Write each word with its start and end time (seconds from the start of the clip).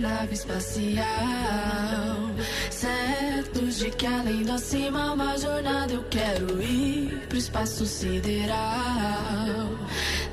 nave 0.00 0.34
espacial. 0.34 1.04
Certos 2.70 3.78
de 3.78 3.90
que 3.90 4.06
além 4.06 4.42
do 4.42 4.52
acima, 4.52 5.12
uma 5.12 5.36
jornada 5.38 5.92
eu 5.92 6.02
quero 6.04 6.60
ir 6.62 7.26
pro 7.28 7.38
espaço 7.38 7.86
sideral. 7.86 8.58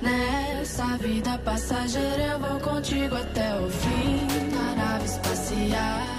Nessa 0.02 0.98
vida 0.98 1.38
passageira 1.40 2.24
eu 2.34 2.40
vou 2.40 2.60
contigo 2.60 3.16
até 3.16 3.60
o 3.60 3.70
fim 3.70 4.26
da 4.52 4.76
nave 4.76 5.06
espacial. 5.06 6.18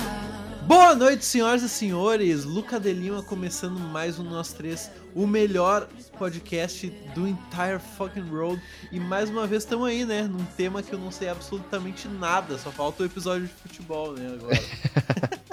Boa 0.67 0.95
noite, 0.95 1.25
senhoras 1.25 1.63
e 1.63 1.69
senhores. 1.69 2.45
Luca 2.45 2.79
de 2.79 2.93
Lima 2.93 3.23
começando 3.23 3.79
mais 3.79 4.19
um 4.19 4.25
Nós 4.25 4.53
Três, 4.53 4.91
o 5.19 5.27
melhor 5.27 5.89
podcast 6.17 6.89
do 7.13 7.27
entire 7.27 7.81
fucking 7.97 8.29
road. 8.31 8.63
E 8.93 9.01
mais 9.01 9.29
uma 9.29 9.49
vez 9.49 9.65
estamos 9.65 9.89
aí, 9.89 10.05
né? 10.05 10.23
Num 10.23 10.45
tema 10.57 10.81
que 10.81 10.93
eu 10.93 10.99
não 10.99 11.11
sei 11.11 11.29
absolutamente 11.29 12.07
nada. 12.07 12.57
Só 12.57 12.71
falta 12.71 13.03
o 13.03 13.07
episódio 13.07 13.49
de 13.49 13.53
futebol, 13.55 14.13
né? 14.13 14.35
Agora. 14.35 14.61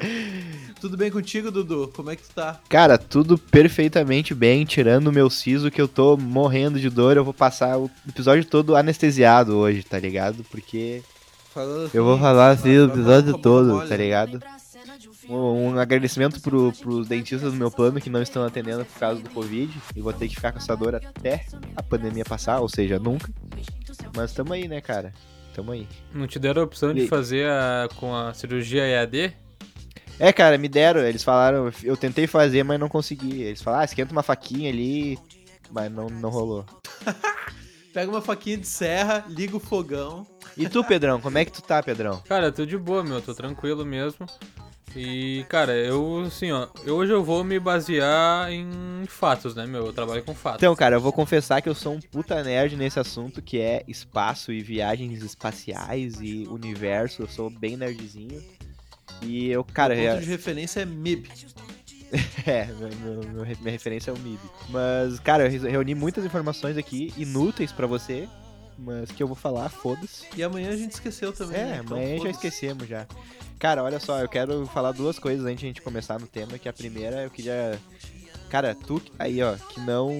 tudo 0.79 0.95
bem 0.95 1.09
contigo, 1.09 1.49
Dudu? 1.49 1.91
Como 1.95 2.11
é 2.11 2.15
que 2.15 2.21
tu 2.21 2.29
tá? 2.35 2.61
Cara, 2.69 2.95
tudo 2.99 3.39
perfeitamente 3.39 4.35
bem, 4.35 4.65
tirando 4.65 5.07
o 5.07 5.11
meu 5.11 5.31
siso 5.31 5.71
que 5.71 5.81
eu 5.81 5.87
tô 5.87 6.15
morrendo 6.15 6.79
de 6.79 6.89
dor. 6.91 7.17
Eu 7.17 7.23
vou 7.23 7.33
passar 7.33 7.79
o 7.79 7.89
episódio 8.07 8.45
todo 8.45 8.75
anestesiado 8.75 9.57
hoje, 9.57 9.81
tá 9.81 9.97
ligado? 9.97 10.45
Porque 10.51 11.01
Falando 11.51 11.89
eu 11.91 12.03
vou 12.03 12.13
assim, 12.13 12.21
falar 12.21 12.49
assim 12.51 12.77
o 12.77 12.85
episódio 12.85 13.37
todo, 13.39 13.87
tá 13.87 13.97
ligado? 13.97 14.39
Um, 15.29 15.69
um 15.73 15.79
agradecimento 15.79 16.39
pro, 16.41 16.71
pros 16.73 17.07
dentistas 17.07 17.51
do 17.51 17.57
meu 17.57 17.71
plano 17.71 17.99
que 17.99 18.09
não 18.09 18.21
estão 18.21 18.43
atendendo 18.45 18.85
por 18.85 18.99
causa 18.99 19.21
do 19.21 19.29
Covid. 19.29 19.71
E 19.95 20.01
vou 20.01 20.13
ter 20.13 20.27
que 20.27 20.35
ficar 20.35 20.51
com 20.51 20.59
essa 20.59 20.75
dor 20.75 20.95
até 20.95 21.45
a 21.75 21.81
pandemia 21.83 22.23
passar, 22.25 22.59
ou 22.59 22.69
seja, 22.69 22.99
nunca. 22.99 23.29
Mas 24.15 24.33
tamo 24.33 24.53
aí, 24.53 24.67
né, 24.67 24.81
cara? 24.81 25.13
Tamo 25.53 25.71
aí. 25.71 25.87
Não 26.13 26.27
te 26.27 26.37
deram 26.37 26.61
a 26.61 26.65
opção 26.65 26.93
de 26.93 27.01
E- 27.01 27.07
fazer 27.07 27.49
a- 27.49 27.87
com 27.95 28.15
a 28.15 28.33
cirurgia 28.33 28.83
EAD? 28.85 29.33
É, 30.19 30.31
cara, 30.31 30.57
me 30.57 30.67
deram. 30.69 31.01
Eles 31.01 31.23
falaram, 31.23 31.71
eu 31.83 31.97
tentei 31.97 32.27
fazer, 32.27 32.63
mas 32.63 32.79
não 32.79 32.87
consegui. 32.87 33.41
Eles 33.41 33.61
falaram, 33.61 33.81
ah, 33.81 33.85
esquenta 33.85 34.11
uma 34.11 34.23
faquinha 34.23 34.69
ali, 34.69 35.17
mas 35.71 35.91
não, 35.91 36.07
não 36.07 36.29
rolou. 36.29 36.65
Pega 37.93 38.11
uma 38.11 38.21
faquinha 38.21 38.57
de 38.57 38.67
serra, 38.67 39.23
liga 39.29 39.55
o 39.55 39.59
fogão. 39.59 40.27
E 40.57 40.67
tu, 40.69 40.83
Pedrão, 40.83 41.19
como 41.21 41.37
é 41.37 41.45
que 41.45 41.51
tu 41.51 41.61
tá, 41.61 41.81
Pedrão? 41.81 42.21
Cara, 42.27 42.51
tô 42.51 42.65
de 42.65 42.77
boa, 42.77 43.03
meu, 43.03 43.21
tô 43.21 43.33
tranquilo 43.33 43.85
mesmo. 43.85 44.25
E, 44.95 45.45
cara, 45.49 45.73
eu, 45.73 46.23
assim, 46.27 46.51
ó, 46.51 46.67
eu- 46.85 46.95
hoje 46.95 47.11
eu 47.11 47.23
vou 47.23 47.43
me 47.43 47.59
basear 47.59 48.51
em 48.51 49.05
fatos, 49.07 49.53
né, 49.55 49.65
meu? 49.65 49.85
Eu 49.87 49.93
trabalho 49.93 50.23
com 50.23 50.33
fatos. 50.33 50.59
Então, 50.59 50.75
cara, 50.75 50.95
eu 50.95 51.01
vou 51.01 51.11
confessar 51.11 51.61
que 51.61 51.67
eu 51.69 51.75
sou 51.75 51.93
um 51.95 51.99
puta 51.99 52.41
nerd 52.43 52.75
nesse 52.77 52.99
assunto 52.99 53.41
que 53.41 53.59
é 53.59 53.83
espaço 53.87 54.51
e 54.53 54.61
viagens 54.61 55.21
espaciais 55.21 56.21
e 56.21 56.47
universo. 56.49 57.23
Eu 57.23 57.27
sou 57.27 57.49
bem 57.49 57.75
nerdzinho. 57.75 58.41
E 59.21 59.49
eu, 59.49 59.63
cara, 59.63 59.93
o 59.93 59.97
ponto 59.97 60.07
é, 60.07 60.17
de 60.19 60.25
referência 60.25 60.81
é 60.81 60.85
MIB. 60.85 61.29
é 62.45 62.65
meu- 62.67 63.23
meu- 63.23 63.45
minha 63.59 63.71
referência 63.71 64.11
é 64.11 64.13
o 64.13 64.17
MIB. 64.17 64.39
Mas, 64.69 65.19
cara, 65.19 65.45
eu 65.45 65.49
re- 65.51 65.69
reuni 65.71 65.95
muitas 65.95 66.23
informações 66.23 66.77
aqui, 66.77 67.13
inúteis 67.17 67.71
pra 67.71 67.87
você, 67.87 68.27
mas 68.77 69.11
que 69.11 69.21
eu 69.21 69.27
vou 69.27 69.35
falar, 69.35 69.69
foda-se. 69.69 70.25
E 70.35 70.43
amanhã 70.43 70.69
a 70.69 70.75
gente 70.75 70.91
esqueceu 70.91 71.31
também. 71.33 71.59
É, 71.59 71.65
né? 71.65 71.81
Então, 71.83 71.97
amanhã 71.97 72.19
já 72.19 72.29
esquecemos 72.29 72.87
já. 72.87 73.05
Cara, 73.59 73.83
olha 73.83 73.99
só, 73.99 74.19
eu 74.19 74.27
quero 74.29 74.65
falar 74.67 74.91
duas 74.91 75.17
coisas 75.17 75.45
antes 75.45 75.59
de 75.61 75.65
a 75.65 75.69
gente 75.69 75.81
começar 75.81 76.19
no 76.19 76.27
tema, 76.27 76.57
que 76.59 76.67
a 76.67 76.73
primeira 76.73 77.23
eu 77.23 77.29
queria. 77.29 77.79
Cara, 78.49 78.75
tu 78.75 79.01
aí, 79.17 79.41
ó, 79.41 79.55
que 79.55 79.79
não. 79.79 80.17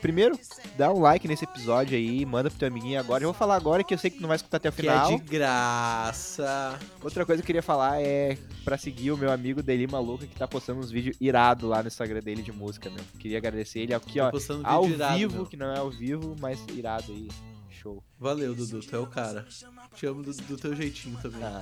Primeiro, 0.00 0.38
dá 0.78 0.92
um 0.92 1.00
like 1.00 1.26
nesse 1.26 1.44
episódio 1.44 1.96
aí, 1.96 2.24
manda 2.24 2.48
pro 2.48 2.58
teu 2.58 2.68
amiguinho 2.68 2.98
agora. 3.00 3.24
Eu 3.24 3.28
vou 3.28 3.34
falar 3.34 3.56
agora 3.56 3.82
que 3.82 3.92
eu 3.92 3.98
sei 3.98 4.08
que 4.10 4.18
tu 4.18 4.22
não 4.22 4.28
vai 4.28 4.36
escutar 4.36 4.58
até 4.58 4.68
o 4.68 4.72
Que 4.72 4.82
final. 4.82 5.10
é 5.10 5.16
de 5.16 5.24
graça. 5.24 6.78
Outra 7.02 7.26
coisa 7.26 7.42
que 7.42 7.44
eu 7.44 7.46
queria 7.46 7.62
falar 7.62 8.00
é 8.00 8.38
pra 8.64 8.78
seguir 8.78 9.10
o 9.10 9.16
meu 9.16 9.32
amigo 9.32 9.62
Deli 9.62 9.86
Maluca, 9.86 10.26
que 10.26 10.36
tá 10.36 10.46
postando 10.46 10.80
uns 10.80 10.90
vídeos 10.90 11.16
irados 11.20 11.68
lá 11.68 11.82
no 11.82 11.88
Instagram 11.88 12.20
dele 12.20 12.42
de 12.42 12.52
música, 12.52 12.88
meu. 12.88 13.02
Queria 13.18 13.38
agradecer 13.38 13.80
ele 13.80 13.94
aqui, 13.94 14.18
Tô 14.20 14.24
ó. 14.26 14.60
Ao 14.62 14.86
irado, 14.88 15.18
vivo, 15.18 15.34
meu. 15.34 15.46
que 15.46 15.56
não 15.56 15.66
é 15.74 15.78
ao 15.78 15.90
vivo, 15.90 16.36
mas 16.40 16.60
irado 16.72 17.10
aí. 17.12 17.28
Show. 17.76 18.02
Valeu, 18.18 18.54
Dudu, 18.54 18.80
tu 18.80 18.96
é 18.96 18.98
o 18.98 19.06
cara. 19.06 19.46
Te 19.94 20.06
amo 20.06 20.22
do, 20.22 20.32
do 20.32 20.56
teu 20.56 20.74
jeitinho 20.74 21.18
também. 21.20 21.42
Ah, 21.42 21.60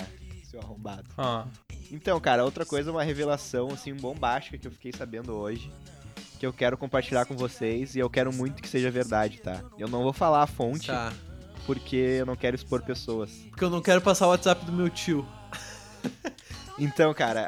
seu 0.48 0.60
arrombado. 0.60 1.04
Ó, 1.18 1.44
Então, 1.90 2.18
cara, 2.20 2.44
outra 2.44 2.64
coisa, 2.64 2.90
uma 2.90 3.02
revelação, 3.02 3.68
assim, 3.70 3.94
bombástica 3.94 4.56
que 4.58 4.66
eu 4.66 4.72
fiquei 4.72 4.92
sabendo 4.92 5.32
hoje, 5.34 5.70
que 6.38 6.46
eu 6.46 6.52
quero 6.52 6.76
compartilhar 6.78 7.24
com 7.26 7.36
vocês 7.36 7.94
e 7.94 7.98
eu 7.98 8.08
quero 8.10 8.32
muito 8.32 8.62
que 8.62 8.68
seja 8.68 8.90
verdade, 8.90 9.38
tá? 9.40 9.62
Eu 9.78 9.88
não 9.88 10.02
vou 10.02 10.12
falar 10.12 10.42
a 10.42 10.46
fonte, 10.46 10.86
Tá. 10.88 11.12
porque 11.66 11.96
eu 11.96 12.26
não 12.26 12.36
quero 12.36 12.54
expor 12.56 12.82
pessoas. 12.82 13.30
Porque 13.50 13.64
eu 13.64 13.70
não 13.70 13.82
quero 13.82 14.00
passar 14.00 14.26
o 14.26 14.30
WhatsApp 14.30 14.64
do 14.64 14.72
meu 14.72 14.88
tio. 14.90 15.26
Então, 16.78 17.14
cara, 17.14 17.46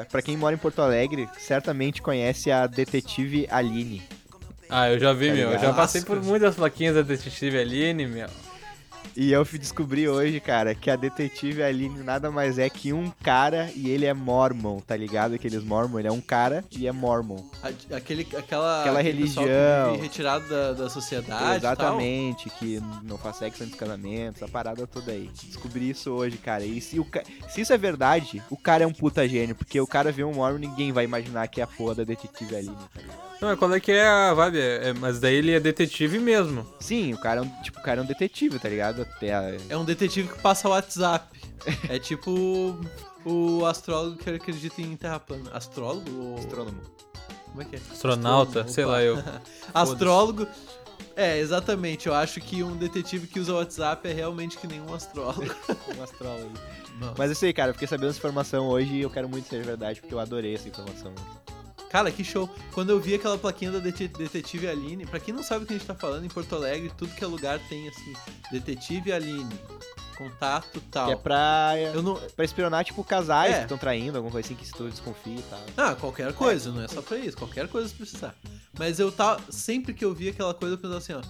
a... 0.00 0.04
pra 0.06 0.22
quem 0.22 0.36
mora 0.36 0.54
em 0.54 0.58
Porto 0.58 0.80
Alegre, 0.80 1.28
certamente 1.38 2.00
conhece 2.00 2.50
a 2.50 2.66
detetive 2.66 3.46
Aline. 3.50 4.02
Ah, 4.68 4.90
eu 4.90 4.98
já 4.98 5.12
vi, 5.12 5.28
Tá 5.28 5.34
meu. 5.34 5.50
Eu 5.52 5.58
já 5.58 5.72
passei 5.72 6.02
por 6.02 6.22
muitas 6.22 6.54
plaquinhas 6.56 6.94
da 6.94 7.02
Detetive 7.02 7.58
Aline, 7.58 8.06
meu. 8.06 8.28
E 9.16 9.30
eu 9.30 9.44
fui 9.44 9.60
descobrir 9.60 10.08
hoje, 10.08 10.40
cara, 10.40 10.74
que 10.74 10.90
a 10.90 10.96
detetive 10.96 11.62
Aline 11.62 12.02
nada 12.02 12.32
mais 12.32 12.58
é 12.58 12.68
que 12.68 12.92
um 12.92 13.12
cara 13.22 13.70
e 13.76 13.88
ele 13.88 14.06
é 14.06 14.12
mormon, 14.12 14.80
tá 14.80 14.96
ligado? 14.96 15.34
Aqueles 15.34 15.62
mormon, 15.62 16.00
ele 16.00 16.08
é 16.08 16.12
um 16.12 16.20
cara 16.20 16.64
e 16.72 16.88
é 16.88 16.92
mormon. 16.92 17.40
Aquele, 17.92 18.26
aquela, 18.36 18.80
Aquela 18.80 19.00
religião. 19.00 19.96
retirado 20.00 20.48
da, 20.48 20.72
da 20.72 20.90
sociedade. 20.90 21.58
Exatamente, 21.58 22.50
que 22.50 22.82
não 23.04 23.16
faz 23.16 23.36
sexo 23.36 23.62
antes 23.62 23.76
do 23.76 23.78
casamento, 23.78 24.36
essa 24.42 24.48
parada 24.48 24.84
toda 24.84 25.12
aí. 25.12 25.30
Descobri 25.44 25.90
isso 25.90 26.10
hoje, 26.10 26.36
cara. 26.36 26.64
E 26.64 26.80
se, 26.80 26.98
o 26.98 27.06
se 27.48 27.60
isso 27.60 27.72
é 27.72 27.78
verdade, 27.78 28.42
o 28.50 28.56
cara 28.56 28.82
é 28.82 28.86
um 28.86 28.92
puta 28.92 29.28
gênio, 29.28 29.54
porque 29.54 29.80
o 29.80 29.86
cara 29.86 30.10
vê 30.10 30.24
um 30.24 30.34
Mormon 30.34 30.58
ninguém 30.58 30.90
vai 30.90 31.04
imaginar 31.04 31.46
que 31.46 31.60
é 31.60 31.64
a 31.64 31.68
porra 31.68 31.94
da 31.96 32.04
detetive 32.04 32.56
Aline, 32.56 32.76
tá 32.92 33.00
ligado? 33.00 33.33
Não, 33.40 33.48
mas 33.48 33.58
qual 33.58 33.72
é 33.74 33.80
que 33.80 33.92
é 33.92 34.06
a 34.06 34.32
vibe? 34.34 34.58
É- 34.58 34.88
é- 34.88 34.92
mas 34.94 35.20
daí 35.20 35.34
ele 35.34 35.52
é 35.52 35.60
detetive 35.60 36.18
mesmo. 36.18 36.66
Sim, 36.80 37.12
o 37.12 37.18
cara 37.18 37.40
é 37.40 37.42
um, 37.42 37.62
tipo, 37.62 37.78
o 37.78 37.82
cara 37.82 38.00
é 38.00 38.04
um 38.04 38.06
detetive, 38.06 38.58
tá 38.58 38.68
ligado? 38.68 39.02
Até 39.02 39.34
a-. 39.34 39.56
É 39.68 39.76
um 39.76 39.84
detetive 39.84 40.28
que 40.28 40.38
passa 40.40 40.68
o 40.68 40.70
WhatsApp. 40.70 41.26
é 41.88 41.98
tipo 41.98 42.78
o, 43.24 43.64
astrólogo 43.64 44.16
que 44.16 44.30
acredita 44.30 44.80
em 44.80 44.96
terra 44.96 45.18
plana. 45.18 45.50
Astrólogo? 45.52 46.10
Ou... 46.10 46.38
astrônomo. 46.38 46.80
Como 47.50 47.62
é 47.62 47.64
que 47.64 47.76
é? 47.76 47.78
Astronauta, 47.78 48.60
Astrônomo, 48.60 48.74
sei 48.74 48.84
opa. 48.84 48.92
lá 48.92 49.02
eu. 49.02 49.24
Astrólogo. 49.74 50.48
É, 51.16 51.38
exatamente. 51.38 52.08
Eu 52.08 52.14
acho 52.14 52.40
que 52.40 52.62
um 52.62 52.76
detetive 52.76 53.26
que 53.26 53.38
usa 53.38 53.52
o 53.52 53.56
WhatsApp 53.56 54.08
é 54.08 54.12
realmente 54.12 54.58
que 54.58 54.66
nem 54.66 54.80
um 54.80 54.92
astrólogo. 54.92 55.54
Um 55.96 56.02
astrólogo. 56.02 56.52
Mas 57.16 57.30
isso 57.30 57.44
aí, 57.44 57.52
cara, 57.52 57.70
eu 57.70 57.74
fiquei 57.74 57.88
sabendo 57.88 58.10
essa 58.10 58.18
informação 58.18 58.68
hoje 58.68 58.94
e 58.94 59.02
eu 59.02 59.10
quero 59.10 59.28
muito 59.28 59.48
seja 59.48 59.64
verdade, 59.64 60.00
porque 60.00 60.14
eu 60.14 60.20
adorei 60.20 60.54
essa 60.54 60.68
informação. 60.68 61.12
Cara, 61.94 62.10
que 62.10 62.24
show. 62.24 62.50
Quando 62.72 62.90
eu 62.90 62.98
vi 62.98 63.14
aquela 63.14 63.38
plaquinha 63.38 63.70
da 63.70 63.78
dete- 63.78 64.08
Detetive 64.08 64.66
Aline, 64.66 65.06
pra 65.06 65.20
quem 65.20 65.32
não 65.32 65.44
sabe 65.44 65.62
o 65.62 65.66
que 65.68 65.74
a 65.74 65.78
gente 65.78 65.86
tá 65.86 65.94
falando, 65.94 66.24
em 66.24 66.28
Porto 66.28 66.52
Alegre, 66.56 66.90
tudo 66.98 67.14
que 67.14 67.22
é 67.22 67.26
lugar 67.28 67.60
tem 67.68 67.86
assim, 67.88 68.12
Detetive 68.50 69.12
Aline, 69.12 69.48
contato 70.18 70.82
tal. 70.90 71.06
Que 71.06 71.12
é 71.12 71.16
pra, 71.16 71.74
Eu 71.94 72.02
não. 72.02 72.16
pra 72.34 72.44
espionar, 72.44 72.84
tipo, 72.84 73.04
casais 73.04 73.52
É. 73.54 73.56
que 73.58 73.62
estão 73.62 73.78
traindo, 73.78 74.16
alguma 74.16 74.32
coisa 74.32 74.44
assim 74.44 74.56
que 74.56 74.66
se 74.66 74.72
tu 74.72 74.88
desconfia 74.90 75.36
e 75.38 75.42
tal. 75.42 75.60
Ah, 75.76 75.94
qualquer 75.94 76.32
coisa, 76.32 76.72
não 76.72 76.82
é 76.82 76.88
só 76.88 77.00
pra 77.00 77.16
isso, 77.16 77.36
qualquer 77.36 77.68
coisa 77.68 77.86
se 77.88 77.94
precisar. 77.94 78.34
Mas 78.76 78.98
eu 78.98 79.12
tava. 79.12 79.40
Sempre 79.52 79.94
que 79.94 80.04
eu 80.04 80.12
via 80.12 80.32
aquela 80.32 80.52
coisa, 80.52 80.74
eu 80.74 80.78
pensava 80.78 80.98
assim, 80.98 81.12
ó. 81.12 81.22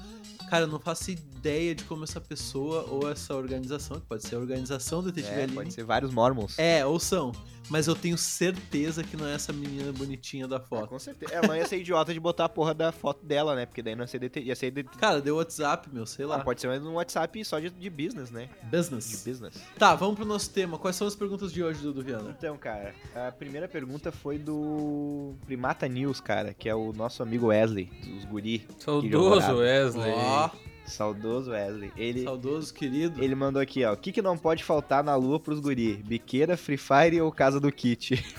Cara, 0.49 0.63
eu 0.65 0.69
não 0.69 0.81
faço 0.81 1.11
ideia 1.11 1.34
de 1.75 1.85
como 1.85 2.05
essa 2.05 2.21
pessoa 2.21 2.87
ou 2.91 3.11
essa 3.11 3.35
organização, 3.35 4.01
que 4.01 4.07
pode 4.07 4.27
ser 4.27 4.37
a 4.37 4.39
organização 4.39 5.03
Detetive 5.03 5.33
É, 5.35 5.43
Aline. 5.43 5.55
pode 5.55 5.73
ser 5.75 5.85
vários 5.85 6.11
mormons. 6.13 6.59
É, 6.59 6.85
ou 6.87 6.99
são. 6.99 7.33
Mas 7.71 7.87
eu 7.87 7.95
tenho 7.95 8.19
certeza 8.19 9.03
que 9.03 9.17
não 9.17 9.27
é 9.27 9.35
essa 9.35 9.51
menina 9.51 9.91
bonitinha 9.91 10.47
da 10.47 10.57
É, 10.57 10.61
foto. 10.61 10.89
com 10.89 10.99
certeza. 10.99 11.33
Ela 11.33 11.47
não 11.49 11.57
ia 11.57 11.67
ser 11.67 11.79
idiota 11.79 12.13
de 12.13 12.21
botar 12.21 12.45
a 12.45 12.49
porra 12.49 12.75
da 12.75 12.93
foto 12.93 13.25
dela, 13.25 13.55
né? 13.55 13.65
Porque 13.65 13.83
daí 13.83 13.95
não 13.95 14.03
ia 14.05 14.07
ser. 14.07 14.19
dete- 14.19 14.41
Ia 14.41 14.55
ser 14.55 14.71
de... 14.71 14.85
Cara, 14.85 15.21
deu 15.23 15.37
WhatsApp, 15.37 15.89
meu, 15.91 16.05
sei 16.05 16.27
lá. 16.27 16.37
Ah, 16.37 16.41
pode 16.45 16.61
ser 16.61 16.67
mais 16.69 16.83
um 16.85 16.93
WhatsApp 16.95 17.43
só 17.45 17.59
de, 17.59 17.71
de 17.71 17.89
business, 17.91 18.31
né? 18.31 18.51
De 18.65 18.77
Business. 18.77 19.25
business. 19.25 19.55
Tá, 19.79 19.95
vamos 19.95 20.17
pro 20.17 20.27
nosso 20.27 20.51
tema. 20.51 20.77
Quais 20.79 20.95
são 20.97 21.07
as 21.07 21.15
perguntas 21.17 21.53
de 21.53 21.63
hoje, 21.63 21.81
Dudu 21.81 22.03
Viana? 22.03 22.35
Então, 22.37 22.57
cara, 22.59 22.95
a 23.15 23.33
primeira 23.33 23.67
pergunta 23.67 24.13
foi 24.13 24.37
do 24.39 25.35
Primata 25.47 25.89
News, 25.89 26.21
cara, 26.21 26.53
que 26.53 26.69
é 26.69 26.75
o 26.75 26.93
nosso 26.93 27.23
amigo 27.23 27.47
Wesley, 27.47 27.87
dos 28.05 28.25
guri. 28.27 28.67
Saudoso. 28.79 29.55
Wesley. 29.57 30.13
Ó, 30.15 30.51
Saudoso 30.87 31.51
Wesley. 31.51 31.93
Ele, 31.97 32.25
saudoso, 32.25 32.73
querido. 32.73 33.23
ele 33.23 33.35
mandou 33.35 33.61
aqui, 33.61 33.85
ó. 33.85 33.95
O 33.95 33.97
que, 33.97 34.13
que 34.13 34.23
não 34.23 34.37
pode 34.37 34.63
faltar 34.63 35.03
na 35.03 35.17
lua 35.17 35.41
pros 35.41 35.61
guri? 35.61 35.95
Biqueira, 36.05 36.57
Free 36.57 36.77
Fire 36.77 37.21
ou 37.21 37.33
Casa 37.33 37.59
do 37.59 37.73
Kit? 37.73 38.23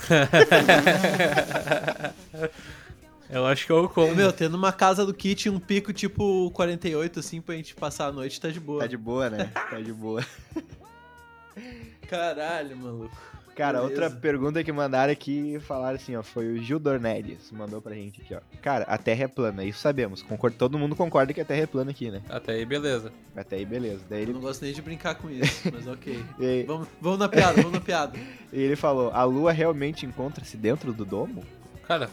Eu 3.30 3.46
acho 3.46 3.66
que 3.66 3.72
é 3.72 3.76
o 3.76 3.90
combo. 3.90 4.16
Meu, 4.16 4.32
tendo 4.32 4.56
uma 4.56 4.72
casa 4.72 5.04
do 5.04 5.14
kit 5.14 5.48
e 5.48 5.50
um 5.50 5.60
pico 5.60 5.92
tipo 5.92 6.52
48, 6.52 7.20
assim, 7.20 7.42
pra 7.42 7.56
gente 7.56 7.74
passar 7.74 8.08
a 8.08 8.12
noite, 8.12 8.40
tá 8.40 8.50
de 8.50 8.60
boa. 8.60 8.82
Tá 8.82 8.88
de 8.88 8.98
boa, 8.98 9.30
né? 9.32 9.52
Tá 9.70 9.82
de 9.82 9.92
boa. 9.92 10.24
Caralho, 12.08 12.78
maluco. 12.78 13.35
Cara, 13.56 13.82
Beleza. 13.82 14.02
outra 14.04 14.20
pergunta 14.20 14.64
que 14.64 14.72
mandaram 14.72 15.14
aqui, 15.14 15.58
falaram 15.62 15.96
assim, 15.96 16.16
ó, 16.16 16.22
foi 16.22 16.48
o 16.54 16.62
Gil 16.62 16.78
Dornelles, 16.78 17.50
mandou 17.52 17.82
pra 17.82 17.96
gente 17.96 18.22
aqui, 18.22 18.36
ó. 18.36 18.40
Cara, 18.62 18.84
a 18.86 18.98
Terra 18.98 19.24
é 19.24 19.28
plana, 19.30 19.64
isso 19.64 19.80
sabemos. 19.80 20.22
Concordo, 20.22 20.58
todo 20.58 20.78
mundo 20.78 20.96
concorda 20.96 21.34
que 21.34 21.40
a 21.40 21.46
Terra 21.46 21.62
é 21.62 21.66
plana 21.66 21.92
aqui, 21.92 22.12
né? 22.12 22.22
Até 22.30 22.52
aí, 22.54 22.66
beleza. 22.66 23.14
Até 23.36 23.56
aí, 23.56 23.66
beleza. 23.66 24.02
Daí 24.10 24.20
Eu 24.20 24.24
ele, 24.24 24.34
não 24.34 24.42
gosto 24.42 24.62
nem 24.64 24.74
de 24.74 24.82
brincar 24.82 25.16
com 25.16 25.30
isso, 25.30 25.70
mas 25.72 25.88
ok. 25.88 26.22
e- 26.40 26.64
Vamos, 26.68 26.88
vamos 27.00 27.20
na 27.20 27.30
piada, 27.30 27.56
vamos 27.62 27.72
na 27.72 27.82
piada. 27.82 28.20
e 28.52 28.60
ele 28.62 28.76
falou, 28.76 29.10
a 29.12 29.24
Lua 29.24 29.52
realmente 29.54 30.06
encontra-se 30.06 30.58
dentro 30.58 30.92
do 30.92 31.06
domo? 31.06 31.42
Cara, 31.88 32.10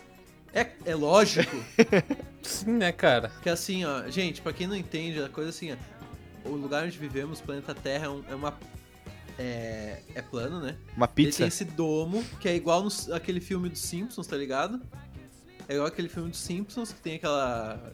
É, 0.54 0.68
é 0.84 0.94
lógico 0.94 1.56
sim, 2.42 2.70
né, 2.72 2.92
cara? 2.92 3.32
que 3.42 3.48
assim, 3.48 3.84
ó, 3.84 4.08
gente, 4.08 4.40
pra 4.42 4.52
quem 4.52 4.66
não 4.66 4.76
entende, 4.76 5.20
a 5.22 5.28
coisa 5.28 5.50
assim, 5.50 5.72
ó, 5.72 6.48
o 6.48 6.52
lugar 6.54 6.84
onde 6.84 6.96
vivemos, 6.98 7.40
o 7.40 7.42
planeta 7.42 7.74
Terra, 7.74 8.06
é, 8.06 8.08
um- 8.08 8.24
é 8.30 8.34
uma. 8.34 8.54
É, 9.38 10.00
é 10.14 10.22
plano, 10.22 10.60
né? 10.60 10.76
Uma 10.96 11.06
Ele 11.06 11.26
pizza? 11.26 11.38
tem 11.38 11.48
esse 11.48 11.64
domo, 11.64 12.24
que 12.40 12.48
é 12.48 12.54
igual 12.54 12.82
no, 12.82 12.90
aquele 13.14 13.40
filme 13.40 13.68
dos 13.68 13.80
Simpsons, 13.80 14.26
tá 14.26 14.36
ligado? 14.36 14.80
É 15.68 15.74
igual 15.74 15.86
aquele 15.88 16.08
filme 16.08 16.30
dos 16.30 16.40
Simpsons, 16.40 16.92
que 16.92 17.00
tem 17.00 17.14
aquela. 17.16 17.92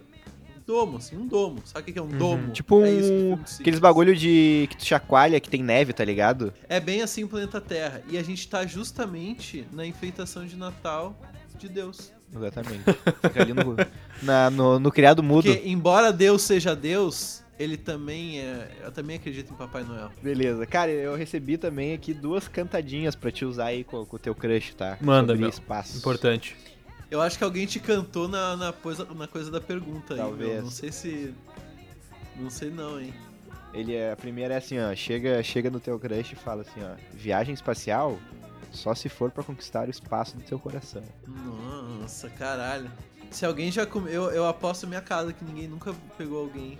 Domo, 0.67 0.99
assim, 0.99 1.17
um 1.17 1.27
domo. 1.27 1.63
Sabe 1.65 1.91
o 1.91 1.93
que 1.95 1.99
é 1.99 2.03
um 2.03 2.09
domo? 2.09 2.51
Tipo 2.53 2.85
é 2.85 2.91
um... 2.91 3.39
Aqueles 3.59 3.81
bagulho 3.81 4.15
de... 4.15 4.67
que 4.69 4.77
tu 4.77 4.85
chacoalha, 4.85 5.41
que 5.41 5.49
tem 5.49 5.63
neve, 5.63 5.95
tá 5.95 6.05
ligado? 6.05 6.53
É 6.69 6.79
bem 6.79 7.01
assim 7.01 7.25
o 7.25 7.29
planeta 7.29 7.59
Terra. 7.59 8.03
E 8.07 8.19
a 8.19 8.23
gente 8.23 8.47
tá 8.47 8.67
justamente 8.67 9.67
na 9.73 9.87
enfeitação 9.87 10.45
de 10.45 10.57
Natal 10.57 11.19
de 11.59 11.71
Deus. 11.71 12.13
Exatamente. 12.35 12.85
Fica 12.85 13.43
ali 13.43 13.55
no, 13.55 13.77
na- 14.23 14.51
no, 14.51 14.79
no 14.79 14.93
criado 14.93 15.23
mudo. 15.23 15.51
Porque, 15.51 15.67
embora 15.67 16.13
Deus 16.13 16.43
seja 16.43 16.77
Deus, 16.77 17.43
ele 17.59 17.77
também 17.77 18.41
é. 18.41 18.71
Eu 18.83 18.93
também 18.93 19.17
acredito 19.17 19.53
em 19.53 19.57
Papai 19.57 19.83
Noel. 19.83 20.11
Beleza. 20.23 20.65
Cara, 20.67 20.91
eu 20.91 21.17
recebi 21.17 21.59
também 21.59 21.93
aqui 21.93 22.15
duas 22.15 22.47
cantadinhas 22.47 23.17
pra 23.17 23.31
te 23.31 23.45
usar 23.45 23.67
aí 23.67 23.85
com, 23.85 24.07
o 24.11 24.19
teu 24.19 24.35
crush, 24.35 24.75
tá? 24.75 24.97
Manda, 25.01 25.33
Sobre 25.33 25.41
meu. 25.41 25.49
espaço. 25.49 25.99
Importante. 25.99 26.57
Eu 27.11 27.21
acho 27.21 27.37
que 27.39 27.45
alguém 27.45 27.67
te 27.67 27.81
cantou 27.81 28.29
na, 28.29 28.57
na, 28.57 28.73
coisa, 28.73 29.05
na 29.15 29.27
coisa 29.27 29.51
da 29.51 29.61
pergunta 29.61 30.15
aí, 30.15 30.21
Talvez. 30.21 30.53
meu. 30.53 30.63
Não 30.63 30.71
sei 30.71 30.93
se. 30.93 31.35
Não 32.37 32.51
sei 32.51 32.71
não, 32.71 33.01
hein? 33.01 33.13
Ele 33.75 33.95
é, 33.95 34.13
a 34.13 34.17
primeira 34.17 34.55
é 34.55 34.57
assim, 34.57 34.79
ó, 34.79 34.95
chega, 34.95 35.43
chega 35.43 35.69
no 35.69 35.81
teu 35.81 35.99
crush 35.99 36.33
e 36.33 36.37
fala 36.37 36.63
assim, 36.63 36.81
ó, 36.83 36.97
viagem 37.13 37.53
espacial 37.53 38.19
só 38.71 38.95
se 38.95 39.09
for 39.09 39.31
pra 39.31 39.43
conquistar 39.43 39.89
o 39.89 39.91
espaço 39.91 40.37
do 40.37 40.43
teu 40.43 40.59
coração. 40.59 41.03
Nossa, 41.27 42.31
caralho. 42.31 42.91
Se 43.31 43.45
alguém 43.45 43.71
já 43.71 43.85
comeu. 43.85 44.13
Eu, 44.13 44.31
eu 44.31 44.47
aposto 44.47 44.87
minha 44.87 45.01
casa 45.01 45.33
que 45.33 45.45
ninguém 45.45 45.69
nunca 45.69 45.95
pegou 46.17 46.41
alguém 46.41 46.79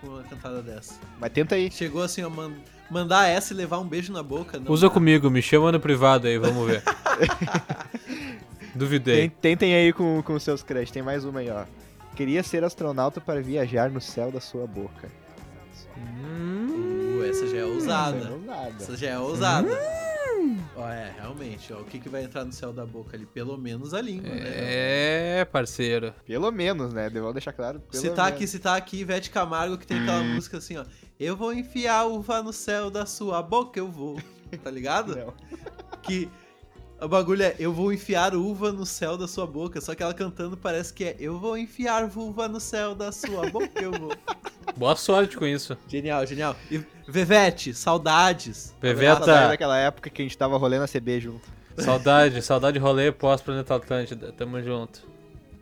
com 0.00 0.08
uma 0.08 0.22
cantada 0.22 0.62
dessa. 0.62 0.94
Mas 1.20 1.32
tenta 1.32 1.54
aí. 1.54 1.70
Chegou 1.70 2.02
assim, 2.02 2.22
ó, 2.22 2.30
man- 2.30 2.52
mandar 2.90 3.26
essa 3.28 3.52
e 3.52 3.56
levar 3.56 3.78
um 3.78 3.86
beijo 3.86 4.12
na 4.12 4.22
boca. 4.22 4.58
Não 4.58 4.70
Usa 4.72 4.88
dá. 4.88 4.92
comigo, 4.94 5.30
me 5.30 5.42
chama 5.42 5.70
no 5.72 5.80
privado 5.80 6.26
aí, 6.26 6.38
vamos 6.38 6.66
ver. 6.66 6.82
Duvidei. 8.74 9.28
Ten- 9.28 9.36
Tentem 9.40 9.74
aí 9.74 9.92
com, 9.92 10.22
com 10.22 10.38
seus 10.38 10.62
crush. 10.62 10.90
Tem 10.90 11.02
mais 11.02 11.24
uma 11.24 11.40
aí, 11.40 11.50
ó. 11.50 11.64
Queria 12.16 12.42
ser 12.42 12.64
astronauta 12.64 13.20
para 13.20 13.40
viajar 13.40 13.90
no 13.90 14.00
céu 14.00 14.30
da 14.30 14.40
sua 14.40 14.66
boca. 14.66 15.08
Uh, 15.96 17.24
essa 17.28 17.46
já 17.48 17.58
é 17.58 17.64
ousada. 17.64 18.16
Essa 18.18 18.28
é 18.28 18.30
ousada. 18.32 18.74
Essa 18.80 18.96
já 18.96 19.08
é 19.10 19.18
ousada. 19.18 19.68
Ó, 20.78 20.88
é, 20.88 21.10
realmente, 21.10 21.72
ó. 21.72 21.80
O 21.80 21.84
que, 21.84 21.98
que 21.98 22.08
vai 22.08 22.22
entrar 22.22 22.44
no 22.44 22.52
céu 22.52 22.72
da 22.72 22.86
boca 22.86 23.16
ali? 23.16 23.26
Pelo 23.26 23.58
menos 23.58 23.92
a 23.92 24.00
língua, 24.00 24.30
né? 24.30 24.44
É, 25.40 25.44
parceiro. 25.44 26.14
Pelo 26.24 26.52
menos, 26.52 26.92
né? 26.92 27.10
Vou 27.10 27.32
deixar 27.32 27.52
claro. 27.52 27.80
Pelo 27.80 28.00
Se 28.00 28.10
tá 28.10 28.24
menos. 28.26 28.36
aqui, 28.36 28.46
se 28.46 28.58
tá 28.60 28.76
aqui, 28.76 29.00
Ivete 29.00 29.28
Camargo, 29.28 29.76
que 29.76 29.84
tem 29.84 29.98
aquela 29.98 30.22
música 30.22 30.58
assim, 30.58 30.76
ó. 30.76 30.84
Eu 31.18 31.36
vou 31.36 31.52
enfiar 31.52 32.04
uva 32.04 32.44
no 32.44 32.52
céu 32.52 32.90
da 32.90 33.04
sua 33.06 33.42
boca, 33.42 33.80
eu 33.80 33.90
vou. 33.90 34.22
Tá 34.62 34.70
ligado? 34.70 35.14
Não. 35.18 35.34
Que 36.00 36.30
o 37.00 37.08
bagulho 37.08 37.42
é 37.42 37.54
eu 37.58 37.72
vou 37.72 37.92
enfiar 37.92 38.34
uva 38.34 38.72
no 38.72 38.84
céu 38.84 39.16
da 39.16 39.28
sua 39.28 39.46
boca. 39.46 39.80
Só 39.80 39.94
que 39.94 40.02
ela 40.02 40.14
cantando 40.14 40.56
parece 40.56 40.92
que 40.92 41.04
é 41.04 41.16
eu 41.18 41.38
vou 41.38 41.56
enfiar 41.56 42.06
vulva 42.06 42.48
no 42.48 42.60
céu 42.60 42.94
da 42.94 43.12
sua 43.12 43.48
boca, 43.50 43.80
eu 43.80 43.92
vou. 43.92 44.12
Boa 44.76 44.96
sorte 44.96 45.36
com 45.36 45.46
isso. 45.46 45.76
Genial, 45.88 46.26
genial. 46.26 46.56
E 46.70 46.82
Vevete, 47.06 47.72
saudades. 47.72 48.74
Saudade 48.80 48.94
Veveta, 48.94 49.48
daquela 49.48 49.78
época 49.78 50.10
que 50.10 50.20
a 50.20 50.24
gente 50.24 50.36
tava 50.36 50.58
rolando 50.58 50.84
a 50.84 50.88
CB 50.88 51.20
junto. 51.20 51.48
saudade, 51.78 52.42
saudade 52.42 52.78
rolê 52.78 53.10
pós-Planeta 53.10 53.74
Atlântida. 53.76 54.30
Tamo 54.32 54.62
junto. 54.62 55.17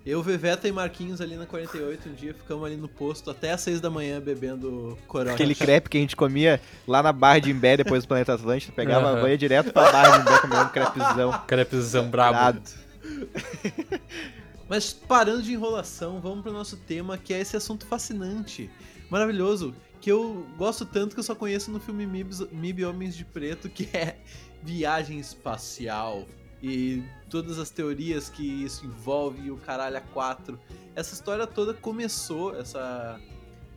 Eu, 0.06 0.22
Veveta 0.22 0.68
e 0.68 0.72
Marquinhos 0.72 1.20
ali 1.20 1.34
na 1.34 1.46
48, 1.46 2.08
um 2.08 2.12
dia 2.14 2.32
ficamos 2.32 2.64
ali 2.64 2.76
no 2.76 2.88
posto 2.88 3.28
até 3.28 3.50
às 3.50 3.60
6 3.62 3.80
da 3.80 3.90
manhã 3.90 4.20
bebendo 4.20 4.96
corona. 5.08 5.32
Aquele 5.32 5.52
crepe 5.52 5.90
que 5.90 5.98
a 5.98 6.00
gente 6.00 6.14
comia 6.14 6.60
lá 6.86 7.02
na 7.02 7.12
Barra 7.12 7.40
de 7.40 7.50
Imbé 7.50 7.76
depois 7.76 8.04
do 8.04 8.08
Planeta 8.08 8.34
Atlântico. 8.34 8.72
Pegava 8.72 9.08
Aham. 9.08 9.18
a 9.18 9.22
banha 9.22 9.36
direto 9.36 9.72
pra 9.72 9.90
Barra 9.90 10.18
de 10.18 10.22
Imbé 10.22 10.38
comendo 10.38 10.62
um 10.62 10.68
crepezão. 10.68 11.42
Crepezão 11.48 12.08
brabo. 12.08 12.60
Mas 14.68 14.92
parando 14.92 15.42
de 15.42 15.52
enrolação, 15.52 16.20
vamos 16.20 16.42
pro 16.42 16.52
nosso 16.52 16.76
tema, 16.76 17.18
que 17.18 17.34
é 17.34 17.40
esse 17.40 17.56
assunto 17.56 17.84
fascinante, 17.86 18.70
maravilhoso, 19.10 19.74
que 20.00 20.10
eu 20.10 20.46
gosto 20.56 20.84
tanto 20.84 21.14
que 21.14 21.20
eu 21.20 21.24
só 21.24 21.34
conheço 21.34 21.70
no 21.70 21.78
filme 21.80 22.06
Mibs- 22.06 22.46
Mib 22.52 22.84
Homens 22.84 23.16
de 23.16 23.24
Preto, 23.24 23.68
que 23.68 23.88
é 23.92 24.16
viagem 24.62 25.18
espacial 25.18 26.24
e 26.66 27.04
todas 27.30 27.60
as 27.60 27.70
teorias 27.70 28.28
que 28.28 28.42
isso 28.42 28.84
envolve 28.84 29.46
e 29.46 29.50
o 29.52 29.56
caralho 29.56 29.96
a 29.96 30.00
quatro. 30.00 30.58
Essa 30.96 31.14
história 31.14 31.46
toda 31.46 31.72
começou, 31.72 32.58
essa, 32.58 33.20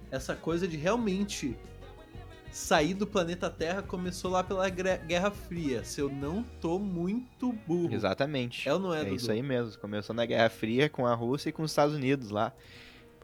essa 0.09 0.35
coisa 0.35 0.67
de 0.67 0.75
realmente 0.75 1.55
sair 2.51 2.95
do 2.95 3.05
planeta 3.05 3.47
Terra 3.47 3.83
começou 3.83 4.31
lá 4.31 4.43
pela 4.43 4.67
Guerra 4.69 5.29
Fria, 5.29 5.83
se 5.83 6.01
eu 6.01 6.09
não 6.09 6.41
tô 6.59 6.79
muito 6.79 7.53
burro. 7.53 7.93
Exatamente. 7.93 8.67
É 8.67 8.73
ou 8.73 8.79
não 8.79 8.91
é, 8.91 9.01
É 9.01 9.03
Dudu? 9.03 9.15
isso 9.15 9.31
aí 9.31 9.43
mesmo. 9.43 9.79
Começou 9.79 10.15
na 10.15 10.25
Guerra 10.25 10.49
Fria 10.49 10.89
com 10.89 11.05
a 11.05 11.13
Rússia 11.13 11.49
e 11.49 11.51
com 11.51 11.61
os 11.61 11.69
Estados 11.69 11.93
Unidos 11.93 12.31
lá. 12.31 12.51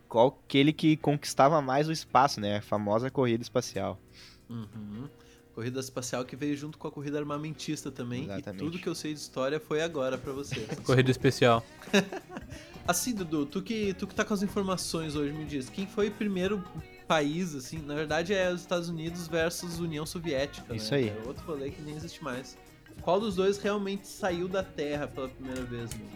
Qual 0.07 0.39
aquele 0.45 0.71
que 0.71 0.95
conquistava 0.95 1.59
mais 1.59 1.89
o 1.89 1.91
espaço, 1.91 2.39
né? 2.39 2.57
A 2.57 2.61
famosa 2.61 3.09
corrida 3.09 3.41
espacial. 3.41 3.99
Uhum. 4.47 5.09
Corrida 5.55 5.79
espacial 5.79 6.25
que 6.25 6.35
veio 6.35 6.55
junto 6.57 6.77
com 6.77 6.85
a 6.85 6.91
corrida 6.91 7.17
armamentista 7.17 7.89
também. 7.89 8.25
Exatamente. 8.25 8.61
E 8.61 8.65
tudo 8.65 8.77
que 8.77 8.87
eu 8.89 8.93
sei 8.93 9.13
de 9.13 9.19
história 9.21 9.57
foi 9.57 9.81
agora 9.81 10.17
pra 10.17 10.33
você. 10.33 10.67
Corrida 10.83 11.09
especial. 11.09 11.65
assim, 12.85 13.15
Dudu, 13.15 13.45
tu 13.45 13.61
que, 13.61 13.93
tu 13.93 14.05
que 14.05 14.13
tá 14.13 14.25
com 14.25 14.33
as 14.33 14.43
informações 14.43 15.15
hoje, 15.15 15.31
me 15.31 15.45
diz, 15.45 15.69
quem 15.69 15.87
foi 15.87 16.09
o 16.09 16.11
primeiro 16.11 16.61
país, 17.07 17.55
assim, 17.55 17.79
na 17.79 17.95
verdade 17.95 18.33
é 18.33 18.51
os 18.51 18.59
Estados 18.61 18.89
Unidos 18.89 19.29
versus 19.29 19.79
União 19.79 20.05
Soviética, 20.05 20.75
Isso 20.75 20.91
né? 20.91 20.97
aí. 20.97 21.09
É 21.09 21.23
outro 21.25 21.45
rolê 21.45 21.71
que 21.71 21.81
nem 21.81 21.95
existe 21.95 22.21
mais. 22.21 22.57
Qual 23.01 23.17
dos 23.17 23.35
dois 23.35 23.57
realmente 23.57 24.07
saiu 24.09 24.49
da 24.49 24.61
Terra 24.61 25.07
pela 25.07 25.29
primeira 25.29 25.63
vez, 25.63 25.89
meu? 25.93 26.07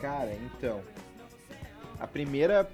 Cara, 0.00 0.34
então. 0.34 0.82
A 2.00 2.06
primeira. 2.06 2.68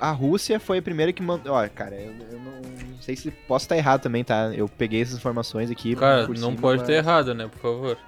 A, 0.00 0.08
a 0.08 0.10
Rússia 0.10 0.58
foi 0.58 0.78
a 0.78 0.82
primeira 0.82 1.12
que 1.12 1.22
mandou. 1.22 1.52
Ó, 1.54 1.68
cara, 1.68 1.94
eu, 1.94 2.12
eu 2.30 2.38
não 2.38 3.00
sei 3.00 3.14
se 3.16 3.30
posso 3.30 3.64
estar 3.64 3.76
errado 3.76 4.00
também, 4.02 4.24
tá? 4.24 4.50
Eu 4.54 4.68
peguei 4.68 5.02
essas 5.02 5.16
informações 5.16 5.70
aqui. 5.70 5.94
Cara, 5.96 6.26
não 6.28 6.34
cima, 6.36 6.56
pode 6.60 6.78
mas- 6.78 6.86
ter 6.86 6.94
errado, 6.94 7.34
né? 7.34 7.46
Por 7.48 7.58
favor. 7.60 7.98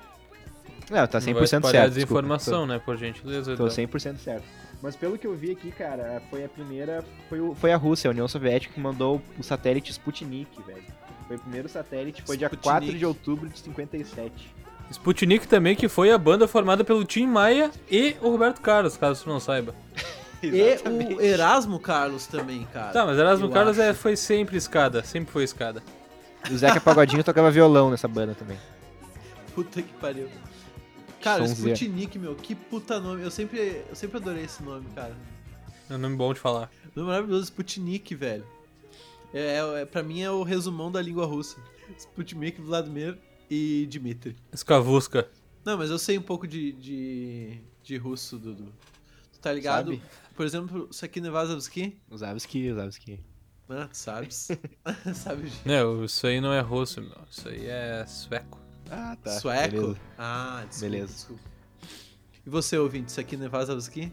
Não, 0.90 1.06
tá 1.06 1.18
Não 1.18 1.26
100% 1.26 1.34
vai 1.34 1.46
certo. 1.46 1.60
desculpa. 1.62 1.90
desinformação, 1.90 2.66
né? 2.66 2.78
Por 2.84 2.96
gentileza. 2.96 3.50
Tô, 3.52 3.56
tô 3.56 3.66
Edu. 3.66 3.74
100% 3.74 4.18
certo. 4.18 4.44
Mas 4.82 4.94
pelo 4.94 5.18
que 5.18 5.26
eu 5.26 5.34
vi 5.34 5.50
aqui, 5.50 5.70
cara, 5.72 6.22
foi 6.30 6.44
a 6.44 6.48
primeira. 6.48 7.04
Foi, 7.28 7.40
o- 7.40 7.54
foi 7.54 7.72
a 7.72 7.76
Rússia, 7.76 8.08
a 8.08 8.12
União 8.12 8.28
Soviética, 8.28 8.72
que 8.72 8.80
mandou 8.80 9.20
o 9.38 9.42
satélite 9.42 9.90
Sputnik, 9.90 10.62
velho. 10.66 10.84
Foi 11.26 11.36
o 11.36 11.40
primeiro 11.40 11.68
satélite, 11.68 12.22
foi 12.22 12.36
dia 12.36 12.46
Sputnik. 12.46 12.62
4 12.86 12.98
de 12.98 13.04
outubro 13.04 13.48
de 13.48 13.58
57. 13.58 14.54
Sputnik 14.92 15.48
também, 15.48 15.74
que 15.74 15.88
foi 15.88 16.12
a 16.12 16.18
banda 16.18 16.46
formada 16.46 16.84
pelo 16.84 17.04
Tim 17.04 17.26
Maia 17.26 17.72
e 17.90 18.14
o 18.22 18.30
Roberto 18.30 18.60
Carlos, 18.60 18.96
caso 18.96 19.24
tu 19.24 19.28
não 19.28 19.40
saiba. 19.40 19.74
E 20.42 21.14
o 21.14 21.20
Erasmo 21.20 21.80
Carlos 21.80 22.26
também, 22.26 22.66
cara. 22.72 22.92
Tá, 22.92 23.06
mas 23.06 23.18
Erasmo 23.18 23.46
Eu 23.46 23.50
Carlos 23.50 23.78
é, 23.78 23.94
foi 23.94 24.16
sempre 24.16 24.56
escada, 24.56 25.02
sempre 25.02 25.32
foi 25.32 25.44
escada. 25.44 25.82
O 26.50 26.56
Zeca 26.56 26.80
Pagodinho 26.80 27.22
tocava 27.24 27.50
violão 27.50 27.90
nessa 27.90 28.06
banda 28.06 28.34
também. 28.34 28.58
Puta 29.54 29.82
que 29.82 29.92
pariu. 29.94 30.28
Cara, 31.20 31.46
Sonzeira. 31.46 31.74
Sputnik, 31.74 32.18
meu, 32.18 32.34
que 32.34 32.54
puta 32.54 33.00
nome. 33.00 33.22
Eu 33.22 33.30
sempre, 33.30 33.82
eu 33.88 33.94
sempre 33.94 34.18
adorei 34.18 34.44
esse 34.44 34.62
nome, 34.62 34.86
cara. 34.94 35.16
É 35.88 35.94
um 35.94 35.98
nome 35.98 36.16
bom 36.16 36.32
de 36.32 36.38
falar. 36.38 36.70
Nome 36.94 37.08
maravilhoso, 37.08 37.44
Sputnik, 37.44 38.14
velho. 38.14 38.44
É, 39.32 39.58
é, 39.80 39.84
pra 39.84 40.02
mim 40.02 40.22
é 40.22 40.30
o 40.30 40.42
resumão 40.42 40.90
da 40.90 41.00
língua 41.00 41.26
russa. 41.26 41.56
Sputnik, 41.98 42.60
Vladimir 42.60 43.18
e 43.50 43.86
Dmitry. 43.90 44.36
Skavusca. 44.52 45.28
Não, 45.64 45.76
mas 45.76 45.90
eu 45.90 45.98
sei 45.98 46.16
um 46.16 46.22
pouco 46.22 46.46
de, 46.46 46.72
de, 46.72 47.58
de 47.82 47.96
russo, 47.96 48.38
Dudu. 48.38 48.72
Tu 49.32 49.40
tá 49.40 49.52
ligado? 49.52 49.92
Sabe? 49.92 50.02
Por 50.36 50.44
exemplo, 50.44 50.88
isso 50.90 51.04
aqui 51.04 51.20
Nevazovski, 51.20 51.98
Usava 52.10 52.36
ski, 52.36 52.70
usava 52.70 52.88
ski. 52.90 53.20
né? 53.68 53.88
Tu 53.90 53.96
sabes? 53.96 54.48
Sabe 55.14 55.48
de 55.48 55.56
Não, 55.64 56.04
isso 56.04 56.26
aí 56.26 56.40
não 56.40 56.52
é 56.52 56.60
russo, 56.60 57.00
meu. 57.00 57.16
Isso 57.30 57.48
aí 57.48 57.66
é 57.66 58.04
sueco. 58.06 58.60
Ah, 58.90 59.16
tá. 59.22 59.30
sueco? 59.40 59.70
beleza. 59.74 59.96
Ah, 60.18 60.64
desculpa, 60.68 60.90
Beleza. 60.92 61.12
desculpa. 61.12 61.42
E 62.46 62.50
você, 62.50 62.76
ouvinte, 62.78 63.10
isso 63.10 63.18
aqui 63.20 63.36
Nevazovski? 63.36 64.12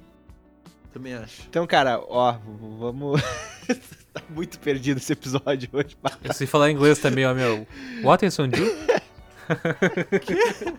Também 0.94 1.14
acho. 1.14 1.44
Então, 1.50 1.68
cara, 1.68 2.00
ó, 2.00 2.38
vamos. 2.80 3.22
tá 4.14 4.22
muito 4.30 4.60
perdido 4.60 4.98
esse 4.98 5.12
episódio 5.14 5.70
hoje. 5.74 5.96
pá. 5.96 6.12
Se 6.34 6.48
falar 6.48 6.72
inglês 6.72 7.00
também, 7.00 7.26
ó, 7.26 7.34
meu. 7.34 7.68
What 8.04 8.26
is 8.26 8.40
on 8.40 8.46
you? 8.46 8.74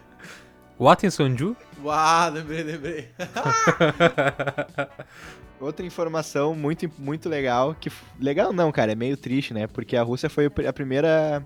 What 0.79 1.07
in 1.07 1.11
Sonju? 1.11 1.57
Uau, 1.85 2.31
lembrei, 2.31 2.63
lembrei. 2.63 3.09
Outra 5.61 5.85
informação 5.85 6.55
muito, 6.55 6.91
muito 6.99 7.29
legal, 7.29 7.75
que 7.75 7.93
legal 8.19 8.55
não, 8.55 8.73
cara, 8.73 8.93
é 8.93 8.95
meio 8.95 9.19
triste, 9.19 9.53
né? 9.53 9.67
Porque 9.67 9.95
a 9.95 10.03
Rússia 10.03 10.31
foi 10.31 10.47
a 10.47 10.73
primeira 10.73 11.45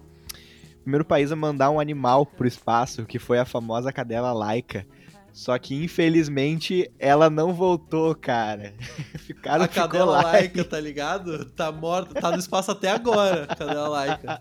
o 0.76 0.82
primeiro 0.82 1.04
país 1.04 1.32
a 1.32 1.36
mandar 1.36 1.70
um 1.70 1.80
animal 1.80 2.24
pro 2.24 2.46
espaço, 2.46 3.04
que 3.04 3.18
foi 3.18 3.40
a 3.40 3.44
famosa 3.44 3.92
cadela 3.92 4.32
laica. 4.32 4.86
Só 5.32 5.58
que 5.58 5.74
infelizmente 5.74 6.88
ela 7.00 7.28
não 7.28 7.52
voltou, 7.52 8.14
cara. 8.14 8.74
Ficaram 9.18 9.64
a 9.64 9.68
cadela 9.68 10.22
laica, 10.22 10.64
tá 10.64 10.78
ligado? 10.82 11.46
Tá 11.46 11.72
morta, 11.72 12.20
tá 12.20 12.30
no 12.30 12.38
espaço 12.38 12.70
até 12.70 12.90
agora, 12.90 13.44
a 13.44 13.56
cadela 13.56 13.88
laica. 13.88 14.40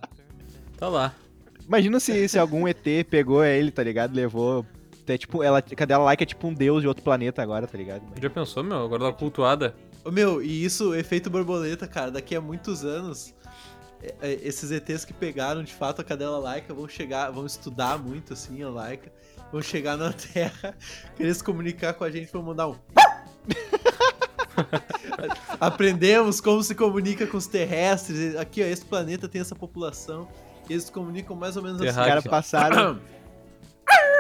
Tá 0.78 0.88
lá. 0.88 1.16
Imagina 1.68 2.00
se, 2.00 2.30
se 2.30 2.38
algum 2.38 2.68
ET 2.68 2.86
pegou 3.10 3.44
ele, 3.44 3.72
tá 3.72 3.84
ligado? 3.84 4.16
Levou 4.16 4.64
até 5.08 5.18
tipo, 5.18 5.42
ela, 5.42 5.60
a 5.60 5.62
cadela 5.62 6.04
laica 6.04 6.24
é 6.24 6.26
tipo 6.26 6.46
um 6.48 6.54
deus 6.54 6.82
de 6.82 6.88
outro 6.88 7.02
planeta 7.02 7.42
agora, 7.42 7.66
tá 7.66 7.78
ligado? 7.78 8.02
Já 8.22 8.30
pensou, 8.30 8.62
meu? 8.62 8.84
Agora 8.84 9.06
tá 9.06 9.14
cultuada. 9.14 9.74
Ô, 10.04 10.12
Meu, 10.12 10.44
e 10.44 10.66
isso, 10.66 10.94
efeito 10.94 11.30
borboleta, 11.30 11.88
cara, 11.88 12.12
daqui 12.12 12.36
a 12.36 12.42
muitos 12.42 12.84
anos, 12.84 13.34
é, 14.04 14.14
é, 14.22 14.34
esses 14.44 14.70
ETs 14.70 15.06
que 15.06 15.14
pegaram 15.14 15.64
de 15.64 15.74
fato 15.74 16.02
a 16.02 16.04
cadela 16.04 16.38
laica 16.38 16.74
vão 16.74 16.90
chegar, 16.90 17.32
vão 17.32 17.46
estudar 17.46 17.98
muito 17.98 18.34
assim 18.34 18.62
a 18.64 18.70
laica, 18.70 19.10
vão 19.50 19.62
chegar 19.62 19.96
na 19.96 20.12
Terra, 20.34 20.76
querer 21.16 21.34
se 21.34 21.42
comunicar 21.42 21.94
com 21.94 22.04
a 22.04 22.12
gente, 22.12 22.30
vão 22.32 22.44
mandar 22.44 22.68
um. 22.68 22.76
Aprendemos 25.58 26.42
como 26.42 26.62
se 26.62 26.76
comunica 26.76 27.26
com 27.26 27.38
os 27.38 27.48
terrestres. 27.48 28.36
Aqui, 28.36 28.62
ó, 28.62 28.66
esse 28.66 28.84
planeta 28.84 29.30
tem 29.30 29.40
essa 29.40 29.56
população. 29.56 30.28
E 30.70 30.74
eles 30.74 30.84
se 30.84 30.92
comunicam 30.92 31.36
mais 31.36 31.56
ou 31.56 31.64
menos 31.64 31.80
Os 31.80 31.88
assim. 31.88 31.96
caras 31.96 32.24
Terráqueo. 32.24 32.32
passaram 32.32 33.00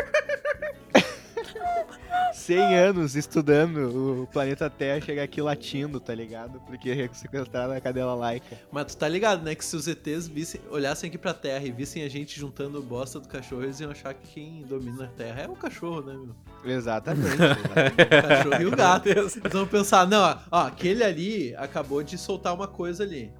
100 2.47 2.75
anos 2.75 3.15
estudando 3.15 4.24
o 4.24 4.27
planeta 4.27 4.69
Terra 4.69 5.01
chegar 5.01 5.24
aqui 5.24 5.41
latindo, 5.41 6.00
tá 6.00 6.15
ligado? 6.15 6.62
Porque 6.62 7.09
sequestraram 7.13 7.74
a 7.74 7.81
cadela 7.81 8.15
laica. 8.15 8.57
Mas 8.71 8.86
tu 8.86 8.97
tá 8.97 9.07
ligado, 9.07 9.43
né? 9.43 9.53
Que 9.53 9.65
se 9.65 9.75
os 9.75 9.88
ETs 9.88 10.27
vissem, 10.27 10.62
olhassem 10.69 11.09
aqui 11.09 11.17
pra 11.17 11.33
Terra 11.33 11.65
e 11.65 11.71
vissem 11.71 12.03
a 12.03 12.09
gente 12.09 12.39
juntando 12.39 12.81
bosta 12.81 13.19
do 13.19 13.27
cachorro, 13.27 13.63
eles 13.63 13.79
iam 13.79 13.91
achar 13.91 14.13
que 14.13 14.27
quem 14.27 14.63
domina 14.63 15.05
a 15.05 15.07
Terra 15.07 15.41
é 15.41 15.47
o 15.47 15.55
cachorro, 15.55 16.01
né, 16.01 16.13
meu? 16.13 16.74
Exatamente. 16.74 17.33
exatamente. 17.33 17.97
O 18.07 18.27
cachorro 18.27 18.62
e 18.62 18.65
o 18.65 18.71
gato. 18.71 19.09
Eles 19.09 19.39
vão 19.51 19.67
pensar, 19.67 20.07
não, 20.07 20.21
ó, 20.21 20.38
ó, 20.51 20.67
aquele 20.67 21.03
ali 21.03 21.55
acabou 21.55 22.01
de 22.01 22.17
soltar 22.17 22.53
uma 22.53 22.67
coisa 22.67 23.03
ali. 23.03 23.31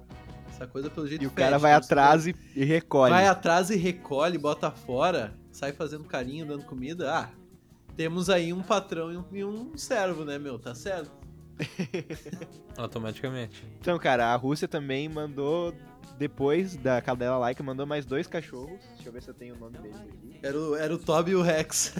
Essa 0.50 0.66
coisa 0.66 0.90
pelo 0.90 1.06
jeito 1.06 1.22
E 1.22 1.26
o 1.26 1.30
cara 1.30 1.56
vai 1.56 1.72
vamos 1.72 1.86
atrás 1.86 2.26
e, 2.26 2.34
e 2.54 2.64
recolhe. 2.64 3.12
Vai 3.12 3.26
atrás 3.26 3.70
e 3.70 3.76
recolhe, 3.76 4.36
bota 4.36 4.70
fora, 4.70 5.32
sai 5.58 5.72
fazendo 5.72 6.04
carinho, 6.04 6.46
dando 6.46 6.64
comida. 6.64 7.12
Ah, 7.12 7.28
temos 7.96 8.30
aí 8.30 8.52
um 8.52 8.62
patrão 8.62 9.12
e 9.12 9.16
um, 9.16 9.24
e 9.32 9.44
um 9.44 9.76
servo, 9.76 10.24
né, 10.24 10.38
meu? 10.38 10.56
Tá 10.58 10.72
certo? 10.74 11.10
Automaticamente. 12.78 13.64
Então, 13.80 13.98
cara, 13.98 14.26
a 14.32 14.36
Rússia 14.36 14.68
também 14.68 15.08
mandou, 15.08 15.74
depois 16.16 16.76
da 16.76 17.02
cadela 17.02 17.36
laica, 17.38 17.60
mandou 17.62 17.84
mais 17.86 18.06
dois 18.06 18.28
cachorros. 18.28 18.78
Deixa 18.94 19.08
eu 19.08 19.12
ver 19.12 19.20
se 19.22 19.28
eu 19.30 19.34
tenho 19.34 19.56
o 19.56 19.58
nome 19.58 19.78
deles 19.78 19.96
aqui. 19.96 20.38
Era 20.42 20.56
o, 20.58 20.76
era 20.76 20.94
o 20.94 20.98
Toby 20.98 21.32
e 21.32 21.34
o 21.34 21.42
Rex. 21.42 21.92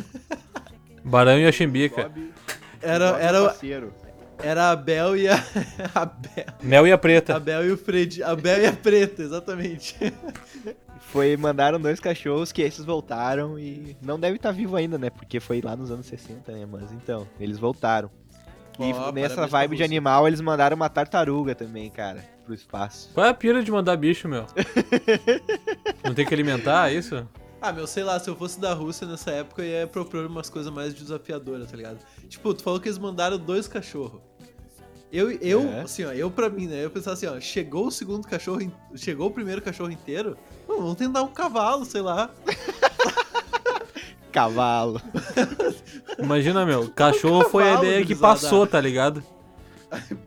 Barão 1.05 1.39
e 1.39 1.47
a 1.47 1.51
Chimbica. 1.53 2.09
Bob- 2.09 2.33
Era, 2.81 3.07
era, 3.19 3.43
parceiro. 3.47 3.93
era 4.39 4.71
a 4.71 4.77
Bel 4.77 5.17
e 5.17 5.27
a. 5.27 5.35
A 5.97 6.05
Bel, 6.05 6.45
Mel 6.63 6.87
e 6.87 6.93
a 6.93 6.95
a 6.95 6.99
Preta. 6.99 7.41
Bel 7.41 7.67
e 7.67 7.73
o 7.73 7.77
Fred. 7.77 8.23
A 8.23 8.37
Bel 8.37 8.61
e 8.63 8.67
a 8.67 8.73
Preta, 8.73 9.21
exatamente. 9.23 9.97
Foi, 11.01 11.37
mandaram 11.37 11.81
dois 11.81 12.01
cachorros 12.01 12.53
que 12.53 12.61
esses 12.63 12.85
voltaram 12.85 13.59
e 13.59 13.97
não 14.03 14.19
deve 14.19 14.37
estar 14.37 14.51
vivo 14.53 14.77
ainda, 14.77 14.99
né? 14.99 15.11
Porque 15.11 15.41
foi 15.41 15.61
lá 15.61 15.75
nos 15.77 15.91
anos 15.91 16.07
60, 16.07 16.53
né? 16.53 16.67
Mas 16.71 16.93
então, 16.93 17.27
eles 17.41 17.59
voltaram. 17.59 18.11
E 18.79 19.13
nessa 19.13 19.47
vibe 19.47 19.77
de 19.77 19.83
animal, 19.83 20.29
eles 20.29 20.41
mandaram 20.41 20.77
uma 20.77 20.89
tartaruga 20.89 21.53
também, 21.55 21.91
cara, 21.91 22.25
pro 22.45 22.55
espaço. 22.55 23.11
Qual 23.13 23.27
é 23.27 23.31
a 23.31 23.35
pira 23.35 23.63
de 23.63 23.73
mandar 23.73 23.97
bicho, 23.97 24.29
meu? 24.29 24.47
Não 26.05 26.15
tem 26.15 26.25
que 26.25 26.33
alimentar, 26.33 26.91
é 26.91 26.95
isso? 26.95 27.27
Ah, 27.61 27.73
meu, 27.73 27.89
sei 27.89 28.05
lá, 28.05 28.21
se 28.21 28.31
eu 28.31 28.37
fosse 28.37 28.61
da 28.61 28.73
Rússia 28.73 29.05
nessa 29.05 29.33
época, 29.33 29.63
eu 29.63 29.81
ia 29.81 29.87
propor 29.89 30.25
umas 30.27 30.49
coisas 30.49 30.73
mais 30.73 30.95
desafiadoras, 30.95 31.69
tá 31.69 31.77
ligado? 31.77 31.99
Tipo, 32.29 32.55
tu 32.55 32.63
falou 32.63 32.79
que 32.79 32.87
eles 32.89 32.99
mandaram 32.99 33.37
dois 33.37 33.67
cachorros. 33.67 34.21
Eu, 35.11 35.31
eu 35.33 35.63
É. 35.73 35.81
assim, 35.81 36.05
ó, 36.05 36.13
eu 36.13 36.31
pra 36.31 36.49
mim, 36.49 36.67
né? 36.69 36.85
Eu 36.85 36.91
pensava 36.91 37.15
assim, 37.15 37.27
ó, 37.27 37.41
chegou 37.41 37.87
o 37.87 37.91
segundo 37.91 38.29
cachorro, 38.29 38.71
chegou 38.95 39.27
o 39.27 39.31
primeiro 39.33 39.61
cachorro 39.61 39.91
inteiro, 39.91 40.37
vamos 40.77 40.97
tentar 40.97 41.23
um 41.23 41.29
cavalo, 41.29 41.85
sei 41.85 42.03
lá. 42.03 42.31
Cavalo. 44.31 45.01
Imagina, 46.19 46.65
meu. 46.65 46.89
Cachorro 46.91 47.49
foi 47.49 47.69
a 47.69 47.75
ideia 47.79 48.05
que 48.05 48.15
passou, 48.15 48.67
tá 48.67 48.81
ligado? 48.81 49.23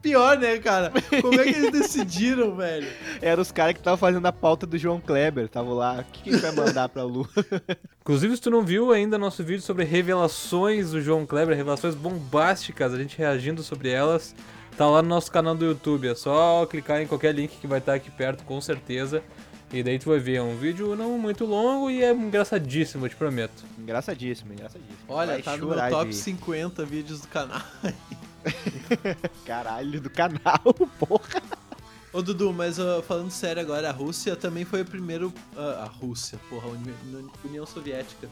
Pior, 0.02 0.38
né, 0.40 0.58
cara? 0.58 0.92
Como 1.22 1.40
é 1.40 1.44
que 1.44 1.50
eles 1.50 1.72
decidiram, 1.72 2.56
velho? 2.56 2.88
Eram 3.22 3.42
os 3.42 3.52
caras 3.52 3.74
que 3.74 3.80
estavam 3.80 3.98
fazendo 3.98 4.26
a 4.26 4.32
pauta 4.32 4.66
do 4.66 4.78
João 4.78 5.00
Kleber. 5.00 5.46
Estavam 5.46 5.74
lá, 5.74 6.00
o 6.00 6.12
que, 6.12 6.32
que 6.32 6.38
vai 6.38 6.52
mandar 6.52 6.90
pra 6.90 7.04
Lua? 7.04 7.30
Inclusive, 8.02 8.36
se 8.36 8.42
tu 8.42 8.50
não 8.50 8.64
viu 8.64 8.92
ainda 8.92 9.18
nosso 9.18 9.44
vídeo 9.44 9.62
sobre 9.62 9.84
revelações 9.84 10.92
do 10.92 11.02
João 11.02 11.26
Kleber, 11.26 11.56
revelações 11.56 11.94
bombásticas, 11.94 12.94
a 12.94 12.98
gente 12.98 13.18
reagindo 13.18 13.62
sobre 13.62 13.90
elas, 13.90 14.36
tá 14.76 14.88
lá 14.88 15.02
no 15.04 15.10
nosso 15.10 15.32
canal 15.32 15.54
do 15.54 15.66
YouTube. 15.66 16.08
É 16.08 16.16
só 16.16 16.66
clicar 16.66 17.02
em 17.02 17.08
qualquer 17.08 17.36
link 17.36 17.52
que 17.60 17.68
vai 17.68 17.78
estar 17.78 17.94
aqui 17.94 18.10
perto, 18.10 18.44
com 18.44 18.60
certeza. 18.60 19.22
E 19.74 19.82
daí 19.82 19.98
tu 19.98 20.10
vai 20.10 20.20
ver, 20.20 20.36
é 20.36 20.42
um 20.42 20.58
vídeo 20.58 20.96
não 20.98 21.18
muito 21.18 21.46
longo 21.46 21.90
e 21.90 22.04
é 22.04 22.12
engraçadíssimo, 22.12 23.06
eu 23.06 23.10
te 23.10 23.16
prometo. 23.16 23.64
engraçadíssimo, 23.80 24.52
engraçadíssimo. 24.52 24.98
Olha, 25.08 25.34
Vai 25.34 25.42
tá 25.42 25.56
no 25.58 25.68
meu 25.70 25.90
top 25.90 26.10
de- 26.10 26.16
50 26.16 26.86
vídeos 26.86 27.22
do 27.22 27.28
canal. 27.30 27.62
Caralho, 29.46 30.02
do 30.02 30.10
canal, 30.10 30.62
porra. 31.00 31.42
Ô 32.14 32.22
Dudu, 32.22 32.52
mas 32.52 32.78
ó, 32.80 33.02
falando 33.02 33.32
sério 33.32 33.62
agora, 33.62 33.88
a 33.90 33.92
Rússia 33.94 34.36
também 34.36 34.66
foi 34.66 34.82
o 34.82 34.86
primeiro. 34.86 35.34
ah, 35.56 35.84
a 35.84 35.86
Rússia, 35.86 36.38
porra, 36.50 36.68
a 36.68 36.72
Uni- 36.72 36.94
Uni- 37.06 37.32
União 37.46 37.66
Soviética. 37.66 38.28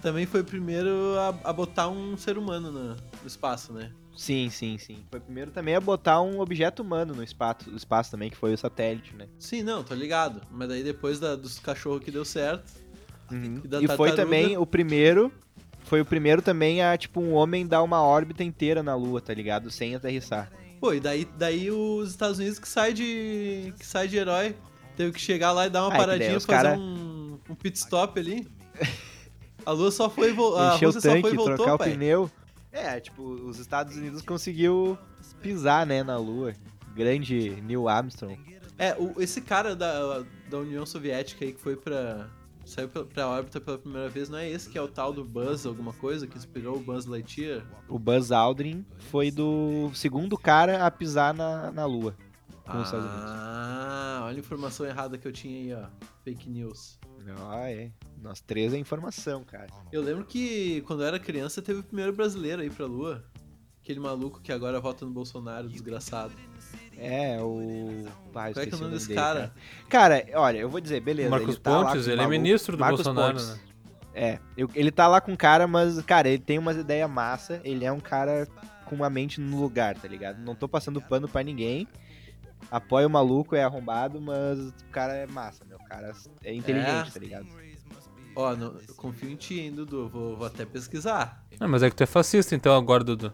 Também 0.00 0.24
foi 0.26 0.42
o 0.42 0.44
primeiro 0.44 0.90
a, 1.18 1.50
a 1.50 1.52
botar 1.52 1.88
um 1.88 2.16
ser 2.16 2.38
humano 2.38 2.70
no, 2.70 2.90
no 2.90 3.26
espaço, 3.26 3.72
né? 3.72 3.90
Sim, 4.16 4.48
sim, 4.50 4.78
sim. 4.78 5.04
Foi 5.10 5.20
primeiro 5.20 5.50
também 5.50 5.74
a 5.74 5.80
botar 5.80 6.20
um 6.22 6.40
objeto 6.40 6.82
humano 6.82 7.14
no 7.14 7.22
espaço, 7.22 7.70
no 7.70 7.76
espaço 7.76 8.10
também, 8.10 8.30
que 8.30 8.36
foi 8.36 8.54
o 8.54 8.58
satélite, 8.58 9.14
né? 9.14 9.26
Sim, 9.38 9.62
não, 9.62 9.82
tô 9.84 9.94
ligado. 9.94 10.40
Mas 10.50 10.68
daí 10.68 10.82
depois 10.82 11.20
da- 11.20 11.36
dos 11.36 11.58
cachorros 11.58 12.02
que 12.02 12.10
deu 12.10 12.24
certo. 12.24 12.64
E 13.30 13.68
da 13.68 13.80
E 13.82 13.88
foi 13.88 14.12
também 14.14 14.56
o 14.56 14.64
primeiro. 14.64 15.30
Foi 15.84 16.00
o 16.00 16.04
primeiro 16.04 16.40
também 16.42 16.82
a, 16.82 16.96
tipo, 16.96 17.20
um 17.20 17.32
homem 17.34 17.66
dar 17.66 17.82
uma 17.82 18.00
órbita 18.02 18.42
inteira 18.42 18.82
na 18.82 18.94
Lua, 18.96 19.20
tá 19.20 19.32
ligado? 19.34 19.70
Sem 19.70 19.94
aterrissar. 19.94 20.50
Pô, 20.80 20.92
e 20.92 21.00
daí, 21.00 21.24
daí 21.38 21.70
os 21.70 22.10
Estados 22.10 22.38
Unidos 22.38 22.58
que 22.58 22.68
sai 22.68 22.92
de. 22.92 23.72
que 23.78 23.86
sai 23.86 24.08
de 24.08 24.16
herói. 24.16 24.56
Teve 24.96 25.12
que 25.12 25.20
chegar 25.20 25.52
lá 25.52 25.66
e 25.66 25.70
dar 25.70 25.82
uma 25.84 25.92
Ah, 25.92 25.94
é 25.94 25.98
paradinha, 25.98 26.40
fazer 26.40 26.46
cara- 26.46 26.78
um, 26.78 27.38
um 27.50 27.54
pit 27.54 27.76
stop 27.78 28.18
ali. 28.18 28.48
A 29.64 29.72
Lua 29.72 29.90
só 29.90 30.08
foi 30.08 30.30
e 30.30 30.32
voltou. 30.32 30.58
A 30.58 30.68
Encher 30.74 30.86
o 30.86 30.88
Rússia 30.92 31.00
só 31.00 31.08
foi 31.10 31.22
tanque, 31.22 31.34
e 31.34 31.36
voltou, 31.36 31.56
trocar 31.56 31.74
o 31.74 31.78
pai. 31.78 31.90
pneu. 31.92 32.30
É, 32.76 33.00
tipo, 33.00 33.22
os 33.22 33.58
Estados 33.58 33.96
Unidos 33.96 34.22
conseguiu 34.22 34.98
pisar, 35.40 35.86
né, 35.86 36.02
na 36.02 36.16
Lua. 36.18 36.52
Grande 36.94 37.60
Neil 37.62 37.88
Armstrong. 37.88 38.38
É, 38.78 38.94
o- 38.98 39.20
esse 39.20 39.40
cara 39.40 39.74
da, 39.74 40.22
da 40.50 40.58
União 40.58 40.84
Soviética 40.86 41.44
aí 41.44 41.52
que 41.52 41.60
foi 41.60 41.76
pra. 41.76 42.28
saiu 42.64 42.88
pra, 42.88 43.04
pra 43.04 43.28
órbita 43.28 43.60
pela 43.60 43.78
primeira 43.78 44.08
vez, 44.08 44.28
não 44.28 44.38
é 44.38 44.48
esse 44.50 44.68
que 44.68 44.76
é 44.76 44.82
o 44.82 44.88
tal 44.88 45.12
do 45.12 45.24
Buzz, 45.24 45.64
alguma 45.66 45.92
coisa, 45.94 46.26
que 46.26 46.36
inspirou 46.36 46.76
o 46.76 46.80
Buzz 46.80 47.06
Lightyear? 47.06 47.64
O 47.88 47.98
Buzz 47.98 48.30
Aldrin 48.32 48.84
foi 49.10 49.30
do 49.30 49.90
segundo 49.94 50.36
cara 50.36 50.84
a 50.86 50.90
pisar 50.90 51.32
na, 51.32 51.70
na 51.70 51.86
Lua. 51.86 52.14
Com 52.66 52.78
os 52.78 52.84
Estados 52.86 53.06
Unidos. 53.06 53.30
Ah, 53.30 54.20
olha 54.24 54.36
a 54.36 54.40
informação 54.40 54.86
errada 54.86 55.16
que 55.18 55.26
eu 55.26 55.32
tinha 55.32 55.76
aí, 55.76 55.84
ó. 55.84 55.88
Fake 56.24 56.48
news. 56.50 56.98
Ah, 57.50 57.70
é. 57.70 57.90
Nós 58.22 58.40
três 58.40 58.72
é 58.74 58.78
informação, 58.78 59.44
cara. 59.44 59.66
Eu 59.92 60.02
lembro 60.02 60.24
que 60.24 60.80
quando 60.82 61.02
eu 61.02 61.06
era 61.08 61.18
criança 61.18 61.60
teve 61.62 61.80
o 61.80 61.82
primeiro 61.84 62.12
brasileiro 62.12 62.62
aí 62.62 62.70
pra 62.70 62.86
Lua. 62.86 63.24
Aquele 63.82 64.00
maluco 64.00 64.40
que 64.40 64.50
agora 64.50 64.80
vota 64.80 65.04
no 65.04 65.12
Bolsonaro, 65.12 65.68
desgraçado. 65.68 66.32
É, 66.98 67.40
o. 67.40 68.04
Ah, 68.34 68.50
Qual 68.52 68.62
é 68.62 68.66
que 68.66 68.74
é 68.74 68.76
o 68.76 68.80
nome 68.80 68.94
desse 68.94 69.08
dele, 69.08 69.20
cara? 69.20 69.54
Cara, 69.88 70.26
olha, 70.34 70.58
eu 70.58 70.68
vou 70.68 70.80
dizer, 70.80 71.00
beleza. 71.00 71.30
Marcos 71.30 71.50
ele 71.50 71.58
tá 71.58 71.70
Pontes, 71.84 72.06
ele 72.06 72.14
é 72.14 72.16
maluco- 72.16 72.30
ministro 72.32 72.76
do 72.76 72.80
Marcos 72.80 73.04
Bolsonaro, 73.04 73.34
Pontes. 73.34 73.48
né? 73.50 73.60
É, 74.12 74.38
eu- 74.56 74.68
ele 74.74 74.90
tá 74.90 75.06
lá 75.06 75.20
com 75.20 75.32
o 75.34 75.36
cara, 75.36 75.68
mas, 75.68 76.00
cara, 76.02 76.28
ele 76.28 76.42
tem 76.42 76.58
umas 76.58 76.76
ideias 76.76 77.08
massa. 77.08 77.60
Ele 77.62 77.84
é 77.84 77.92
um 77.92 78.00
cara 78.00 78.48
com 78.86 78.96
uma 78.96 79.08
mente 79.10 79.40
no 79.40 79.60
lugar, 79.60 79.94
tá 79.96 80.08
ligado? 80.08 80.38
Não 80.40 80.54
tô 80.56 80.66
passando 80.68 81.00
pano 81.00 81.28
pra 81.28 81.42
ninguém. 81.44 81.86
Apoia 82.70 83.06
o 83.06 83.10
maluco, 83.10 83.54
é 83.54 83.62
arrombado, 83.62 84.20
mas 84.20 84.58
o 84.58 84.72
cara 84.90 85.12
é 85.14 85.26
massa, 85.26 85.64
meu. 85.64 85.76
O 85.78 85.84
cara 85.84 86.12
é 86.42 86.52
inteligente, 86.54 87.08
É? 87.08 87.10
tá 87.12 87.20
ligado? 87.20 87.46
Ó, 88.34 88.54
não- 88.56 88.76
eu 88.86 88.94
confio 88.96 89.30
em 89.30 89.36
ti, 89.36 89.60
hein, 89.60 89.72
Dudu. 89.72 90.08
Vou, 90.08 90.36
vou 90.36 90.46
até 90.46 90.64
pesquisar. 90.66 91.44
Ah, 91.60 91.68
mas 91.68 91.82
é 91.82 91.88
que 91.90 91.96
tu 91.96 92.02
é 92.02 92.06
fascista 92.06 92.54
então 92.54 92.76
agora, 92.76 93.02
Dudu. 93.04 93.32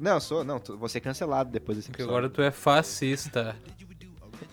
Não, 0.00 0.12
eu 0.14 0.20
sou, 0.20 0.44
não, 0.44 0.58
tô- 0.58 0.76
vou 0.76 0.88
ser 0.88 1.00
cancelado 1.00 1.50
depois 1.50 1.76
desse 1.76 1.88
Porque 1.88 2.02
episódio. 2.02 2.18
agora 2.26 2.32
tu 2.32 2.42
é 2.42 2.50
fascista. 2.50 3.56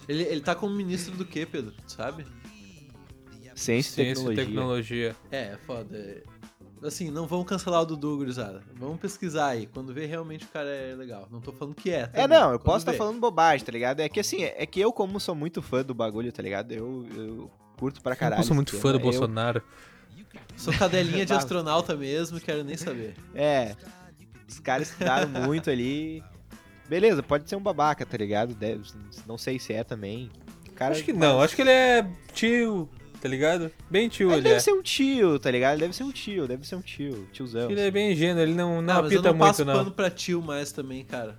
Ele, 0.07 0.23
ele 0.23 0.41
tá 0.41 0.53
como 0.55 0.75
ministro 0.75 1.15
do 1.15 1.25
quê, 1.25 1.45
Pedro? 1.45 1.71
Tu 1.71 1.91
sabe? 1.93 2.25
Ciência 3.55 4.01
e 4.01 4.05
Ciência 4.15 4.21
e 4.31 4.35
tecnologia. 4.35 4.45
tecnologia. 4.45 5.15
É, 5.31 5.53
é 5.53 5.57
foda. 5.65 6.23
Assim, 6.83 7.09
não 7.11 7.25
vão 7.27 7.43
cancelar 7.43 7.81
o 7.81 7.85
Dudu, 7.85 8.17
gurizada. 8.17 8.61
Vamos 8.75 8.99
pesquisar 8.99 9.47
aí, 9.47 9.67
quando 9.67 9.93
vê 9.93 10.05
realmente 10.05 10.45
o 10.45 10.47
cara 10.47 10.69
é 10.69 10.95
legal. 10.95 11.27
Não 11.31 11.39
tô 11.41 11.51
falando 11.51 11.75
que 11.75 11.91
é. 11.91 12.01
É, 12.01 12.07
também, 12.07 12.27
não, 12.39 12.51
eu 12.51 12.59
quando 12.59 12.63
posso 12.65 12.77
estar 12.79 12.91
vê. 12.93 12.97
falando 12.97 13.19
bobagem, 13.19 13.65
tá 13.65 13.71
ligado? 13.71 13.99
É 13.99 14.09
que 14.09 14.19
assim, 14.19 14.43
é 14.43 14.65
que 14.65 14.79
eu, 14.79 14.91
como 14.91 15.19
sou 15.19 15.35
muito 15.35 15.61
fã 15.61 15.83
do 15.83 15.93
bagulho, 15.93 16.31
tá 16.31 16.41
ligado? 16.41 16.71
Eu, 16.71 17.05
eu 17.15 17.51
curto 17.77 18.01
pra 18.01 18.15
caralho. 18.15 18.41
eu 18.41 18.45
sou 18.45 18.55
muito 18.55 18.75
fã 18.77 18.91
do. 18.91 18.95
Eu- 18.97 19.01
Bolsonaro. 19.01 19.61
Sou 20.55 20.73
cadelinha 20.73 21.25
de 21.25 21.33
astronauta 21.33 21.95
mesmo, 21.95 22.39
quero 22.39 22.63
nem 22.63 22.77
saber. 22.77 23.15
É, 23.33 23.75
os 24.47 24.59
caras 24.59 24.89
estudaram 24.91 25.27
muito 25.27 25.69
ali. 25.69 26.23
Beleza, 26.87 27.23
pode 27.23 27.49
ser 27.49 27.55
um 27.55 27.61
babaca, 27.61 28.05
tá 28.05 28.17
ligado? 28.17 28.53
Deve- 28.53 28.83
não 29.25 29.37
sei 29.37 29.57
se 29.59 29.73
é 29.73 29.83
também. 29.83 30.29
Cara, 30.75 30.93
Acho 30.93 31.03
que 31.03 31.13
não, 31.13 31.41
acho 31.41 31.55
que 31.55 31.61
ele 31.61 31.69
é 31.71 32.09
tio, 32.33 32.89
tá 33.21 33.29
ligado? 33.29 33.71
Bem 33.89 34.09
tio 34.09 34.29
Ele 34.29 34.35
ele 34.37 34.41
deve 34.43 34.55
é. 34.55 34.59
ser 34.59 34.71
um 34.73 34.81
tio, 34.81 35.37
tá 35.39 35.51
ligado? 35.51 35.79
Deve 35.79 35.93
ser 35.93 36.03
um 36.03 36.11
tio, 36.11 36.47
deve 36.47 36.67
ser 36.67 36.75
um 36.75 36.81
tio, 36.81 37.27
tiozão. 37.31 37.69
Ele 37.69 37.79
é 37.79 37.91
bem 37.91 38.11
ingênuo, 38.11 38.41
ele 38.41 38.53
não, 38.53 38.81
não 38.81 38.93
Ah, 38.93 39.01
mas 39.03 39.11
eu 39.11 39.19
apita 39.19 39.31
não 39.31 39.39
passo 39.39 39.63
muito, 39.63 39.75
não. 39.77 39.83
pano 39.83 39.91
pra 39.95 40.09
tio 40.09 40.41
mais 40.41 40.71
também, 40.71 41.05
cara. 41.05 41.37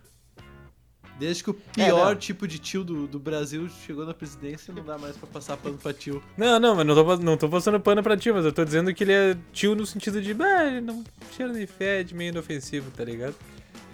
Desde 1.19 1.45
que 1.45 1.51
o 1.51 1.55
pior 1.55 2.15
não. 2.15 2.17
tipo 2.17 2.49
de 2.49 2.59
tio 2.59 2.83
do, 2.83 3.07
do 3.07 3.19
Brasil 3.19 3.69
chegou 3.87 4.07
na 4.07 4.15
presidência, 4.15 4.73
não 4.75 4.83
dá 4.83 4.97
mais 4.97 5.17
pra 5.17 5.29
passar 5.29 5.57
pano 5.57 5.77
pra 5.77 5.93
tio. 5.93 6.23
Não, 6.37 6.59
não, 6.59 6.75
mas 6.75 6.87
não 6.87 6.95
tô, 6.95 7.17
não 7.19 7.37
tô 7.37 7.49
passando 7.49 7.79
pano 7.79 8.03
pra 8.03 8.17
tio, 8.17 8.35
mas 8.35 8.45
eu 8.45 8.53
tô 8.53 8.65
dizendo 8.65 8.93
que 8.95 9.05
ele 9.05 9.13
é 9.13 9.37
tio 9.53 9.75
no 9.75 9.85
sentido 9.85 10.23
de, 10.23 10.35
ah, 10.43 10.67
ele 10.67 10.81
não 10.81 11.05
cheira 11.37 11.53
nem 11.53 11.67
fede, 11.67 12.15
meio 12.15 12.31
inofensivo, 12.31 12.91
tá 12.91 13.05
ligado? 13.05 13.35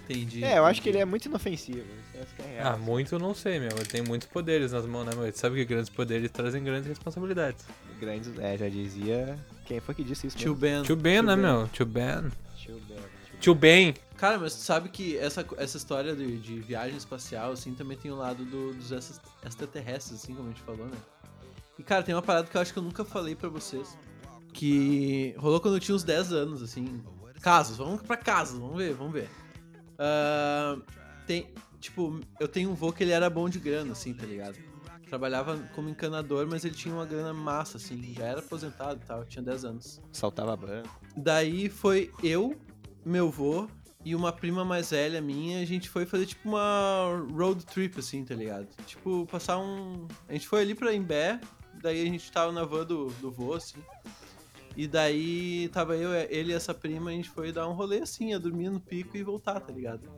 Entendi. 0.08 0.42
É, 0.42 0.58
eu 0.58 0.64
acho 0.64 0.80
que 0.80 0.88
ele 0.88 0.98
é 0.98 1.04
muito 1.04 1.26
inofensivo. 1.26 1.82
Essa 2.20 2.34
que 2.36 2.42
é 2.42 2.46
real. 2.56 2.72
Ah, 2.72 2.76
muito 2.76 3.14
eu 3.14 3.18
não 3.18 3.34
sei, 3.34 3.58
meu. 3.60 3.70
Ele 3.70 3.84
tem 3.86 4.02
muitos 4.02 4.26
poderes 4.28 4.72
nas 4.72 4.84
mãos, 4.86 5.04
né, 5.04 5.12
meu? 5.14 5.24
Ele 5.24 5.36
sabe 5.36 5.56
que 5.56 5.64
grandes 5.64 5.88
poderes 5.90 6.30
trazem 6.30 6.62
grandes 6.64 6.88
responsabilidades. 6.88 7.64
Grandes, 8.00 8.36
é, 8.38 8.56
já 8.58 8.68
dizia. 8.68 9.38
Quem 9.66 9.80
foi 9.80 9.94
que 9.94 10.02
disse 10.04 10.26
isso? 10.26 10.36
Tio 10.36 10.52
mesmo? 10.56 10.60
Ben. 10.60 10.82
Tio 10.82 10.96
Ben, 10.96 11.22
né, 11.22 11.36
meu? 11.36 11.68
Tio 11.68 11.86
Ben. 11.86 12.30
Tio 12.56 12.80
Ben. 12.88 12.98
tio 13.40 13.54
Ben. 13.54 13.94
Cara, 14.16 14.38
mas 14.38 14.54
tu 14.54 14.60
sabe 14.62 14.88
que 14.88 15.16
essa, 15.16 15.46
essa 15.58 15.76
história 15.76 16.14
de, 16.16 16.38
de 16.38 16.58
viagem 16.60 16.96
espacial, 16.96 17.52
assim, 17.52 17.72
também 17.74 17.96
tem 17.96 18.10
o 18.10 18.16
lado 18.16 18.44
do- 18.44 18.72
dos 18.74 18.90
extra- 18.90 19.20
extraterrestres, 19.46 20.22
assim, 20.22 20.34
como 20.34 20.48
a 20.48 20.52
gente 20.52 20.62
falou, 20.62 20.86
né? 20.86 20.96
E, 21.78 21.82
cara, 21.84 22.02
tem 22.02 22.14
uma 22.14 22.22
parada 22.22 22.48
que 22.48 22.56
eu 22.56 22.60
acho 22.60 22.72
que 22.72 22.78
eu 22.78 22.82
nunca 22.82 23.04
falei 23.04 23.36
pra 23.36 23.48
vocês. 23.48 23.96
Que 24.52 25.34
rolou 25.38 25.60
quando 25.60 25.74
eu 25.74 25.80
tinha 25.80 25.94
uns 25.94 26.02
10 26.02 26.32
anos, 26.32 26.62
assim. 26.62 27.00
Casos, 27.40 27.76
vamos 27.76 28.02
pra 28.02 28.16
casos, 28.16 28.58
vamos 28.58 28.76
ver, 28.76 28.94
vamos 28.94 29.12
ver. 29.12 29.28
Ah, 29.96 30.76
tem, 31.26 31.46
tipo, 31.80 32.20
eu 32.38 32.48
tenho 32.48 32.70
um 32.70 32.74
vô 32.74 32.92
que 32.92 33.02
ele 33.02 33.12
era 33.12 33.28
bom 33.28 33.48
de 33.48 33.58
grana, 33.58 33.92
assim, 33.92 34.14
tá 34.14 34.26
ligado? 34.26 34.56
Trabalhava 35.08 35.56
como 35.74 35.88
encanador, 35.88 36.46
mas 36.46 36.64
ele 36.64 36.74
tinha 36.74 36.94
uma 36.94 37.06
grana 37.06 37.32
massa, 37.32 37.78
assim. 37.78 38.14
Já 38.14 38.26
era 38.26 38.40
aposentado 38.40 39.00
e 39.02 39.06
tal, 39.06 39.24
tinha 39.24 39.42
10 39.42 39.64
anos. 39.64 40.02
Saltava 40.12 40.54
banco. 40.56 41.00
Daí 41.16 41.68
foi 41.70 42.12
eu, 42.22 42.54
meu 43.04 43.30
vô 43.30 43.68
e 44.04 44.14
uma 44.14 44.32
prima 44.32 44.64
mais 44.64 44.90
velha 44.90 45.20
minha. 45.20 45.62
A 45.62 45.64
gente 45.64 45.88
foi 45.88 46.04
fazer 46.04 46.26
tipo 46.26 46.48
uma 46.48 47.26
road 47.32 47.64
trip, 47.64 47.98
assim, 47.98 48.24
tá 48.24 48.34
ligado? 48.34 48.68
Tipo, 48.86 49.26
passar 49.26 49.58
um. 49.58 50.06
A 50.28 50.32
gente 50.32 50.46
foi 50.46 50.60
ali 50.60 50.74
pra 50.74 50.92
Imbé, 50.92 51.40
daí 51.82 52.02
a 52.02 52.04
gente 52.04 52.30
tava 52.30 52.52
na 52.52 52.64
van 52.64 52.84
do, 52.84 53.06
do 53.20 53.30
vô, 53.30 53.54
assim. 53.54 53.78
E 54.76 54.86
daí 54.86 55.68
tava 55.70 55.96
eu, 55.96 56.12
ele 56.30 56.52
e 56.52 56.54
essa 56.54 56.72
prima, 56.72 57.10
a 57.10 57.12
gente 57.12 57.28
foi 57.28 57.50
dar 57.50 57.68
um 57.68 57.72
rolê 57.72 57.98
assim, 57.98 58.30
ia 58.30 58.38
dormir 58.38 58.70
no 58.70 58.78
pico 58.78 59.16
e 59.16 59.22
voltar, 59.24 59.58
tá 59.58 59.72
ligado? 59.72 60.08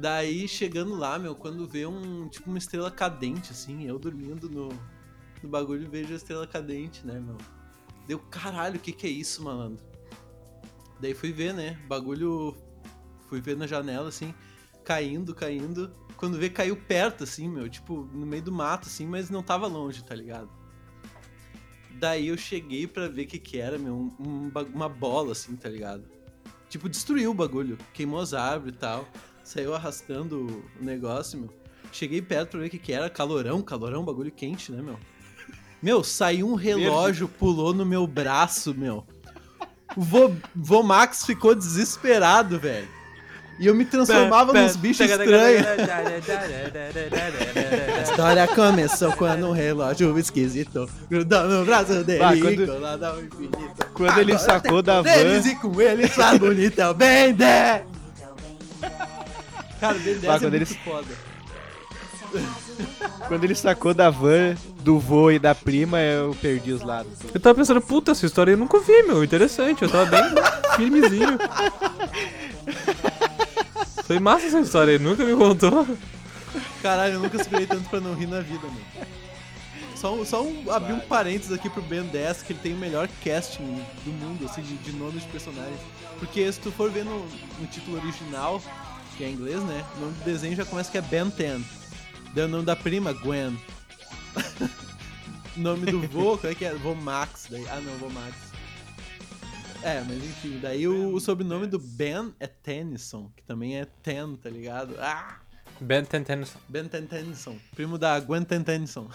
Daí 0.00 0.48
chegando 0.48 0.94
lá, 0.96 1.18
meu, 1.18 1.34
quando 1.34 1.68
vê 1.68 1.84
um. 1.84 2.26
Tipo 2.28 2.48
uma 2.48 2.56
estrela 2.56 2.90
cadente, 2.90 3.52
assim, 3.52 3.86
eu 3.86 3.98
dormindo 3.98 4.48
no, 4.48 4.70
no 5.42 5.48
bagulho 5.50 5.90
vejo 5.90 6.14
a 6.14 6.16
estrela 6.16 6.46
cadente, 6.46 7.06
né, 7.06 7.20
meu? 7.20 7.36
Deu 8.06 8.18
caralho, 8.18 8.76
o 8.76 8.80
que 8.80 8.92
que 8.92 9.06
é 9.06 9.10
isso, 9.10 9.44
malandro? 9.44 9.84
Daí 10.98 11.12
fui 11.12 11.32
ver, 11.32 11.52
né? 11.52 11.78
Bagulho. 11.86 12.56
Fui 13.28 13.42
ver 13.42 13.58
na 13.58 13.66
janela, 13.66 14.08
assim, 14.08 14.34
caindo, 14.84 15.34
caindo. 15.34 15.94
Quando 16.16 16.38
vê, 16.38 16.48
caiu 16.48 16.76
perto, 16.76 17.24
assim, 17.24 17.46
meu. 17.46 17.68
Tipo, 17.68 18.08
no 18.10 18.24
meio 18.24 18.42
do 18.42 18.50
mato, 18.50 18.88
assim, 18.88 19.06
mas 19.06 19.28
não 19.28 19.42
tava 19.42 19.66
longe, 19.66 20.02
tá 20.02 20.14
ligado? 20.14 20.48
Daí 21.92 22.28
eu 22.28 22.38
cheguei 22.38 22.86
pra 22.86 23.06
ver 23.06 23.24
o 23.24 23.26
que 23.26 23.38
que 23.38 23.58
era, 23.58 23.76
meu. 23.78 23.94
um- 23.94 24.16
um 24.18 24.50
uma 24.74 24.88
bola, 24.88 25.32
assim, 25.32 25.54
tá 25.56 25.68
ligado? 25.68 26.04
Tipo, 26.70 26.88
destruiu 26.88 27.32
o 27.32 27.34
bagulho. 27.34 27.76
Queimou 27.92 28.18
as 28.18 28.32
árvores 28.32 28.74
e 28.74 28.78
tal. 28.78 29.06
Saiu 29.52 29.74
arrastando 29.74 30.62
o 30.80 30.84
negócio, 30.84 31.36
meu. 31.36 31.50
Cheguei 31.90 32.22
perto 32.22 32.50
pra 32.50 32.60
ver 32.60 32.66
o 32.66 32.70
que 32.70 32.78
que 32.78 32.92
era. 32.92 33.10
Calorão, 33.10 33.60
calorão, 33.60 34.04
bagulho 34.04 34.30
quente, 34.30 34.70
né, 34.70 34.80
meu? 34.80 34.96
Meu, 35.82 36.04
saiu 36.04 36.48
um 36.48 36.54
relógio, 36.54 37.26
pulou 37.26 37.74
no 37.74 37.84
meu 37.84 38.06
braço, 38.06 38.72
meu. 38.72 39.04
O 39.96 40.02
vô, 40.54 40.84
Max 40.84 41.26
ficou 41.26 41.52
desesperado, 41.52 42.60
velho. 42.60 42.86
E 43.58 43.66
eu 43.66 43.74
me 43.74 43.84
transformava 43.84 44.52
nos 44.52 44.76
bichos 44.76 45.10
estranhos. 45.10 45.66
A 47.98 48.02
história 48.02 48.46
começou 48.46 49.10
quando 49.14 49.48
um 49.48 49.52
relógio 49.52 50.16
esquisito 50.16 50.88
grudou 51.10 51.48
no 51.48 51.64
braço 51.64 52.04
dele 52.04 52.20
Bah, 52.20 52.36
e 52.36 52.40
quando-. 52.40 52.66
Quando 53.94 54.18
ele 54.18 54.38
sacou 54.38 54.80
da 54.80 55.02
van. 55.02 55.10
e 55.10 55.56
com 55.56 55.82
ele 55.82 56.06
faz 56.06 56.38
bonitão, 56.38 56.94
bem 56.94 57.34
de... 57.34 57.89
Cara, 59.80 59.96
o 59.96 60.00
Ben 60.00 60.14
10 60.18 60.20
Bah, 60.24 60.34
é 60.34 60.38
quando 60.38 60.50
muito 60.50 60.54
ele- 60.56 60.80
foda. 60.84 61.30
Quando 63.26 63.42
ele 63.44 63.54
sacou 63.56 63.92
da 63.92 64.08
van, 64.08 64.54
do 64.84 64.98
vô 65.00 65.30
e 65.32 65.38
da 65.38 65.52
prima, 65.54 65.98
eu 66.00 66.34
perdi 66.40 66.70
os 66.72 66.80
lados. 66.80 67.12
Eu 67.34 67.40
tava 67.40 67.56
pensando, 67.56 67.80
puta, 67.80 68.12
essa 68.12 68.24
história 68.24 68.52
eu 68.52 68.56
nunca 68.56 68.78
vi, 68.80 69.02
meu. 69.02 69.22
Interessante. 69.24 69.82
Eu 69.82 69.90
tava 69.90 70.06
bem 70.06 70.22
firmezinho. 70.76 71.36
Foi 74.04 74.18
massa 74.18 74.46
essa 74.46 74.60
história 74.60 74.92
aí, 74.92 74.98
nunca 74.98 75.24
me 75.24 75.34
contou. 75.36 75.86
Caralho, 76.82 77.14
eu 77.14 77.20
nunca 77.20 77.36
esperei 77.36 77.66
tanto 77.66 77.88
pra 77.88 78.00
não 78.00 78.14
rir 78.14 78.26
na 78.26 78.40
vida, 78.40 78.66
mano. 78.66 78.80
Só, 79.96 80.24
só 80.24 80.42
um, 80.42 80.70
abrir 80.70 80.94
um 80.94 81.00
parênteses 81.00 81.52
aqui 81.52 81.68
pro 81.68 81.82
Ben 81.82 82.02
10, 82.04 82.42
que 82.42 82.52
ele 82.54 82.60
tem 82.60 82.74
o 82.74 82.78
melhor 82.78 83.08
casting 83.24 83.82
do 84.04 84.10
mundo, 84.12 84.46
assim, 84.46 84.62
de, 84.62 84.74
de 84.76 84.92
nomes 84.92 85.22
de 85.22 85.28
personagens. 85.28 85.78
Porque 86.18 86.50
se 86.50 86.58
tu 86.58 86.70
for 86.72 86.90
ver 86.90 87.04
no, 87.04 87.26
no 87.58 87.66
título 87.70 87.98
original, 87.98 88.62
que 89.20 89.24
é 89.24 89.28
em 89.28 89.34
inglês, 89.34 89.62
né? 89.64 89.84
O 89.96 90.00
nome 90.00 90.14
do 90.14 90.24
desenho 90.24 90.56
já 90.56 90.64
começa 90.64 90.90
que 90.90 90.96
é 90.96 91.02
Ben 91.02 91.28
10. 91.28 91.60
Daí 92.34 92.44
o 92.46 92.48
nome 92.48 92.64
da 92.64 92.74
prima, 92.74 93.12
Gwen. 93.12 93.54
o 95.54 95.60
nome 95.60 95.92
do 95.92 96.00
vô, 96.08 96.38
qual 96.38 96.50
é 96.50 96.54
que 96.54 96.64
é? 96.64 96.72
Vô 96.72 96.94
Max. 96.94 97.48
Daí, 97.50 97.62
ah, 97.68 97.82
não, 97.82 97.92
vô 97.98 98.08
Max. 98.08 98.34
É, 99.82 100.02
mas 100.08 100.16
enfim, 100.16 100.58
daí 100.62 100.88
o, 100.88 101.12
o 101.12 101.20
sobrenome 101.20 101.66
do 101.66 101.78
Ben 101.78 102.32
é 102.40 102.46
Tennyson, 102.46 103.30
que 103.36 103.42
também 103.42 103.78
é 103.78 103.84
Ten, 104.02 104.36
tá 104.36 104.48
ligado? 104.48 104.94
Ah! 104.98 105.38
Ben 105.78 106.02
Tentenson. 106.02 106.58
Ben 106.66 106.88
Tennyson, 106.88 107.58
primo 107.74 107.98
da 107.98 108.18
Gwen 108.20 108.44
Tennyson. 108.44 109.10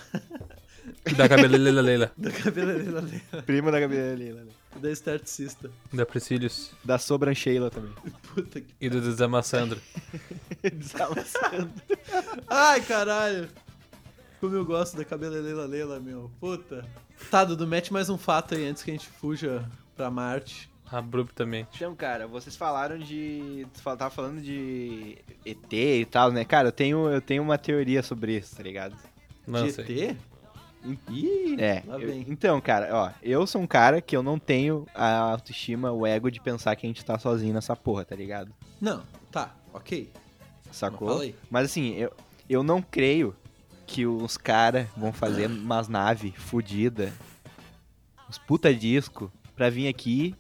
Da 1.18 1.28
cabeleira 1.28 1.82
Leila. 1.82 2.12
da 2.18 2.32
cabeleireira 2.32 3.02
Leila, 3.02 3.42
Prima 3.44 3.72
da 3.72 3.80
Gabriela. 3.80 4.44
né? 4.44 4.52
Da 4.80 4.92
esteticista. 4.92 5.72
Da 5.92 6.06
Priscilius. 6.06 6.72
Da 6.84 6.98
sobrancheila 6.98 7.70
também. 7.70 7.94
Puta 8.34 8.62
que... 8.62 8.74
E 8.80 8.90
do 8.90 9.02
Desamassandro. 9.02 9.80
Desamassando. 10.62 11.72
Ai, 12.48 12.82
caralho. 12.82 13.50
Como 14.40 14.56
eu 14.56 14.66
gosto 14.66 14.98
da 14.98 15.06
cabeleireira 15.06 15.66
Leila, 15.66 16.00
meu. 16.00 16.30
Puta. 16.40 16.86
Tá, 17.32 17.44
Dudu, 17.44 17.66
mete 17.66 17.92
mais 17.92 18.10
um 18.10 18.18
fato 18.18 18.56
aí 18.56 18.68
antes 18.68 18.84
que 18.84 18.92
a 18.92 18.94
gente 18.94 19.08
fuja 19.08 19.68
pra 19.96 20.12
Marte. 20.12 20.70
Abruptamente. 20.92 21.70
Então, 21.76 21.96
cara, 21.96 22.28
vocês 22.28 22.56
falaram 22.56 23.00
de. 23.00 23.66
Tu 23.74 23.82
tava 23.82 24.10
falando 24.10 24.42
de 24.42 25.18
ET 25.44 25.74
e 25.74 26.06
tal, 26.06 26.32
né? 26.32 26.46
Cara, 26.46 26.68
eu 26.68 26.72
tenho, 26.72 27.10
eu 27.10 27.22
tenho 27.22 27.42
uma 27.42 27.58
teoria 27.58 28.04
sobre 28.04 28.38
isso, 28.38 28.56
tá 28.56 28.62
ligado? 28.62 28.96
Lança 29.48 29.82
aí. 29.82 29.88
GT? 29.88 30.18
Ih, 31.10 31.56
É. 31.60 31.84
eu- 31.88 32.14
então, 32.28 32.60
cara, 32.62 32.90
ó, 32.92 33.12
eu 33.24 33.46
sou 33.48 33.62
um 33.62 33.68
cara 33.68 34.02
que 34.02 34.16
eu 34.16 34.22
não 34.22 34.38
tenho 34.38 34.86
a 34.94 35.18
autoestima, 35.18 35.92
o 35.92 36.06
ego 36.06 36.30
de 36.30 36.40
pensar 36.40 36.76
que 36.76 36.86
a 36.86 36.90
gente 36.90 37.04
tá 37.04 37.18
sozinho 37.18 37.54
nessa 37.54 37.76
porra, 37.76 38.06
tá 38.06 38.16
ligado? 38.16 38.54
Não, 38.80 39.04
tá, 39.32 39.56
ok. 39.74 40.12
Sacou? 40.72 41.24
Mas 41.50 41.66
assim, 41.66 41.94
eu, 41.96 42.12
eu 42.50 42.64
não 42.64 42.82
creio 42.82 43.36
que 43.88 44.06
os 44.06 44.36
caras 44.38 44.88
vão 44.98 45.12
fazer 45.14 45.48
umas 45.50 45.88
naves 45.88 46.34
fodidas, 46.36 47.12
uns 48.30 48.38
puta 48.38 48.74
disco, 48.74 49.32
pra 49.56 49.70
vir 49.70 49.88
aqui, 49.88 50.36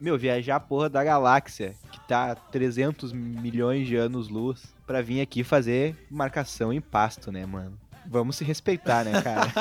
meu, 0.00 0.16
viajar 0.18 0.56
a 0.56 0.60
porra 0.60 0.88
da 0.88 1.02
galáxia, 1.02 1.74
que 1.90 1.98
tá 2.06 2.32
a 2.32 2.34
300 2.34 3.12
milhões 3.12 3.86
de 3.86 3.96
anos-luz, 3.96 4.74
pra 4.86 5.00
vir 5.02 5.20
aqui 5.20 5.42
fazer 5.42 5.96
marcação 6.10 6.72
em 6.72 6.80
pasto, 6.80 7.32
né, 7.32 7.44
mano? 7.46 7.78
Vamos 8.10 8.36
se 8.36 8.44
respeitar, 8.44 9.04
né, 9.04 9.20
cara? 9.22 9.52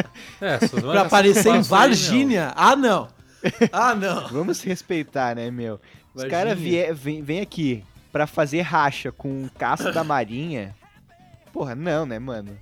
É, 0.40 0.54
essas 0.54 0.80
Pra 0.82 1.02
aparecer 1.02 1.54
em 1.54 1.60
Varginha? 1.60 2.52
Ah, 2.56 2.74
não. 2.74 3.08
Ah, 3.70 3.94
não. 3.94 4.28
Vamos 4.32 4.56
se 4.58 4.66
respeitar, 4.66 5.36
né, 5.36 5.50
meu? 5.50 5.78
Os 6.14 6.24
caras 6.24 6.58
vêm 6.58 7.22
vem 7.22 7.40
aqui 7.40 7.84
pra 8.10 8.26
fazer 8.26 8.62
racha 8.62 9.12
com 9.12 9.48
caça 9.58 9.92
da 9.92 10.02
marinha. 10.02 10.74
Porra, 11.52 11.74
não, 11.74 12.06
né, 12.06 12.18
mano? 12.18 12.56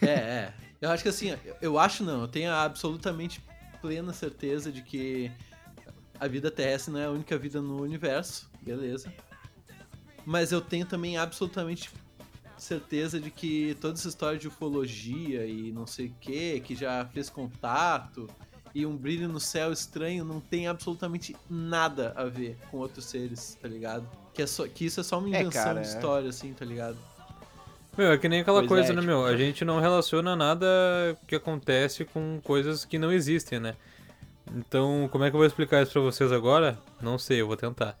É, 0.00 0.06
é. 0.06 0.52
Eu 0.80 0.90
acho 0.90 1.02
que 1.02 1.08
assim, 1.08 1.36
eu- 1.60 1.78
acho 1.78 2.04
não, 2.04 2.22
eu 2.22 2.28
tenho 2.28 2.50
a 2.50 2.62
absolutamente 2.62 3.42
plena 3.80 4.12
certeza 4.12 4.70
de 4.70 4.82
que 4.82 5.30
a 6.20 6.28
vida 6.28 6.50
terrestre 6.50 6.92
não 6.92 7.00
é 7.00 7.06
a 7.06 7.10
única 7.10 7.36
vida 7.36 7.60
no 7.60 7.82
universo, 7.82 8.48
beleza. 8.60 9.12
Mas 10.24 10.52
eu 10.52 10.60
tenho 10.60 10.86
também 10.86 11.16
absolutamente 11.18 11.90
certeza 12.62 13.20
de 13.20 13.30
que 13.30 13.76
toda 13.80 13.94
essa 13.94 14.08
história 14.08 14.38
de 14.38 14.48
ufologia 14.48 15.44
e 15.44 15.72
não 15.72 15.86
sei 15.86 16.06
o 16.06 16.14
que, 16.20 16.60
que 16.60 16.74
já 16.74 17.04
fez 17.12 17.28
contato 17.28 18.28
e 18.74 18.86
um 18.86 18.96
brilho 18.96 19.28
no 19.28 19.38
céu 19.38 19.72
estranho 19.72 20.24
não 20.24 20.40
tem 20.40 20.66
absolutamente 20.66 21.36
nada 21.50 22.12
a 22.16 22.24
ver 22.24 22.56
com 22.70 22.78
outros 22.78 23.04
seres, 23.04 23.58
tá 23.60 23.68
ligado? 23.68 24.08
Que, 24.32 24.42
é 24.42 24.46
só, 24.46 24.66
que 24.66 24.86
isso 24.86 25.00
é 25.00 25.02
só 25.02 25.18
uma 25.18 25.28
É, 25.28 25.40
invenção 25.40 25.64
cara, 25.64 25.80
de 25.80 25.88
é. 25.88 25.90
história, 25.90 26.28
assim, 26.30 26.52
tá 26.54 26.64
ligado? 26.64 26.96
Meu, 27.98 28.12
é 28.12 28.16
que 28.16 28.28
nem 28.28 28.40
aquela 28.40 28.60
Pois 28.60 28.68
coisa, 28.68 28.92
é, 28.92 28.94
né, 28.94 29.02
tipo, 29.02 29.12
meu? 29.12 29.26
A 29.26 29.36
gente 29.36 29.64
não 29.64 29.78
relaciona 29.78 30.34
nada 30.34 30.66
que 31.26 31.34
acontece 31.34 32.06
com 32.06 32.40
coisas 32.42 32.86
que 32.86 32.98
não 32.98 33.12
existem, 33.12 33.60
né? 33.60 33.76
Então, 34.56 35.08
como 35.12 35.24
é 35.24 35.30
que 35.30 35.36
eu 35.36 35.38
vou 35.38 35.46
explicar 35.46 35.82
isso 35.82 35.92
pra 35.92 36.00
vocês 36.00 36.32
agora? 36.32 36.78
Não 37.00 37.18
sei, 37.18 37.42
eu 37.42 37.46
vou 37.46 37.56
tentar. 37.56 37.98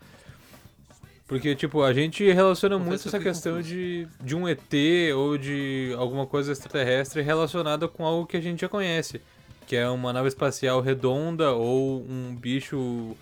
Porque, 1.32 1.54
tipo, 1.54 1.82
a 1.82 1.94
gente 1.94 2.30
relaciona 2.30 2.76
Confesso 2.76 2.88
muito 2.90 3.00
que 3.02 3.06
eu 3.06 3.10
essa 3.10 3.18
fiquei 3.18 3.32
questão 3.32 3.52
confuso. 3.54 3.68
de, 3.74 4.06
de 4.20 4.36
um 4.36 4.46
ET 4.46 5.14
ou 5.16 5.38
de 5.38 5.94
alguma 5.96 6.26
coisa 6.26 6.52
extraterrestre 6.52 7.22
relacionada 7.22 7.88
com 7.88 8.04
algo 8.04 8.26
que 8.26 8.36
a 8.36 8.40
gente 8.40 8.60
já 8.60 8.68
conhece. 8.68 9.18
Que 9.66 9.76
é 9.76 9.88
uma 9.88 10.12
nave 10.12 10.28
espacial 10.28 10.82
redonda 10.82 11.52
ou 11.52 12.02
um 12.06 12.36
bicho 12.38 13.16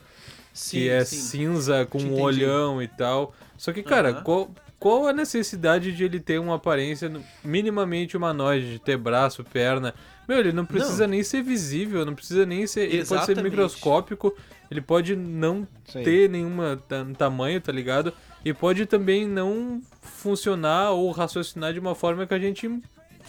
que 0.70 0.88
é 0.88 1.04
cinza 1.04 1.86
com 1.86 1.98
Te 1.98 2.04
um 2.04 2.08
entendi. 2.08 2.22
olhão 2.22 2.82
e 2.82 2.88
tal. 2.88 3.32
Só 3.56 3.72
que, 3.72 3.80
cara, 3.82 4.10
Aham. 4.10 4.22
qual, 4.24 4.50
qual 4.80 5.06
a 5.06 5.12
necessidade 5.12 5.92
de 5.92 6.02
ele 6.02 6.18
ter 6.18 6.40
uma 6.40 6.56
aparência 6.56 7.12
minimamente 7.44 8.16
humanoide, 8.16 8.72
de 8.72 8.78
ter 8.80 8.96
braço, 8.96 9.44
perna? 9.44 9.94
Meu, 10.26 10.38
ele 10.40 10.50
não 10.52 10.64
precisa 10.66 11.06
nem 11.06 11.22
ser 11.22 11.42
visível, 11.42 12.04
não 12.04 12.14
precisa 12.16 12.44
nem 12.44 12.66
ser. 12.66 12.82
Ele 12.82 13.04
pode 13.04 13.06
ser 13.06 13.14
Exatamente. 13.14 13.44
microscópico, 13.44 14.34
ele 14.70 14.80
pode 14.80 15.16
não 15.16 15.66
ter 15.92 16.28
nenhuma 16.30 16.76
ta- 16.88 17.06
tamanho, 17.18 17.60
tá 17.60 17.72
ligado? 17.72 18.12
E 18.44 18.54
pode 18.54 18.86
também 18.86 19.26
não 19.26 19.82
funcionar 20.00 20.90
ou 20.92 21.10
raciocinar 21.10 21.72
de 21.72 21.78
uma 21.80 21.94
forma 21.94 22.26
que 22.26 22.34
a 22.34 22.38
gente 22.38 22.70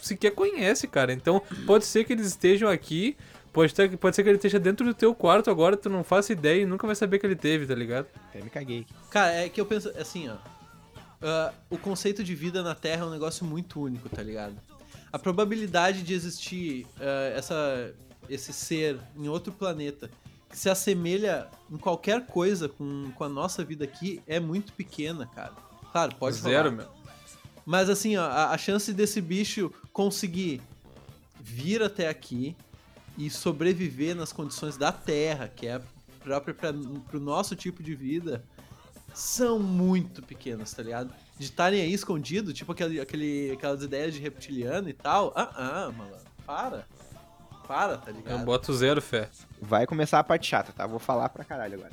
sequer 0.00 0.30
conhece, 0.32 0.86
cara. 0.86 1.12
Então, 1.12 1.42
pode 1.66 1.84
ser 1.84 2.04
que 2.04 2.12
eles 2.12 2.26
estejam 2.26 2.68
aqui, 2.68 3.16
pode, 3.52 3.74
ter, 3.74 3.96
pode 3.98 4.16
ser 4.16 4.22
que 4.22 4.28
ele 4.28 4.36
esteja 4.36 4.58
dentro 4.58 4.86
do 4.86 4.94
teu 4.94 5.14
quarto 5.14 5.50
agora, 5.50 5.76
tu 5.76 5.88
não 5.90 6.02
faça 6.04 6.32
ideia 6.32 6.62
e 6.62 6.66
nunca 6.66 6.86
vai 6.86 6.96
saber 6.96 7.18
que 7.18 7.26
ele 7.26 7.36
teve, 7.36 7.66
tá 7.66 7.74
ligado? 7.74 8.06
Até 8.28 8.42
me 8.42 8.50
caguei. 8.50 8.86
Cara, 9.10 9.32
é 9.32 9.48
que 9.48 9.60
eu 9.60 9.66
penso 9.66 9.90
assim, 9.98 10.28
ó. 10.28 10.36
ah, 11.22 11.52
o 11.70 11.76
conceito 11.78 12.22
de 12.24 12.34
vida 12.34 12.62
na 12.62 12.74
Terra 12.74 13.02
é 13.02 13.06
um 13.06 13.10
negócio 13.10 13.44
muito 13.44 13.80
único, 13.80 14.08
tá 14.08 14.22
ligado? 14.22 14.54
A 15.12 15.18
probabilidade 15.18 16.02
de 16.02 16.14
existir 16.14 16.86
ah, 17.00 17.32
essa, 17.36 17.92
esse 18.28 18.52
ser 18.52 18.98
em 19.16 19.28
outro 19.28 19.52
planeta 19.52 20.10
se 20.52 20.68
assemelha 20.68 21.48
em 21.70 21.76
qualquer 21.76 22.26
coisa 22.26 22.68
com, 22.68 23.10
com 23.14 23.24
a 23.24 23.28
nossa 23.28 23.64
vida 23.64 23.84
aqui 23.84 24.22
é 24.26 24.38
muito 24.38 24.72
pequena, 24.72 25.26
cara. 25.26 25.52
Claro, 25.90 26.14
pode 26.16 26.36
Zero, 26.36 26.70
rolar. 26.70 26.84
meu. 26.84 27.02
Mas 27.64 27.88
assim, 27.88 28.16
ó, 28.16 28.24
a, 28.24 28.50
a 28.50 28.58
chance 28.58 28.92
desse 28.92 29.20
bicho 29.20 29.72
conseguir 29.92 30.60
vir 31.40 31.82
até 31.82 32.08
aqui 32.08 32.56
e 33.16 33.30
sobreviver 33.30 34.16
nas 34.16 34.32
condições 34.32 34.76
da 34.76 34.90
Terra, 34.90 35.48
que 35.48 35.66
é 35.66 35.80
própria 36.22 36.54
para 36.54 36.72
o 37.16 37.20
nosso 37.20 37.54
tipo 37.54 37.82
de 37.82 37.94
vida, 37.94 38.44
são 39.14 39.58
muito 39.58 40.22
pequenas, 40.22 40.72
tá 40.72 40.82
ligado? 40.82 41.12
De 41.38 41.44
estarem 41.44 41.80
aí 41.80 41.92
escondidos, 41.92 42.54
tipo 42.54 42.72
aquele, 42.72 43.00
aquele, 43.00 43.52
aquelas 43.52 43.82
ideias 43.82 44.14
de 44.14 44.20
reptiliano 44.20 44.88
e 44.88 44.92
tal. 44.92 45.32
Ah, 45.36 45.50
ah, 45.54 45.92
mano, 45.92 46.16
para. 46.46 46.86
Para, 47.66 47.96
tá 47.98 48.10
Eu 48.10 48.16
ligado? 48.16 48.44
boto 48.44 48.72
zero 48.74 49.00
fé. 49.00 49.28
Vai 49.60 49.86
começar 49.86 50.18
a 50.18 50.24
parte 50.24 50.46
chata, 50.48 50.72
tá? 50.72 50.86
Vou 50.86 50.98
falar 50.98 51.28
pra 51.28 51.44
caralho 51.44 51.74
agora. 51.74 51.92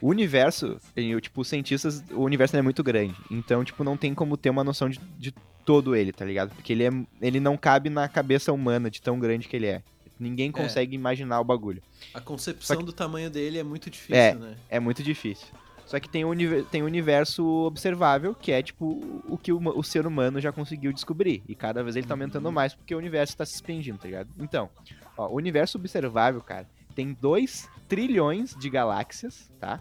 O 0.00 0.08
universo, 0.08 0.78
eu, 0.94 1.20
tipo, 1.20 1.40
os 1.40 1.48
cientistas, 1.48 2.02
o 2.10 2.20
universo 2.22 2.54
não 2.54 2.58
é 2.60 2.62
muito 2.62 2.82
grande. 2.84 3.14
Então, 3.30 3.64
tipo, 3.64 3.82
não 3.82 3.96
tem 3.96 4.14
como 4.14 4.36
ter 4.36 4.50
uma 4.50 4.62
noção 4.62 4.88
de, 4.90 4.98
de 5.18 5.32
todo 5.64 5.96
ele, 5.96 6.12
tá 6.12 6.24
ligado? 6.24 6.54
Porque 6.54 6.72
ele, 6.72 6.84
é, 6.84 6.90
ele 7.22 7.40
não 7.40 7.56
cabe 7.56 7.88
na 7.88 8.06
cabeça 8.08 8.52
humana 8.52 8.90
de 8.90 9.00
tão 9.00 9.18
grande 9.18 9.48
que 9.48 9.56
ele 9.56 9.66
é. 9.66 9.82
Ninguém 10.18 10.50
consegue 10.52 10.94
imaginar 10.94 11.40
o 11.40 11.44
bagulho. 11.44 11.82
A 12.14 12.20
concepção 12.20 12.78
que- 12.78 12.84
do 12.84 12.92
tamanho 12.92 13.30
dele 13.30 13.58
é 13.58 13.62
muito 13.62 13.88
difícil, 13.90 14.16
É. 14.16 14.34
né? 14.34 14.56
É 14.68 14.80
muito 14.80 15.02
difícil. 15.02 15.46
Só 15.86 16.00
que 16.00 16.08
tem 16.08 16.24
o, 16.24 16.64
tem 16.64 16.82
o 16.82 16.86
universo 16.86 17.46
observável, 17.64 18.34
que 18.34 18.50
é, 18.50 18.60
tipo, 18.60 19.22
o 19.28 19.38
que 19.38 19.52
o, 19.52 19.58
o 19.78 19.84
ser 19.84 20.04
humano 20.06 20.40
já 20.40 20.50
conseguiu 20.50 20.92
descobrir. 20.92 21.44
E 21.48 21.54
cada 21.54 21.82
vez 21.82 21.94
ele 21.94 22.06
tá 22.06 22.14
aumentando 22.14 22.50
mais 22.50 22.74
porque 22.74 22.92
o 22.94 22.98
universo 22.98 23.36
tá 23.36 23.46
se 23.46 23.54
expandindo, 23.54 23.96
tá 23.98 24.06
ligado? 24.06 24.28
Então, 24.38 24.68
ó, 25.16 25.28
o 25.28 25.36
universo 25.36 25.78
observável, 25.78 26.40
cara, 26.40 26.68
tem 26.94 27.12
2 27.12 27.68
trilhões 27.88 28.54
de 28.58 28.68
galáxias, 28.68 29.48
tá? 29.60 29.80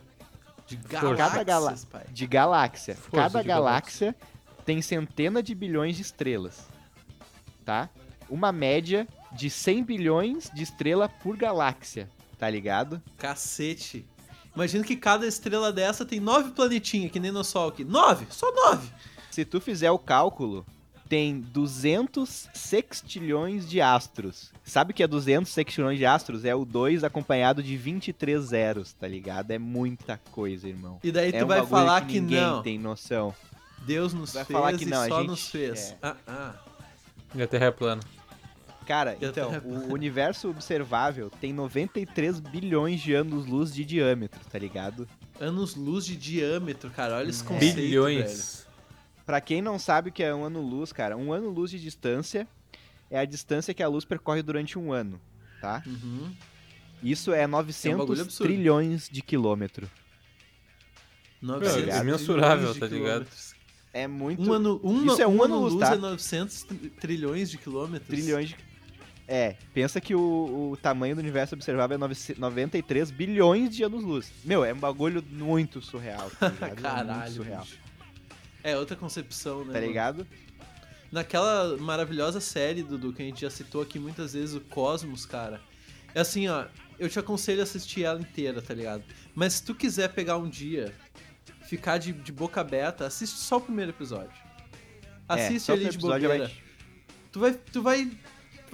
De 0.67 0.77
Cada 0.77 1.15
galáxias, 1.15 1.45
gala- 1.45 1.75
pai. 1.91 2.05
De 2.11 2.27
galáxia. 2.27 2.95
Força 2.95 3.15
Cada 3.17 3.41
de 3.41 3.47
galáxia 3.47 4.15
tem 4.63 4.81
centenas 4.83 5.43
de 5.43 5.55
bilhões 5.55 5.95
de 5.95 6.03
estrelas, 6.03 6.67
tá? 7.63 7.89
Uma 8.29 8.51
média 8.51 9.07
de 9.31 9.49
100 9.49 9.83
bilhões 9.83 10.51
de 10.53 10.61
estrela 10.63 11.09
por 11.09 11.35
galáxia, 11.35 12.09
tá 12.37 12.49
ligado? 12.49 13.01
Cacete. 13.17 14.05
Imagina 14.55 14.83
que 14.83 14.95
cada 14.95 15.27
estrela 15.27 15.71
dessa 15.71 16.05
tem 16.05 16.19
nove 16.19 16.51
planetinhas, 16.51 17.11
que 17.11 17.19
nem 17.19 17.31
no 17.31 17.43
Sol 17.43 17.69
aqui. 17.69 17.83
Nove! 17.83 18.25
Só 18.29 18.51
nove! 18.53 18.89
Se 19.29 19.43
tu 19.43 19.59
fizer 19.59 19.91
o 19.91 19.99
cálculo, 19.99 20.65
tem 21.09 21.39
200 21.41 22.47
sextilhões 22.53 23.67
de 23.69 23.81
astros. 23.81 24.51
Sabe 24.63 24.91
o 24.91 24.93
que 24.95 25.03
é 25.03 25.07
200 25.07 25.51
sextilhões 25.51 25.97
de 25.97 26.05
astros? 26.05 26.45
É 26.45 26.55
o 26.55 26.63
2 26.65 27.03
acompanhado 27.03 27.61
de 27.61 27.75
23 27.75 28.41
zeros, 28.41 28.93
tá 28.93 29.07
ligado? 29.07 29.51
É 29.51 29.59
muita 29.59 30.19
coisa, 30.31 30.67
irmão. 30.67 30.99
E 31.03 31.11
daí 31.11 31.29
é 31.29 31.39
tu 31.39 31.43
um 31.45 31.47
vai 31.47 31.65
falar 31.65 32.01
que 32.01 32.13
que, 32.13 32.21
ninguém 32.21 32.41
não. 32.41 32.63
tem 32.63 32.79
noção. 32.79 33.35
Deus 33.85 34.13
nos 34.13 34.33
Vai 34.33 34.45
fez 34.45 34.57
falar 34.59 34.73
que 34.77 34.83
e 34.83 34.87
não, 34.87 35.07
só 35.07 35.19
gente- 35.19 35.27
nos 35.27 35.47
fez. 35.49 35.91
é. 35.91 35.97
Ah, 36.01 36.15
ah. 36.27 36.53
E 37.35 37.41
a 37.43 37.47
Terra 37.47 37.65
é 37.65 37.71
plana. 37.71 38.01
Cara, 38.85 39.17
Eu 39.19 39.29
então, 39.31 39.59
tô- 39.59 39.67
o 39.67 39.93
universo 39.93 40.49
observável 40.49 41.29
tem 41.41 41.51
93 41.51 42.39
bilhões 42.39 43.01
de 43.01 43.13
anos-luz 43.13 43.73
de 43.73 43.83
diâmetro, 43.83 44.39
tá 44.51 44.59
ligado? 44.59 45.07
Anos-luz 45.39 46.05
de 46.05 46.15
diâmetro, 46.15 46.89
cara. 46.91 47.17
Olha 47.17 47.29
esse 47.29 47.43
conceito, 47.43 47.75
velho. 47.75 47.87
Bilhões. 47.87 48.65
Pra 49.25 49.41
quem 49.41 49.61
não 49.61 49.79
sabe 49.79 50.09
o 50.09 50.11
que 50.13 50.21
é 50.21 50.33
um 50.35 50.43
ano-luz, 50.45 50.93
cara, 50.93 51.17
um 51.17 51.33
ano-luz 51.33 51.71
de 51.71 51.79
distância 51.79 52.47
é 53.09 53.17
a 53.17 53.25
distância 53.25 53.73
que 53.73 53.81
a 53.81 53.87
luz 53.87 54.05
percorre 54.05 54.43
durante 54.43 54.77
um 54.77 54.93
ano, 54.93 55.19
tá? 55.59 55.81
Uhum. 55.87 56.31
Isso 57.01 57.33
é 57.33 57.47
900 57.47 57.99
bagulho 57.99 58.21
absurdo. 58.21 58.47
trilhões 58.47 59.09
de 59.11 59.21
quilômetro. 59.23 59.89
900 61.41 61.87
é 61.89 61.99
imensurável, 62.01 62.73
de 62.73 62.79
tá 62.79 62.85
ligado? 62.87 63.03
quilômetros. 63.25 63.55
É 63.93 64.07
muito. 64.07 64.41
Um 64.41 64.51
ano, 64.53 64.81
um, 64.83 65.05
Isso 65.05 65.21
é 65.21 65.27
um 65.27 65.37
um 65.37 65.43
ano-luz, 65.43 65.73
ano-luz 65.73 65.89
tá? 65.89 65.95
é 65.95 65.97
900 65.97 66.63
tri- 66.63 66.89
trilhões 66.89 67.49
de 67.49 67.57
quilômetros. 67.57 68.07
trilhões 68.07 68.49
de. 68.49 68.55
É, 69.27 69.55
pensa 69.73 69.99
que 69.99 70.13
o, 70.13 70.71
o 70.73 70.77
tamanho 70.77 71.15
do 71.15 71.19
universo 71.19 71.55
observável 71.55 71.95
é 71.95 71.97
900 71.97 72.39
93 72.39 73.09
bilhões 73.11 73.75
de 73.75 73.83
anos-luz. 73.83 74.31
Meu, 74.43 74.63
é 74.63 74.71
um 74.71 74.77
bagulho 74.77 75.23
muito 75.31 75.81
surreal, 75.81 76.29
tá? 76.39 76.47
É 76.61 76.65
muito 76.67 76.81
Caralho, 76.81 77.31
surreal, 77.33 77.61
bicho. 77.63 77.79
É 78.63 78.77
outra 78.77 78.95
concepção, 78.95 79.59
né? 79.59 79.73
tá 79.73 79.79
mano? 79.79 79.87
ligado? 79.87 80.27
Naquela 81.11 81.77
maravilhosa 81.77 82.39
série, 82.39 82.83
Dudu, 82.83 83.13
que 83.13 83.21
a 83.21 83.25
gente 83.25 83.41
já 83.41 83.49
citou 83.49 83.81
aqui 83.81 83.97
muitas 83.99 84.33
vezes, 84.33 84.55
o 84.55 84.61
Cosmos, 84.61 85.25
cara. 85.25 85.61
É 86.13 86.19
assim, 86.21 86.47
ó, 86.47 86.65
eu 86.99 87.07
te 87.09 87.17
aconselho 87.19 87.61
a 87.61 87.63
assistir 87.63 88.03
ela 88.03 88.19
inteira, 88.19 88.61
tá 88.61 88.73
ligado? 88.73 89.03
Mas 89.33 89.53
se 89.53 89.63
tu 89.63 89.73
quiser 89.75 90.09
pegar 90.13 90.37
um 90.37 90.49
dia, 90.49 90.93
ficar 91.67 91.97
de, 91.97 92.11
de 92.11 92.31
boca 92.31 92.59
aberta, 92.61 93.05
assiste 93.05 93.37
só 93.37 93.57
o 93.57 93.61
primeiro 93.61 93.91
episódio. 93.91 94.35
É, 95.29 95.33
Assiste 95.45 95.71
o 95.71 95.73
ali 95.73 95.85
de 95.89 95.97
primeiro 95.97 96.25
episódio 96.25 96.29
bobeira. 96.29 96.45
vai- 96.47 96.65
Tu 97.31 97.39
vai, 97.39 97.53
tu 97.53 97.81
vai, 97.81 98.11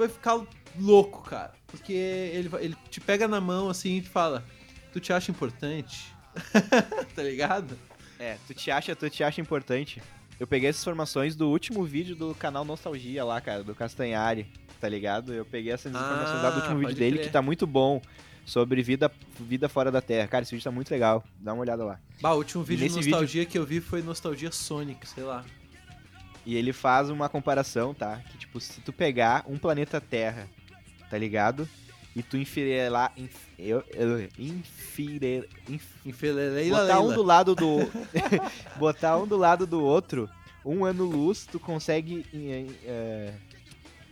vai 0.01 0.09
ficar 0.09 0.41
louco, 0.79 1.23
cara. 1.23 1.53
Porque 1.67 1.93
ele, 1.93 2.49
ele 2.59 2.77
te 2.89 2.99
pega 2.99 3.27
na 3.27 3.39
mão 3.39 3.69
assim 3.69 3.97
e 3.97 4.01
fala, 4.01 4.43
tu 4.91 4.99
te 4.99 5.13
acha 5.13 5.31
importante? 5.31 6.13
tá 7.15 7.23
ligado? 7.23 7.77
É, 8.19 8.37
tu 8.47 8.53
te 8.53 8.69
acha, 8.71 8.95
tu 8.95 9.09
te 9.09 9.23
acha 9.23 9.41
importante. 9.41 10.01
Eu 10.39 10.47
peguei 10.47 10.69
essas 10.69 10.81
informações 10.81 11.35
do 11.35 11.49
último 11.49 11.83
vídeo 11.83 12.15
do 12.15 12.33
canal 12.35 12.65
Nostalgia 12.65 13.23
lá, 13.23 13.39
cara, 13.39 13.63
do 13.63 13.75
Castanhari, 13.75 14.47
tá 14.79 14.89
ligado? 14.89 15.33
Eu 15.33 15.45
peguei 15.45 15.71
essas 15.71 15.91
informações 15.91 16.41
lá 16.41 16.49
do 16.49 16.57
Ah, 16.59 16.61
último 16.63 16.79
vídeo 16.79 16.95
dele 16.95 17.17
crer. 17.17 17.27
que 17.27 17.33
tá 17.33 17.41
muito 17.41 17.67
bom 17.67 18.01
sobre 18.45 18.81
vida, 18.81 19.11
vida 19.39 19.69
fora 19.69 19.91
da 19.91 20.01
Terra. 20.01 20.27
Cara, 20.27 20.43
esse 20.43 20.51
vídeo 20.51 20.63
tá 20.63 20.71
muito 20.71 20.89
legal. 20.89 21.23
Dá 21.39 21.53
uma 21.53 21.61
olhada 21.61 21.83
lá. 21.85 21.99
Bah, 22.19 22.33
o 22.33 22.37
último 22.37 22.63
vídeo 22.63 22.87
de 22.89 22.95
nostalgia 22.95 23.45
que 23.45 23.57
eu 23.57 23.65
vi 23.65 23.79
foi 23.79 24.01
Nostalgia 24.01 24.51
Sonic, 24.51 25.07
sei 25.07 25.23
lá. 25.23 25.45
E 26.45 26.55
ele 26.55 26.73
faz 26.73 27.09
uma 27.09 27.29
comparação, 27.29 27.93
tá? 27.93 28.21
Que 28.31 28.37
tipo, 28.37 28.59
se 28.59 28.81
tu 28.81 28.91
pegar 28.91 29.43
um 29.47 29.57
planeta 29.57 30.01
Terra, 30.01 30.47
tá 31.09 31.17
ligado? 31.17 31.67
E 32.15 32.21
tu 32.21 32.35
inferir 32.35 32.91
lá, 32.91 33.11
eu, 33.57 33.83
eu, 33.93 34.19
inf, 34.37 34.99
Infeleila 36.05 36.81
botar 36.81 36.99
um 36.99 37.13
do 37.13 37.23
lado 37.23 37.55
do 37.55 37.77
botar 38.75 39.17
um 39.17 39.25
do 39.25 39.37
lado 39.37 39.65
do 39.65 39.81
outro, 39.81 40.29
um 40.65 40.83
ano 40.83 41.05
luz, 41.05 41.45
tu 41.49 41.57
consegue 41.57 42.25
é, 42.85 43.33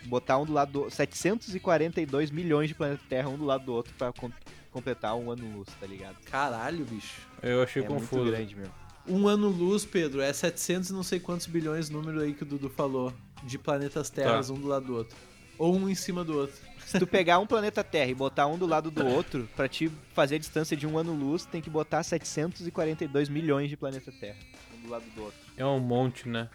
botar 0.05 0.37
um 0.37 0.45
do 0.45 0.53
lado 0.53 0.71
do 0.71 0.89
742 0.89 2.31
milhões 2.31 2.69
de 2.69 2.75
planetas 2.75 3.05
Terra 3.09 3.27
um 3.27 3.37
do 3.37 3.45
lado 3.45 3.65
do 3.65 3.73
outro 3.73 3.93
pra 3.97 4.13
com- 4.13 4.31
completar 4.71 5.15
um 5.15 5.31
ano 5.31 5.57
luz, 5.57 5.67
tá 5.79 5.85
ligado? 5.85 6.15
Caralho, 6.25 6.85
bicho. 6.85 7.27
Eu 7.41 7.63
achei 7.63 7.83
é 7.83 7.85
confuso. 7.85 8.23
muito 8.23 8.31
grande 8.31 8.55
mesmo. 8.55 8.73
Um 9.09 9.27
ano 9.27 9.49
luz, 9.49 9.85
Pedro, 9.85 10.21
é 10.21 10.31
700 10.31 10.89
e 10.89 10.93
não 10.93 11.03
sei 11.03 11.19
quantos 11.19 11.47
bilhões 11.47 11.89
número 11.89 12.21
aí 12.21 12.33
que 12.33 12.43
o 12.43 12.45
Dudu 12.45 12.69
falou. 12.69 13.13
De 13.43 13.57
planetas 13.57 14.09
terras, 14.09 14.47
Tá. 14.47 14.53
um 14.53 14.59
do 14.59 14.67
lado 14.67 14.85
do 14.85 14.95
outro. 14.95 15.15
Ou 15.57 15.75
um 15.75 15.89
em 15.89 15.95
cima 15.95 16.23
do 16.23 16.37
outro. 16.37 16.55
Se 16.85 16.99
tu 16.99 17.05
pegar 17.07 17.39
um 17.39 17.45
planeta 17.47 17.83
Terra 17.83 18.09
e 18.09 18.15
botar 18.15 18.47
um 18.47 18.57
do 18.57 18.65
lado 18.65 18.89
do 18.89 19.05
outro, 19.05 19.47
pra 19.55 19.67
te 19.67 19.91
fazer 20.13 20.35
a 20.35 20.37
distância 20.39 20.75
de 20.75 20.87
um 20.87 20.97
ano 20.97 21.13
luz, 21.13 21.45
tem 21.45 21.61
que 21.61 21.69
botar 21.69 22.01
742 22.03 23.29
milhões 23.29 23.69
de 23.69 23.77
planeta 23.77 24.11
Terra, 24.11 24.37
um 24.77 24.81
do 24.87 24.89
lado 24.89 25.03
do 25.15 25.23
outro. 25.23 25.39
É 25.55 25.65
um 25.65 25.79
monte, 25.79 26.27
né? 26.27 26.49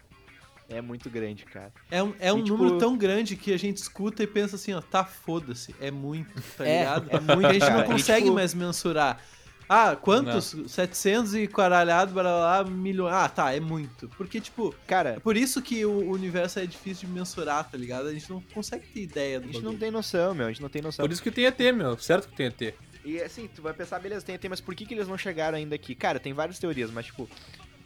É 0.67 0.81
muito 0.81 1.09
grande, 1.09 1.45
cara. 1.45 1.71
É 1.91 2.01
um, 2.03 2.13
é 2.19 2.33
um 2.33 2.39
E, 2.39 2.43
tipo- 2.43 2.57
número 2.57 2.77
tão 2.79 2.97
grande 2.97 3.35
que 3.35 3.53
a 3.53 3.57
gente 3.57 3.77
escuta 3.77 4.23
e 4.23 4.27
pensa 4.27 4.55
assim, 4.55 4.73
ó, 4.73 4.81
tá 4.81 5.05
foda-se. 5.05 5.73
É 5.79 5.89
muito, 5.91 6.33
tá 6.57 6.67
É, 6.67 6.79
ligado? 6.79 7.07
é 7.11 7.19
muito, 7.35 7.47
a 7.47 7.53
gente 7.53 7.61
cara. 7.61 7.73
não 7.77 7.83
E, 7.83 7.87
consegue 7.87 8.23
tipo- 8.23 8.35
mais 8.35 8.53
mensurar. 8.53 9.21
Ah, 9.67 9.95
quantos? 9.95 10.55
700 10.67 11.35
e 11.35 11.47
caralhado, 11.47 12.13
blá, 12.13 12.23
blá, 12.23 12.63
blá, 12.63 12.71
milhões. 12.71 13.13
Ah, 13.13 13.27
tá, 13.27 13.51
é 13.53 13.59
muito. 13.59 14.07
Porque, 14.09 14.39
tipo, 14.39 14.69
é 14.83 14.87
Cara, 14.87 15.19
por 15.21 15.35
isso 15.35 15.61
que 15.61 15.83
o 15.85 16.11
universo 16.11 16.59
é 16.59 16.65
difícil 16.65 17.07
de 17.07 17.13
mensurar, 17.15 17.67
tá 17.69 17.77
ligado? 17.77 18.07
A 18.07 18.13
gente 18.13 18.29
não 18.29 18.41
consegue 18.53 18.85
ter 18.87 19.01
ideia 19.01 19.37
a 19.37 19.39
do 19.39 19.45
gente 19.47 19.55
não 19.55 19.61
bagulho. 19.63 19.79
tem 19.79 19.91
noção, 19.91 20.35
meu. 20.35 20.45
A 20.45 20.49
gente 20.49 20.61
não 20.61 20.69
tem 20.69 20.81
noção. 20.81 21.03
Por 21.05 21.11
isso 21.11 21.21
que 21.23 21.31
tem 21.31 21.45
ET, 21.45 21.59
meu. 21.73 21.97
Certo 21.97 22.29
que 22.29 22.35
tem 22.35 22.45
ET. 22.47 22.75
E 23.03 23.21
assim, 23.21 23.47
tu 23.47 23.61
vai 23.61 23.73
pensar, 23.73 23.99
beleza, 23.99 24.25
tem 24.25 24.35
ET, 24.35 24.43
mas 24.49 24.61
por 24.61 24.75
que, 24.75 24.85
que 24.85 24.93
eles 24.93 25.07
não 25.07 25.17
chegaram 25.17 25.57
ainda 25.57 25.75
aqui? 25.75 25.95
Cara, 25.95 26.19
tem 26.19 26.33
várias 26.33 26.59
teorias, 26.59 26.91
mas 26.91 27.07
tipo, 27.07 27.29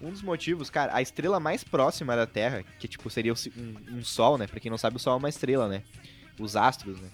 um 0.02 0.12
dos 0.12 0.22
motivos, 0.22 0.70
cara, 0.70 0.94
a 0.96 1.02
estrela 1.02 1.40
mais 1.40 1.64
próxima 1.64 2.16
da 2.16 2.26
Terra, 2.26 2.64
que 2.80 2.88
tipo 2.88 3.10
seria 3.10 3.34
um, 3.34 3.98
um 3.98 4.04
Sol, 4.04 4.38
né? 4.38 4.48
Pra 4.48 4.60
quem 4.60 4.72
não 4.72 4.78
sabe, 4.78 4.96
o 4.96 5.00
Sol 5.00 5.14
é 5.14 5.18
uma 5.18 5.30
estrela, 5.30 5.68
né? 5.68 5.84
Os 6.40 6.56
astros, 6.56 7.00
né? 7.02 7.10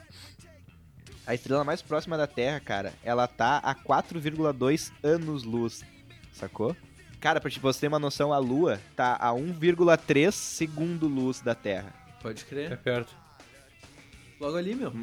A 1.28 1.34
estrela 1.34 1.64
mais 1.64 1.82
próxima 1.82 2.18
da 2.18 2.28
Terra, 2.28 2.60
cara, 2.60 2.94
ela 3.04 3.28
tá 3.28 3.58
a 3.58 3.74
4,2 3.74 4.92
anos-luz, 5.04 5.84
sacou? 6.34 6.76
Cara, 7.20 7.42
pra 7.42 7.50
tipo, 7.50 7.64
você 7.72 7.82
ter 7.82 7.88
uma 7.88 7.98
noção, 7.98 8.32
a 8.32 8.38
Lua 8.38 8.80
tá 8.96 9.16
a 9.20 9.32
1,3 9.32 10.32
segundo-luz 10.32 11.42
da 11.42 11.56
Terra. 11.56 11.92
Pode 12.22 12.44
É 12.44 12.46
crer. 12.46 12.78
perto. 12.78 13.16
Logo 14.40 14.56
ali, 14.58 14.76
meu. 14.76 14.94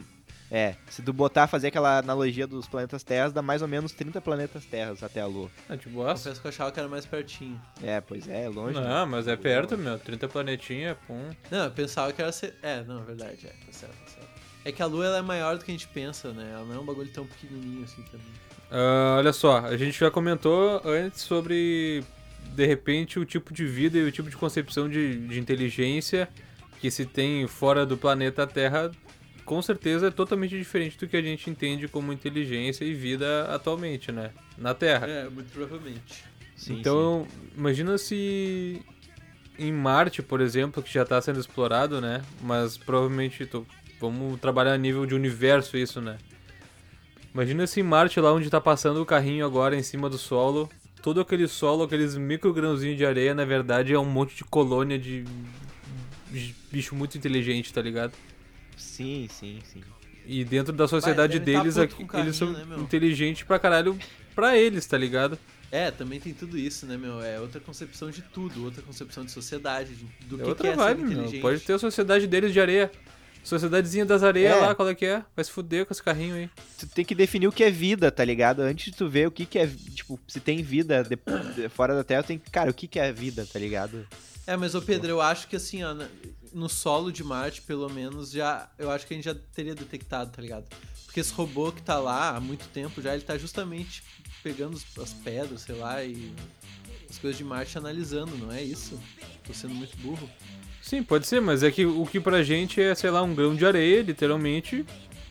É, 0.48 0.76
se 0.90 1.00
tu 1.02 1.12
botar, 1.14 1.46
fazer 1.46 1.68
aquela 1.68 1.98
analogia 1.98 2.46
dos 2.46 2.68
planetas 2.68 3.02
Terras, 3.02 3.32
dá 3.32 3.40
mais 3.40 3.62
ou 3.62 3.66
menos 3.68 3.90
30 3.92 4.20
planetas 4.20 4.64
Terras 4.66 5.02
até 5.02 5.20
a 5.22 5.26
Lua. 5.26 5.50
É 5.68 5.76
de 5.76 5.88
boas. 5.88 6.18
Confesso 6.20 6.40
que 6.42 6.46
eu 6.46 6.50
achava 6.50 6.70
que 6.70 6.78
era 6.78 6.88
mais 6.88 7.06
pertinho. 7.06 7.60
É, 7.82 8.00
pois 8.02 8.28
é, 8.28 8.44
é 8.44 8.48
longe. 8.50 8.78
né? 8.78 8.86
Não, 8.86 9.06
mas 9.06 9.26
é 9.26 9.34
perto, 9.34 9.76
meu. 9.78 9.98
30 9.98 10.28
planetinha, 10.28 10.94
pum. 11.06 11.30
Não, 11.50 11.64
eu 11.64 11.70
pensava 11.70 12.12
que 12.12 12.20
era. 12.20 12.30
Ser... 12.30 12.54
É, 12.62 12.84
não, 12.84 13.00
é 13.00 13.04
verdade, 13.04 13.46
é, 13.46 13.50
tá 13.50 13.72
certo, 13.72 13.94
tá 13.96 14.06
certo. 14.10 14.21
É 14.64 14.70
que 14.72 14.82
a 14.82 14.86
lua 14.86 15.06
ela 15.06 15.18
é 15.18 15.22
maior 15.22 15.58
do 15.58 15.64
que 15.64 15.70
a 15.70 15.74
gente 15.74 15.88
pensa, 15.88 16.32
né? 16.32 16.50
Ela 16.54 16.64
não 16.64 16.76
é 16.76 16.78
um 16.78 16.84
bagulho 16.84 17.08
tão 17.10 17.26
pequenininho 17.26 17.84
assim 17.84 18.02
também. 18.02 18.26
Ah, 18.70 19.16
olha 19.18 19.32
só, 19.32 19.58
a 19.58 19.76
gente 19.76 19.98
já 19.98 20.10
comentou 20.10 20.80
antes 20.84 21.20
sobre, 21.22 22.02
de 22.54 22.66
repente, 22.66 23.18
o 23.18 23.24
tipo 23.24 23.52
de 23.52 23.66
vida 23.66 23.98
e 23.98 24.02
o 24.04 24.12
tipo 24.12 24.30
de 24.30 24.36
concepção 24.36 24.88
de, 24.88 25.26
de 25.26 25.38
inteligência 25.38 26.28
que 26.80 26.90
se 26.90 27.04
tem 27.04 27.46
fora 27.46 27.84
do 27.84 27.96
planeta 27.96 28.46
Terra, 28.46 28.90
com 29.44 29.60
certeza 29.60 30.06
é 30.08 30.10
totalmente 30.10 30.56
diferente 30.56 30.96
do 30.98 31.06
que 31.06 31.16
a 31.16 31.22
gente 31.22 31.48
entende 31.50 31.86
como 31.86 32.12
inteligência 32.12 32.84
e 32.84 32.94
vida 32.94 33.44
atualmente, 33.54 34.10
né? 34.10 34.30
Na 34.56 34.74
Terra. 34.74 35.06
É, 35.06 35.28
muito 35.28 35.52
provavelmente. 35.52 36.24
Sim, 36.56 36.78
então, 36.78 37.26
imagina 37.56 37.98
se 37.98 38.80
em 39.58 39.72
Marte, 39.72 40.22
por 40.22 40.40
exemplo, 40.40 40.82
que 40.82 40.92
já 40.92 41.02
está 41.02 41.20
sendo 41.20 41.38
explorado, 41.40 42.00
né? 42.00 42.22
Mas 42.40 42.76
provavelmente 42.76 43.44
tô- 43.46 43.66
vamos 44.02 44.40
trabalhar 44.40 44.72
a 44.74 44.78
nível 44.78 45.06
de 45.06 45.14
universo 45.14 45.76
isso, 45.76 46.00
né? 46.00 46.18
Imagina 47.32 47.66
se 47.66 47.80
em 47.80 47.82
Marte, 47.82 48.20
lá 48.20 48.32
onde 48.32 48.50
tá 48.50 48.60
passando 48.60 49.00
o 49.00 49.06
carrinho 49.06 49.46
agora 49.46 49.74
em 49.76 49.82
cima 49.82 50.10
do 50.10 50.18
solo, 50.18 50.68
todo 51.02 51.20
aquele 51.20 51.48
solo, 51.48 51.84
aqueles 51.84 52.16
microgrãozinhos 52.16 52.98
de 52.98 53.06
areia, 53.06 53.34
na 53.34 53.44
verdade 53.44 53.92
é 53.94 53.98
um 53.98 54.04
monte 54.04 54.36
de 54.36 54.44
colônia 54.44 54.98
de 54.98 55.24
bicho 56.70 56.94
muito 56.94 57.16
inteligente, 57.16 57.72
tá 57.72 57.80
ligado? 57.80 58.12
Sim, 58.76 59.28
sim, 59.30 59.60
sim. 59.64 59.80
E 60.26 60.44
dentro 60.44 60.72
da 60.72 60.86
sociedade 60.86 61.38
tá 61.38 61.44
deles, 61.44 61.74
puto 61.74 61.80
aqui- 61.84 62.04
com 62.04 62.16
o 62.16 62.20
eles 62.20 62.36
são 62.36 62.52
carrinho, 62.52 62.76
né, 62.76 62.82
inteligentes 62.82 63.42
pra 63.44 63.58
caralho 63.58 63.98
pra 64.34 64.56
eles, 64.56 64.84
tá 64.86 64.96
ligado? 64.98 65.38
É, 65.70 65.90
também 65.90 66.20
tem 66.20 66.34
tudo 66.34 66.58
isso, 66.58 66.84
né, 66.86 66.96
meu? 66.98 67.22
É 67.22 67.40
outra 67.40 67.58
concepção 67.60 68.10
de 68.10 68.20
tudo, 68.22 68.64
outra 68.64 68.82
concepção 68.82 69.24
de 69.24 69.30
sociedade, 69.32 69.94
de- 69.94 70.26
do 70.26 70.36
É 70.36 70.42
que, 70.42 70.48
outra 70.50 70.68
que 70.68 70.72
é 70.72 70.76
vibe, 70.76 71.08
ser 71.08 71.14
meu. 71.32 71.40
Pode 71.40 71.60
ter 71.60 71.72
a 71.72 71.78
sociedade 71.78 72.26
deles 72.26 72.52
de 72.52 72.60
areia. 72.60 72.90
Sociedadezinha 73.42 74.04
das 74.06 74.22
areias 74.22 74.56
É. 74.56 74.60
lá, 74.60 74.74
qual 74.74 74.88
é 74.88 74.94
que 74.94 75.04
é? 75.04 75.24
Vai 75.34 75.44
se 75.44 75.50
fuder 75.50 75.84
com 75.84 75.92
esse 75.92 76.02
carrinho 76.02 76.34
aí. 76.36 76.50
Tu 76.78 76.86
tem 76.88 77.04
que 77.04 77.14
definir 77.14 77.48
o 77.48 77.52
que 77.52 77.64
é 77.64 77.70
vida, 77.70 78.10
tá 78.10 78.24
ligado? 78.24 78.60
Antes 78.60 78.86
de 78.86 78.92
tu 78.98 79.08
ver 79.08 79.26
o 79.26 79.30
que, 79.32 79.44
que 79.44 79.58
é, 79.58 79.66
tipo, 79.66 80.18
se 80.28 80.38
tem 80.40 80.62
vida 80.62 81.02
de- 81.02 81.18
de- 81.56 81.68
fora 81.68 81.94
da 81.94 82.04
Terra, 82.04 82.22
tem 82.22 82.38
que, 82.38 82.50
cara, 82.50 82.70
o 82.70 82.74
que, 82.74 82.86
que 82.86 82.98
é 83.00 83.12
vida, 83.12 83.46
tá 83.52 83.58
ligado? 83.58 84.06
É, 84.46 84.56
mas, 84.56 84.74
ô 84.74 84.82
Pedro, 84.82 85.08
eu 85.10 85.20
acho 85.20 85.48
que 85.48 85.56
assim, 85.56 85.82
ó, 85.82 85.94
no 86.52 86.68
solo 86.68 87.12
de 87.12 87.22
Marte, 87.24 87.62
pelo 87.62 87.88
menos, 87.90 88.30
já. 88.30 88.68
Eu 88.78 88.90
acho 88.90 89.06
que 89.06 89.14
a 89.14 89.16
gente 89.16 89.24
já 89.24 89.34
teria 89.54 89.74
detectado, 89.74 90.30
tá 90.30 90.40
ligado? 90.42 90.64
Porque 91.04 91.20
esse 91.20 91.32
robô 91.32 91.70
que 91.72 91.82
tá 91.82 91.98
lá 91.98 92.36
há 92.36 92.40
muito 92.40 92.66
tempo 92.68 93.00
já, 93.02 93.12
ele 93.14 93.22
tá 93.22 93.36
justamente 93.38 94.02
pegando 94.42 94.74
os- 94.74 94.86
as 94.98 95.12
pedras, 95.12 95.62
sei 95.62 95.74
lá, 95.76 96.02
e 96.02 96.32
as 97.08 97.18
coisas 97.18 97.36
de 97.38 97.44
Marte 97.44 97.76
analisando, 97.78 98.36
não 98.36 98.50
é 98.50 98.62
isso? 98.62 98.98
Tô 99.46 99.52
sendo 99.52 99.74
muito 99.74 99.96
burro. 99.98 100.28
Sim, 100.82 101.02
pode 101.02 101.26
ser, 101.26 101.40
mas 101.40 101.62
é 101.62 101.70
que 101.70 101.86
o 101.86 102.04
que 102.04 102.20
pra 102.20 102.42
gente 102.42 102.82
é, 102.82 102.94
sei 102.94 103.08
lá, 103.08 103.22
um 103.22 103.34
grão 103.34 103.54
de 103.54 103.64
areia, 103.64 104.02
literalmente, 104.02 104.84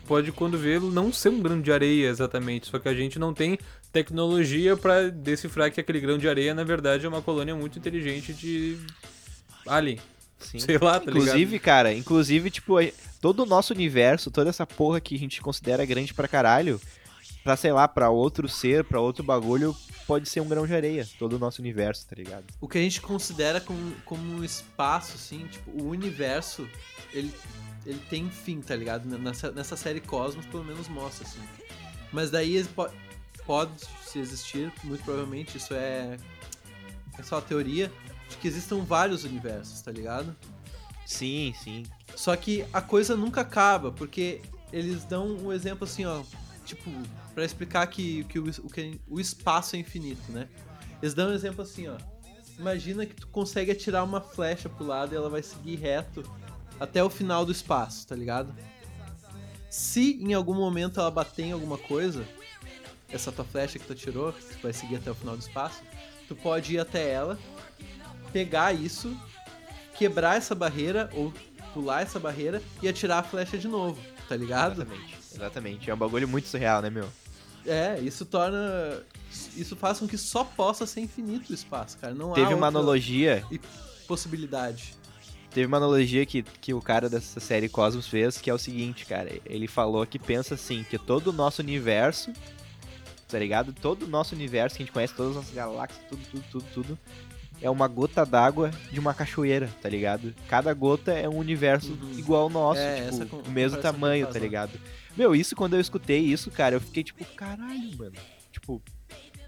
pode 0.06 0.32
quando 0.32 0.56
vê 0.56 0.80
não 0.80 1.12
ser 1.12 1.28
um 1.28 1.40
grão 1.40 1.60
de 1.60 1.70
areia 1.70 2.08
exatamente, 2.08 2.66
só 2.68 2.78
que 2.78 2.88
a 2.88 2.94
gente 2.94 3.18
não 3.18 3.34
tem 3.34 3.58
tecnologia 3.92 4.76
pra 4.76 5.08
decifrar 5.08 5.70
que 5.70 5.80
aquele 5.80 6.00
grão 6.00 6.16
de 6.16 6.26
areia, 6.26 6.54
na 6.54 6.64
verdade, 6.64 7.04
é 7.04 7.08
uma 7.08 7.20
colônia 7.20 7.54
muito 7.54 7.78
inteligente 7.78 8.32
de 8.32 8.78
alien. 9.66 9.98
Sim. 10.40 10.58
Sei 10.58 10.78
lá, 10.78 10.98
tá 10.98 11.10
ligado? 11.10 11.28
Inclusive, 11.28 11.58
cara, 11.58 11.94
inclusive, 11.94 12.50
tipo, 12.50 12.74
todo 13.20 13.44
o 13.44 13.46
nosso 13.46 13.72
universo, 13.72 14.30
toda 14.30 14.50
essa 14.50 14.66
porra 14.66 15.00
que 15.00 15.14
a 15.14 15.18
gente 15.18 15.40
considera 15.40 15.84
grande 15.84 16.12
pra 16.12 16.26
caralho, 16.26 16.80
pra, 17.42 17.56
sei 17.56 17.72
lá, 17.72 17.86
pra 17.88 18.10
outro 18.10 18.48
ser, 18.48 18.84
pra 18.84 19.00
outro 19.00 19.22
bagulho, 19.24 19.76
pode 20.06 20.28
ser 20.28 20.40
um 20.40 20.48
grão 20.48 20.66
de 20.66 20.74
areia. 20.74 21.06
Todo 21.18 21.34
o 21.36 21.38
nosso 21.38 21.60
universo, 21.60 22.06
tá 22.06 22.16
ligado? 22.16 22.44
O 22.60 22.68
que 22.68 22.78
a 22.78 22.80
gente 22.82 23.00
considera 23.00 23.60
como, 23.60 23.94
como 24.04 24.22
um 24.34 24.44
espaço, 24.44 25.12
assim, 25.14 25.46
tipo, 25.46 25.70
o 25.70 25.88
universo, 25.88 26.68
ele, 27.12 27.32
ele 27.86 28.00
tem 28.10 28.28
fim, 28.30 28.60
tá 28.60 28.76
ligado? 28.76 29.06
Nessa, 29.18 29.50
nessa 29.50 29.76
série 29.76 30.00
Cosmos, 30.00 30.46
pelo 30.46 30.64
menos 30.64 30.88
mostra, 30.88 31.26
assim. 31.26 31.40
Mas 32.12 32.30
daí 32.30 32.56
eles 32.56 32.68
po- 32.68 32.90
pode 33.46 33.72
se 34.04 34.18
existir, 34.18 34.72
muito 34.84 35.02
provavelmente, 35.04 35.56
isso 35.56 35.72
é, 35.74 36.16
é 37.18 37.22
só 37.22 37.38
a 37.38 37.42
teoria, 37.42 37.90
de 38.28 38.36
que 38.36 38.46
existam 38.48 38.78
vários 38.84 39.24
universos, 39.24 39.80
tá 39.80 39.90
ligado? 39.90 40.34
Sim, 41.06 41.54
sim. 41.62 41.82
Só 42.14 42.36
que 42.36 42.64
a 42.72 42.80
coisa 42.80 43.16
nunca 43.16 43.40
acaba, 43.40 43.90
porque 43.90 44.40
eles 44.72 45.04
dão 45.04 45.26
um 45.36 45.52
exemplo 45.52 45.84
assim, 45.84 46.04
ó. 46.04 46.22
Tipo, 46.72 46.90
pra 47.34 47.44
explicar 47.44 47.86
que, 47.86 48.24
que, 48.24 48.38
o, 48.38 48.50
que 48.70 48.98
o 49.06 49.20
espaço 49.20 49.76
é 49.76 49.78
infinito, 49.78 50.32
né? 50.32 50.48
Eles 51.02 51.12
dão 51.12 51.28
um 51.28 51.34
exemplo 51.34 51.60
assim, 51.60 51.86
ó. 51.86 51.98
Imagina 52.58 53.04
que 53.04 53.14
tu 53.14 53.26
consegue 53.26 53.70
atirar 53.70 54.02
uma 54.02 54.22
flecha 54.22 54.70
pro 54.70 54.86
lado 54.86 55.12
e 55.12 55.16
ela 55.16 55.28
vai 55.28 55.42
seguir 55.42 55.76
reto 55.76 56.22
até 56.80 57.04
o 57.04 57.10
final 57.10 57.44
do 57.44 57.52
espaço, 57.52 58.06
tá 58.06 58.16
ligado? 58.16 58.54
Se 59.68 60.18
em 60.18 60.32
algum 60.32 60.54
momento 60.54 60.98
ela 60.98 61.10
bater 61.10 61.44
em 61.44 61.52
alguma 61.52 61.76
coisa, 61.76 62.26
essa 63.10 63.30
tua 63.30 63.44
flecha 63.44 63.78
que 63.78 63.84
tu 63.84 63.92
atirou, 63.92 64.32
que 64.32 64.62
vai 64.62 64.72
seguir 64.72 64.96
até 64.96 65.10
o 65.10 65.14
final 65.14 65.36
do 65.36 65.42
espaço, 65.42 65.82
tu 66.26 66.34
pode 66.34 66.72
ir 66.72 66.78
até 66.78 67.06
ela, 67.10 67.38
pegar 68.32 68.72
isso, 68.72 69.14
quebrar 69.94 70.38
essa 70.38 70.54
barreira 70.54 71.10
ou 71.12 71.34
pular 71.74 72.00
essa 72.00 72.18
barreira 72.18 72.62
e 72.80 72.88
atirar 72.88 73.18
a 73.18 73.22
flecha 73.22 73.58
de 73.58 73.68
novo, 73.68 74.00
tá 74.26 74.36
ligado? 74.36 74.80
Exatamente. 74.80 75.21
Exatamente. 75.34 75.90
É 75.90 75.94
um 75.94 75.98
bagulho 75.98 76.28
muito 76.28 76.48
surreal, 76.48 76.80
né, 76.82 76.90
meu? 76.90 77.08
É, 77.66 77.98
isso 78.00 78.24
torna. 78.24 79.02
Isso 79.56 79.76
faz 79.76 79.98
com 79.98 80.08
que 80.08 80.18
só 80.18 80.42
possa 80.44 80.84
ser 80.86 81.00
infinito 81.00 81.50
o 81.50 81.54
espaço, 81.54 81.96
cara. 81.98 82.12
Não 82.14 82.32
Teve 82.32 82.52
uma 82.54 82.66
analogia 82.66 83.44
possibilidade. 84.06 84.94
Teve 85.50 85.66
uma 85.66 85.76
analogia 85.76 86.24
que, 86.24 86.42
que 86.42 86.72
o 86.72 86.80
cara 86.80 87.08
dessa 87.10 87.38
série 87.38 87.68
Cosmos 87.68 88.06
fez, 88.08 88.38
que 88.38 88.48
é 88.48 88.54
o 88.54 88.58
seguinte, 88.58 89.04
cara. 89.04 89.30
Ele 89.44 89.68
falou 89.68 90.06
que 90.06 90.18
pensa 90.18 90.54
assim, 90.54 90.82
que 90.88 90.98
todo 90.98 91.28
o 91.28 91.32
nosso 91.32 91.60
universo, 91.60 92.32
tá 93.28 93.38
ligado? 93.38 93.72
Todo 93.72 94.04
o 94.04 94.08
nosso 94.08 94.34
universo 94.34 94.76
que 94.76 94.82
a 94.82 94.86
gente 94.86 94.92
conhece, 94.94 95.14
todas 95.14 95.30
as 95.32 95.36
nossas 95.36 95.54
galáxias, 95.54 96.00
tudo, 96.08 96.22
tudo, 96.30 96.44
tudo, 96.50 96.64
tudo, 96.72 96.98
é 97.60 97.68
uma 97.68 97.86
gota 97.86 98.24
d'água 98.24 98.70
de 98.90 98.98
uma 98.98 99.12
cachoeira, 99.12 99.68
tá 99.82 99.88
ligado? 99.90 100.34
Cada 100.48 100.72
gota 100.72 101.12
é 101.12 101.28
um 101.28 101.36
universo 101.36 101.92
Uhum. 101.92 102.18
igual 102.18 102.42
ao 102.44 102.50
nosso, 102.50 102.80
É, 102.80 103.10
tipo, 103.10 103.36
o 103.36 103.50
mesmo 103.50 103.78
tamanho, 103.78 104.26
tá 104.26 104.32
lá. 104.34 104.38
ligado? 104.40 104.72
Meu, 105.16 105.34
isso 105.34 105.54
quando 105.56 105.74
eu 105.74 105.80
escutei 105.80 106.18
isso, 106.20 106.50
cara, 106.50 106.76
eu 106.76 106.80
fiquei 106.80 107.02
tipo, 107.04 107.24
caralho, 107.34 107.96
mano. 107.98 108.12
Tipo, 108.50 108.82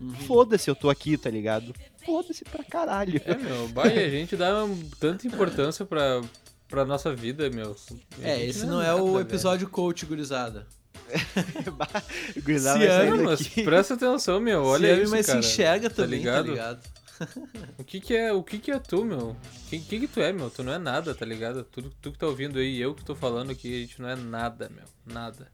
Uhum. 0.01 0.13
foda-se, 0.27 0.69
eu 0.69 0.75
tô 0.75 0.91
aqui, 0.91 1.17
tá 1.17 1.31
ligado? 1.31 1.73
Foda-se 2.05 2.45
pra 2.45 2.65
caralho. 2.65 3.21
É, 3.25 3.37
meu, 3.37 3.69
bah, 3.69 3.87
e 3.87 3.99
a 4.05 4.11
gente 4.11 4.37
dá 4.37 4.53
tanta 4.99 5.27
importância 5.27 5.85
pra, 5.87 6.21
pra 6.69 6.85
nossa 6.85 7.15
vida, 7.15 7.49
meu. 7.49 7.77
É, 8.21 8.45
esse 8.45 8.67
não 8.67 8.83
é 8.83 8.89
nada, 8.89 9.03
o 9.03 9.13
velho. 9.13 9.21
episódio 9.21 9.69
coach, 9.69 10.05
gurizada. 10.05 10.67
Gurizada 12.43 12.81
Se 12.81 12.87
vai 12.87 13.07
ama, 13.09 13.17
Não, 13.17 13.25
mas 13.25 13.47
presta 13.49 13.95
atenção, 13.95 14.41
meu. 14.41 14.63
Se 14.65 14.69
Olha 14.71 14.93
ama, 14.95 15.03
isso, 15.03 15.11
mas 15.13 15.27
cara. 15.27 15.43
se 15.43 15.49
enxerga 15.49 15.91
Tá 15.91 15.97
também, 15.97 16.23
tá 16.23 16.41
ligado? 16.43 16.51
ligado? 16.51 16.81
O 17.79 17.85
que 17.85 18.01
que 18.01 18.17
é, 18.17 18.33
o 18.33 18.43
que 18.43 18.59
que 18.59 18.71
é 18.71 18.79
tu, 18.79 19.05
meu? 19.05 19.31
O 19.31 19.37
que, 19.69 19.79
que 19.79 20.09
tu 20.09 20.21
é, 20.21 20.33
meu? 20.33 20.51
Tu 20.51 20.63
não 20.63 20.73
é 20.73 20.79
nada, 20.79 21.15
tá 21.15 21.25
ligado? 21.25 21.65
Tu, 21.65 21.83
tu 22.01 22.13
que 22.13 22.19
tá 22.19 22.27
ouvindo 22.27 22.59
aí, 22.59 22.81
eu 22.81 22.95
que 22.95 23.05
tô 23.05 23.15
falando 23.15 23.51
aqui, 23.51 23.75
a 23.77 23.81
gente 23.81 24.01
não 24.01 24.09
é 24.09 24.17
nada, 24.17 24.69
meu. 24.69 24.85
Nada. 25.07 25.51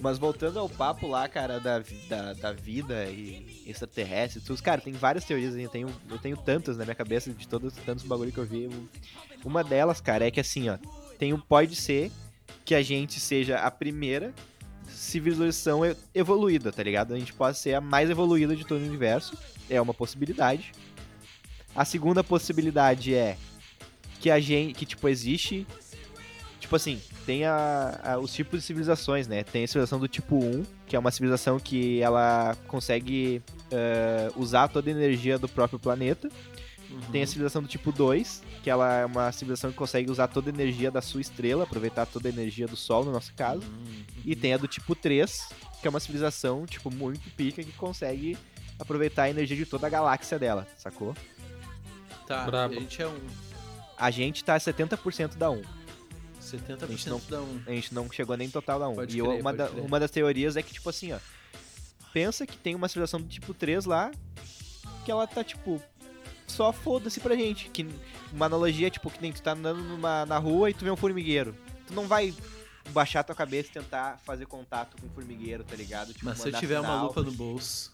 Mas 0.00 0.16
voltando 0.16 0.58
ao 0.58 0.68
papo 0.68 1.08
lá, 1.08 1.28
cara, 1.28 1.58
da, 1.58 1.82
da, 2.08 2.32
da 2.34 2.52
vida 2.52 3.06
e 3.06 3.64
extraterrestre, 3.66 4.40
tudo, 4.40 4.62
cara, 4.62 4.80
tem 4.80 4.92
várias 4.92 5.24
teorias, 5.24 5.56
eu 5.56 5.68
tenho, 5.68 5.88
eu 6.08 6.18
tenho 6.18 6.36
tantas 6.36 6.76
na 6.76 6.84
minha 6.84 6.94
cabeça 6.94 7.32
de 7.32 7.48
todos 7.48 7.74
tantos 7.74 8.04
bagulho 8.04 8.30
que 8.32 8.38
eu 8.38 8.46
vi. 8.46 8.68
Uma 9.44 9.64
delas, 9.64 10.00
cara, 10.00 10.26
é 10.26 10.30
que 10.30 10.38
assim, 10.38 10.68
ó, 10.68 10.78
tem 11.18 11.32
um, 11.32 11.40
pode 11.40 11.74
ser 11.74 12.12
que 12.64 12.74
a 12.74 12.82
gente 12.82 13.18
seja 13.18 13.58
a 13.58 13.70
primeira 13.70 14.32
civilização 14.88 15.80
evoluída, 16.14 16.70
tá 16.72 16.82
ligado? 16.82 17.14
A 17.14 17.18
gente 17.18 17.32
pode 17.32 17.58
ser 17.58 17.74
a 17.74 17.80
mais 17.80 18.08
evoluída 18.08 18.54
de 18.54 18.64
todo 18.64 18.80
o 18.80 18.86
universo, 18.86 19.36
é 19.70 19.80
uma 19.80 19.94
possibilidade. 19.94 20.72
A 21.74 21.84
segunda 21.84 22.24
possibilidade 22.24 23.14
é 23.14 23.36
que 24.20 24.30
a 24.30 24.40
gente, 24.40 24.74
que 24.74 24.86
tipo, 24.86 25.08
existe 25.08 25.66
Tipo 26.60 26.76
assim, 26.76 27.00
tem 27.24 27.46
a, 27.46 27.98
a- 28.04 28.18
os 28.18 28.30
tipos 28.34 28.60
de 28.60 28.66
civilizações, 28.66 29.26
né? 29.26 29.42
Tem 29.42 29.64
a 29.64 29.66
civilização 29.66 29.98
do 29.98 30.06
tipo 30.06 30.36
1, 30.36 30.64
que 30.86 30.94
é 30.94 30.98
uma 30.98 31.10
civilização 31.10 31.58
que 31.58 31.98
ela 32.02 32.54
consegue 32.66 33.40
eh, 33.70 34.30
usar 34.36 34.68
toda 34.68 34.90
a 34.90 34.92
energia 34.92 35.38
do 35.38 35.48
próprio 35.48 35.78
planeta. 35.78 36.28
Tem 37.10 37.22
a 37.22 37.26
civilização 37.26 37.62
do 37.62 37.68
tipo 37.68 37.90
2, 37.90 38.42
que 38.62 38.68
ela 38.68 38.92
é 38.98 39.06
uma 39.06 39.32
civilização 39.32 39.70
que 39.70 39.78
consegue 39.78 40.10
usar 40.10 40.26
toda 40.28 40.50
a 40.50 40.52
energia 40.52 40.90
da 40.90 41.00
sua 41.00 41.22
estrela, 41.22 41.62
aproveitar 41.64 42.04
toda 42.04 42.28
a 42.28 42.32
energia 42.32 42.66
do 42.66 42.76
Sol, 42.76 43.02
no 43.02 43.12
nosso 43.12 43.32
caso. 43.34 43.62
E 44.22 44.36
tem 44.36 44.52
a 44.52 44.58
do 44.58 44.68
tipo 44.68 44.94
3, 44.94 45.48
que 45.80 45.86
é 45.86 45.90
uma 45.90 46.00
civilização, 46.00 46.66
tipo, 46.66 46.90
muito 46.90 47.30
pica, 47.30 47.62
que 47.64 47.72
consegue 47.72 48.36
aproveitar 48.78 49.24
a 49.24 49.30
energia 49.30 49.56
de 49.56 49.66
toda 49.66 49.86
a 49.86 49.90
galáxia 49.90 50.38
dela, 50.38 50.66
sacou? 50.76 51.14
Tá, 52.26 52.44
Brabo. 52.44 52.74
a 52.74 52.80
gente 52.80 53.00
é 53.02 53.06
um. 53.08 53.18
A 53.96 54.10
gente 54.10 54.44
tá 54.44 54.56
70% 54.56 55.36
da 55.36 55.50
1. 55.50 55.62
70% 56.40 56.88
gente 56.88 57.08
não- 57.10 57.20
dá 57.28 57.40
um. 57.40 57.60
A 57.66 57.70
gente 57.72 57.94
não 57.94 58.10
chegou 58.10 58.36
nem 58.36 58.48
total 58.48 58.78
da 58.78 58.88
1. 58.88 58.94
Pode 58.94 59.16
e 59.16 59.18
eu- 59.18 59.26
crer, 59.26 59.40
uma, 59.40 59.50
pode 59.50 59.56
da- 59.58 59.68
crer. 59.68 59.84
uma 59.84 60.00
das 60.00 60.10
teorias 60.10 60.56
é 60.56 60.62
que, 60.62 60.72
tipo 60.72 60.88
assim, 60.88 61.12
ó. 61.12 61.18
Pensa 62.12 62.46
que 62.46 62.56
tem 62.56 62.74
uma 62.74 62.88
civilização 62.88 63.20
do 63.20 63.28
tipo 63.28 63.52
3 63.52 63.84
lá, 63.84 64.10
que 65.04 65.10
ela 65.10 65.26
tá, 65.26 65.42
tipo, 65.44 65.82
só 66.46 66.72
foda-se 66.72 67.20
pra 67.20 67.34
gente. 67.36 67.68
Que 67.68 67.86
uma 68.32 68.46
analogia, 68.46 68.88
tipo, 68.90 69.10
que 69.10 69.20
nem 69.20 69.32
tu 69.32 69.42
tá 69.42 69.52
andando 69.52 69.82
numa, 69.82 70.24
na 70.26 70.38
rua 70.38 70.70
e 70.70 70.74
tu 70.74 70.84
vê 70.84 70.90
um 70.90 70.96
formigueiro. 70.96 71.54
Tu 71.86 71.92
não 71.94 72.06
vai 72.06 72.34
baixar 72.90 73.22
tua 73.24 73.34
cabeça 73.34 73.68
e 73.68 73.72
tentar 73.72 74.18
fazer 74.24 74.46
contato 74.46 74.96
com 75.00 75.06
o 75.06 75.10
formigueiro, 75.10 75.64
tá 75.64 75.76
ligado? 75.76 76.12
Tipo, 76.12 76.26
Mas 76.26 76.38
se 76.40 76.48
eu 76.48 76.52
tiver 76.58 76.78
uma 76.80 76.88
sinal. 76.88 77.06
lupa 77.06 77.22
no 77.22 77.32
bolso. 77.32 77.92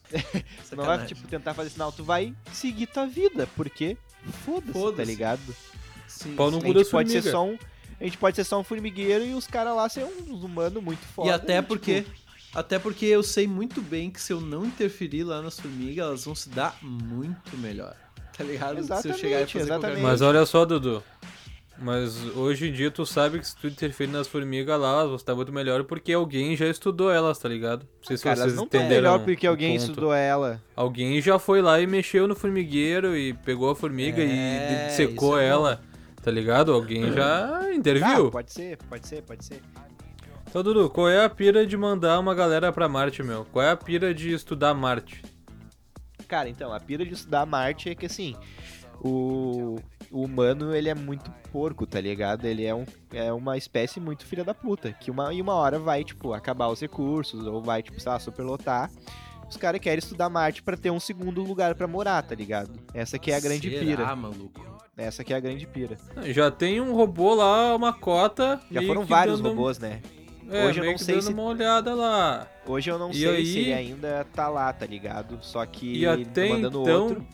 Tu 0.68 0.76
não 0.76 0.84
vai, 0.84 1.06
tipo, 1.06 1.26
tentar 1.28 1.54
fazer 1.54 1.70
sinal, 1.70 1.92
tu 1.92 2.04
vai 2.04 2.34
seguir 2.52 2.86
tua 2.86 3.06
vida, 3.06 3.48
porque 3.56 3.96
foda-se, 4.44 4.66
tá 4.72 4.72
Foda-se. 4.72 5.10
ligado? 5.10 5.56
Sim, 6.06 6.34
Pau 6.36 6.50
no 6.50 6.62
cu 6.62 6.72
da 6.72 6.84
pode 6.84 7.10
ser 7.10 7.22
só 7.22 7.44
um. 7.44 7.58
A 8.00 8.04
gente 8.04 8.18
pode 8.18 8.36
ser 8.36 8.44
só 8.44 8.58
um 8.60 8.64
formigueiro 8.64 9.24
e 9.24 9.34
os 9.34 9.46
caras 9.46 9.74
lá 9.74 9.88
ser 9.88 10.04
uns 10.04 10.42
humanos 10.42 10.82
muito 10.82 11.04
foda. 11.06 11.28
E 11.28 11.32
até 11.32 11.56
tipo, 11.56 11.68
porque. 11.68 12.04
Até 12.54 12.78
porque 12.78 13.06
eu 13.06 13.22
sei 13.22 13.48
muito 13.48 13.82
bem 13.82 14.10
que 14.10 14.20
se 14.20 14.32
eu 14.32 14.40
não 14.40 14.64
interferir 14.64 15.24
lá 15.24 15.42
nas 15.42 15.58
formigas, 15.58 16.06
elas 16.06 16.24
vão 16.24 16.36
se 16.36 16.48
dar 16.48 16.76
muito 16.80 17.56
melhor. 17.56 17.96
Tá 18.36 18.44
ligado? 18.44 18.82
se 19.02 19.08
eu 19.08 19.14
chegar 19.16 19.40
e 19.40 19.42
Exatamente, 19.42 19.52
fazer 19.52 19.64
exatamente. 19.64 20.02
Mas 20.02 20.20
olha 20.20 20.46
só, 20.46 20.64
Dudu. 20.64 21.02
Mas 21.76 22.24
hoje 22.36 22.68
em 22.68 22.72
dia 22.72 22.88
tu 22.90 23.04
sabe 23.04 23.40
que 23.40 23.46
se 23.48 23.56
tu 23.56 23.66
interferir 23.66 24.10
nas 24.10 24.28
formigas 24.28 24.80
lá, 24.80 24.90
elas 24.92 25.06
vão 25.08 25.16
estar 25.16 25.34
muito 25.34 25.52
melhor 25.52 25.82
porque 25.84 26.12
alguém 26.12 26.56
já 26.56 26.66
estudou 26.66 27.10
elas, 27.10 27.36
tá 27.38 27.48
ligado? 27.48 27.80
Não 28.00 28.06
sei 28.06 28.16
se 28.16 28.22
Cara, 28.22 28.36
vocês 28.36 28.54
não 28.54 28.64
entenderam 28.64 28.90
melhor 29.12 29.24
porque 29.24 29.46
alguém 29.46 29.72
ponto. 29.78 29.88
estudou 29.90 30.14
ela. 30.14 30.62
Alguém 30.76 31.20
já 31.20 31.38
foi 31.38 31.60
lá 31.60 31.80
e 31.80 31.86
mexeu 31.86 32.28
no 32.28 32.36
formigueiro 32.36 33.16
e 33.16 33.34
pegou 33.34 33.70
a 33.70 33.74
formiga 33.76 34.22
É, 34.22 34.88
e 34.88 34.92
secou 34.92 35.38
é 35.38 35.46
ela, 35.48 35.80
tá 36.22 36.30
ligado? 36.30 36.72
Alguém 36.72 37.12
já 37.12 37.58
Ah, 37.58 37.74
interviu. 37.74 38.30
pode 38.30 38.52
ser, 38.52 38.78
pode 38.88 39.06
ser, 39.08 39.22
pode 39.22 39.44
ser. 39.44 39.60
Então, 40.48 40.62
Dudu, 40.62 40.88
qual 40.88 41.08
é 41.08 41.24
a 41.24 41.28
pira 41.28 41.66
de 41.66 41.76
mandar 41.76 42.20
uma 42.20 42.32
galera 42.36 42.72
pra 42.72 42.88
Marte, 42.88 43.20
meu? 43.24 43.44
Qual 43.52 43.64
é 43.64 43.70
a 43.72 43.76
pira 43.76 44.14
de 44.14 44.32
estudar 44.32 44.72
Marte? 44.72 45.20
Cara, 46.28 46.48
então, 46.48 46.72
a 46.72 46.78
pira 46.78 47.04
de 47.04 47.14
estudar 47.14 47.44
Marte 47.44 47.90
é 47.90 47.94
que 47.96 48.06
assim, 48.06 48.36
o, 49.04 49.76
o 50.10 50.22
humano, 50.24 50.74
ele 50.74 50.88
é 50.88 50.94
muito 50.94 51.30
porco, 51.52 51.86
tá 51.86 52.00
ligado? 52.00 52.46
Ele 52.46 52.64
é, 52.64 52.74
um, 52.74 52.84
é 53.12 53.32
uma 53.32 53.56
espécie 53.56 54.00
muito 54.00 54.24
filha 54.26 54.42
da 54.44 54.54
puta, 54.54 54.92
que 54.92 55.10
uma, 55.10 55.32
e 55.32 55.40
uma 55.42 55.54
hora 55.54 55.78
vai, 55.78 56.02
tipo, 56.04 56.32
acabar 56.32 56.68
os 56.68 56.80
recursos, 56.80 57.46
ou 57.46 57.62
vai, 57.62 57.82
tipo, 57.82 58.00
sei 58.00 58.10
lá, 58.12 58.18
superlotar. 58.18 58.90
Os 59.48 59.56
caras 59.58 59.80
querem 59.80 59.98
estudar 59.98 60.28
Marte 60.30 60.62
pra 60.62 60.76
ter 60.76 60.90
um 60.90 60.98
segundo 60.98 61.42
lugar 61.42 61.74
pra 61.74 61.86
morar, 61.86 62.22
tá 62.22 62.34
ligado? 62.34 62.70
Essa 62.94 63.18
que 63.18 63.30
é 63.30 63.36
a 63.36 63.40
grande 63.40 63.68
Será, 63.70 63.80
pira. 63.84 64.16
maluco? 64.16 64.74
Essa 64.96 65.22
que 65.22 65.34
é 65.34 65.36
a 65.36 65.40
grande 65.40 65.66
pira. 65.66 65.96
Já 66.26 66.50
tem 66.50 66.80
um 66.80 66.94
robô 66.94 67.34
lá, 67.34 67.74
uma 67.76 67.92
cota. 67.92 68.60
Já 68.70 68.80
foram 68.82 69.04
vários 69.04 69.40
dando- 69.40 69.50
robôs, 69.54 69.78
né? 69.78 70.00
É, 70.50 70.66
Hoje 70.66 70.80
eu 70.80 70.84
não 70.84 70.98
sei 70.98 71.14
dando 71.16 71.24
se- 71.24 71.32
uma 71.32 71.42
olhada 71.42 71.94
lá. 71.94 72.46
Hoje 72.66 72.90
eu 72.90 72.98
não 72.98 73.10
E 73.10 73.14
sei 73.14 73.28
aí- 73.36 73.46
se 73.46 73.58
ele 73.58 73.72
ainda 73.74 74.26
tá 74.34 74.48
lá, 74.48 74.72
tá 74.72 74.86
ligado? 74.86 75.38
Só 75.42 75.64
que 75.66 76.00
E 76.00 76.06
até 76.06 76.48
mandando 76.48 76.82
então, 76.82 77.02
outro. 77.02 77.26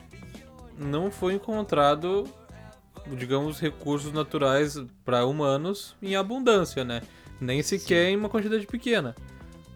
Não 0.83 1.11
foi 1.11 1.33
encontrado, 1.35 2.27
digamos, 3.17 3.59
recursos 3.59 4.11
naturais 4.11 4.77
para 5.05 5.25
humanos 5.25 5.95
em 6.01 6.15
abundância, 6.15 6.83
né? 6.83 7.01
Nem 7.39 7.61
sequer 7.63 8.09
em 8.09 8.15
uma 8.17 8.29
quantidade 8.29 8.65
pequena. 8.67 9.15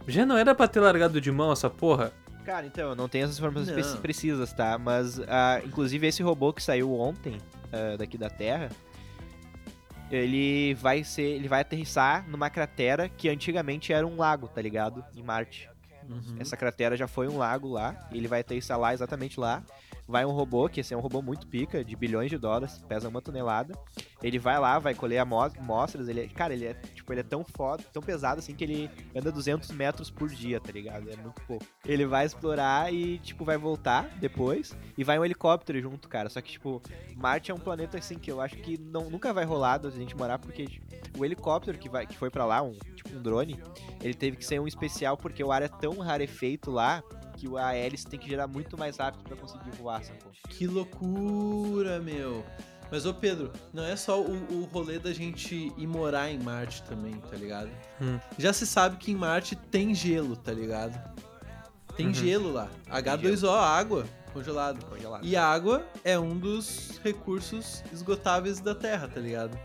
Já 0.07 0.25
não 0.25 0.37
era 0.37 0.53
pra 0.53 0.67
ter 0.67 0.79
largado 0.79 1.19
de 1.19 1.31
mão 1.31 1.51
essa 1.51 1.69
porra? 1.69 2.11
Cara, 2.45 2.67
então, 2.67 2.89
eu 2.89 2.95
não 2.95 3.09
tenho 3.09 3.23
essas 3.25 3.37
informações 3.39 3.67
Não. 3.69 3.73
preci- 3.73 3.97
precisas, 3.97 4.53
tá? 4.53 4.77
Mas, 4.77 5.19
ah, 5.21 5.61
inclusive, 5.65 6.05
esse 6.05 6.21
robô 6.21 6.53
que 6.53 6.61
saiu 6.61 6.93
ontem 6.93 7.39
ah, 7.73 7.97
daqui 7.97 8.17
da 8.19 8.29
Terra, 8.29 8.69
ele 10.11 10.75
vai 10.75 11.03
ser. 11.03 11.23
Ele 11.23 11.47
vai 11.47 11.61
aterrissar 11.61 12.23
numa 12.29 12.49
cratera 12.49 13.09
que 13.09 13.27
antigamente 13.29 13.91
era 13.91 14.05
um 14.05 14.15
lago, 14.15 14.47
tá 14.47 14.61
ligado? 14.61 15.03
Em 15.15 15.23
Marte. 15.23 15.67
Uhum. 16.07 16.35
Essa 16.39 16.55
cratera 16.55 16.95
já 16.95 17.07
foi 17.07 17.27
um 17.27 17.37
lago 17.39 17.67
lá, 17.67 18.07
e 18.11 18.17
ele 18.17 18.27
vai 18.27 18.41
aterrissar 18.41 18.77
lá, 18.79 18.93
exatamente 18.93 19.39
lá. 19.39 19.63
Vai 20.07 20.23
um 20.25 20.31
robô, 20.31 20.69
que 20.69 20.79
esse 20.79 20.93
é 20.93 20.97
um 20.97 20.99
robô 20.99 21.21
muito 21.21 21.47
pica, 21.47 21.83
de 21.83 21.95
bilhões 21.95 22.29
de 22.29 22.37
dólares, 22.37 22.83
pesa 22.87 23.09
uma 23.09 23.21
tonelada. 23.21 23.73
Ele 24.21 24.37
vai 24.37 24.59
lá, 24.59 24.77
vai 24.77 24.93
colher 24.93 25.19
amostras, 25.19 26.07
ele 26.07 26.21
é, 26.21 26.27
cara, 26.27 26.53
ele 26.53 26.65
é, 26.65 26.73
tipo, 26.73 27.11
ele 27.11 27.21
é 27.21 27.23
tão 27.23 27.43
foda, 27.43 27.83
tão 27.91 28.01
pesado 28.01 28.39
assim 28.39 28.55
que 28.55 28.63
ele 28.63 28.89
anda 29.15 29.31
200 29.31 29.71
metros 29.71 30.09
por 30.09 30.29
dia, 30.29 30.59
tá 30.59 30.71
ligado? 30.71 31.09
É 31.09 31.15
muito 31.15 31.41
pouco. 31.43 31.65
Ele 31.85 32.05
vai 32.05 32.25
explorar 32.25 32.93
e, 32.93 33.17
tipo, 33.19 33.43
vai 33.43 33.57
voltar 33.57 34.09
depois, 34.19 34.75
e 34.97 35.03
vai 35.03 35.17
um 35.19 35.25
helicóptero 35.25 35.81
junto, 35.81 36.07
cara. 36.07 36.29
Só 36.29 36.39
que, 36.41 36.51
tipo, 36.51 36.81
Marte 37.15 37.51
é 37.51 37.53
um 37.53 37.59
planeta, 37.59 37.97
assim, 37.97 38.17
que 38.17 38.31
eu 38.31 38.41
acho 38.41 38.57
que 38.57 38.77
não, 38.79 39.09
nunca 39.09 39.33
vai 39.33 39.43
rolar 39.43 39.77
da 39.77 39.89
gente 39.89 40.15
morar, 40.15 40.39
porque 40.39 40.65
tipo, 40.65 40.85
o 41.17 41.25
helicóptero 41.25 41.77
que, 41.77 41.89
vai, 41.89 42.05
que 42.05 42.17
foi 42.17 42.29
pra 42.29 42.45
lá, 42.45 42.61
um, 42.61 42.73
tipo, 42.95 43.15
um 43.15 43.21
drone, 43.21 43.59
ele 44.01 44.13
teve 44.13 44.37
que 44.37 44.45
ser 44.45 44.59
um 44.59 44.67
especial 44.67 45.17
porque 45.17 45.43
o 45.43 45.51
ar 45.51 45.61
é 45.61 45.67
tão 45.67 45.97
rarefeito 45.97 46.71
lá 46.71 47.03
que 47.35 47.47
a 47.57 47.73
hélice 47.75 48.05
tem 48.07 48.19
que 48.19 48.27
girar 48.29 48.47
muito 48.47 48.77
mais 48.77 48.97
rápido 48.97 49.23
pra 49.23 49.35
conseguir 49.35 49.71
voar, 49.71 50.03
sacou? 50.03 50.31
Que 50.49 50.65
loucura, 50.67 51.99
meu. 51.99 52.45
Mas, 52.91 53.05
ô 53.05 53.13
Pedro, 53.13 53.51
não 53.73 53.83
é 53.83 53.95
só 53.95 54.21
o, 54.21 54.31
o 54.53 54.65
rolê 54.71 54.99
da 54.99 55.11
gente 55.11 55.73
ir 55.75 55.87
morar 55.87 56.29
em 56.29 56.37
Marte 56.39 56.83
também, 56.83 57.13
tá 57.15 57.35
ligado? 57.35 57.69
Hum. 58.01 58.19
Já 58.37 58.53
se 58.53 58.65
sabe 58.67 58.97
que 58.97 59.11
em 59.11 59.15
Marte 59.15 59.55
tem 59.55 59.93
gelo, 59.93 60.35
tá 60.35 60.51
ligado? 60.51 60.99
Tem 61.95 62.07
Uhum. 62.07 62.13
gelo 62.13 62.51
lá. 62.53 62.69
H2O, 62.89 63.49
água, 63.49 64.05
congelado. 64.33 64.85
Congelado. 64.85 65.25
E 65.25 65.35
a 65.35 65.45
água 65.45 65.85
é 66.03 66.19
um 66.19 66.37
dos 66.37 66.99
recursos 67.03 67.83
esgotáveis 67.91 68.59
da 68.59 68.75
Terra, 68.75 69.07
tá 69.07 69.19
ligado? 69.19 69.57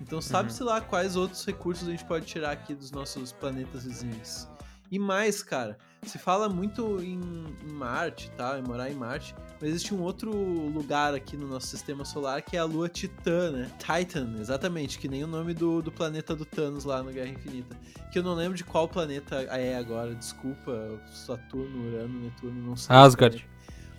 Então 0.00 0.20
sabe-se 0.20 0.62
lá 0.62 0.80
quais 0.80 1.16
outros 1.16 1.44
recursos 1.46 1.88
a 1.88 1.90
gente 1.92 2.04
pode 2.04 2.26
tirar 2.26 2.50
aqui 2.50 2.74
dos 2.74 2.90
nossos 2.90 3.32
planetas 3.32 3.84
vizinhos. 3.84 4.48
E 4.90 4.98
mais, 4.98 5.42
cara, 5.42 5.78
se 6.10 6.18
fala 6.18 6.48
muito 6.48 7.02
em, 7.02 7.20
em 7.62 7.72
Marte, 7.72 8.30
tá? 8.32 8.58
Em 8.58 8.62
morar 8.62 8.90
em 8.90 8.94
Marte, 8.94 9.34
mas 9.60 9.70
existe 9.70 9.94
um 9.94 10.02
outro 10.02 10.30
lugar 10.30 11.14
aqui 11.14 11.36
no 11.36 11.46
nosso 11.46 11.66
sistema 11.66 12.04
solar 12.04 12.42
que 12.42 12.56
é 12.56 12.60
a 12.60 12.64
lua 12.64 12.88
Titã, 12.88 13.50
né? 13.50 13.70
Titan, 13.78 14.34
exatamente, 14.38 14.98
que 14.98 15.08
nem 15.08 15.24
o 15.24 15.26
nome 15.26 15.54
do, 15.54 15.82
do 15.82 15.92
planeta 15.92 16.34
do 16.34 16.44
Thanos 16.44 16.84
lá 16.84 17.02
no 17.02 17.12
Guerra 17.12 17.30
Infinita. 17.30 17.76
Que 18.12 18.18
eu 18.18 18.22
não 18.22 18.34
lembro 18.34 18.56
de 18.56 18.64
qual 18.64 18.88
planeta 18.88 19.42
é 19.42 19.76
agora, 19.76 20.14
desculpa, 20.14 21.00
Saturno, 21.12 21.88
Urano, 21.88 22.20
Netuno, 22.20 22.62
não 22.62 22.76
sei. 22.76 22.94
Asgard. 22.94 23.48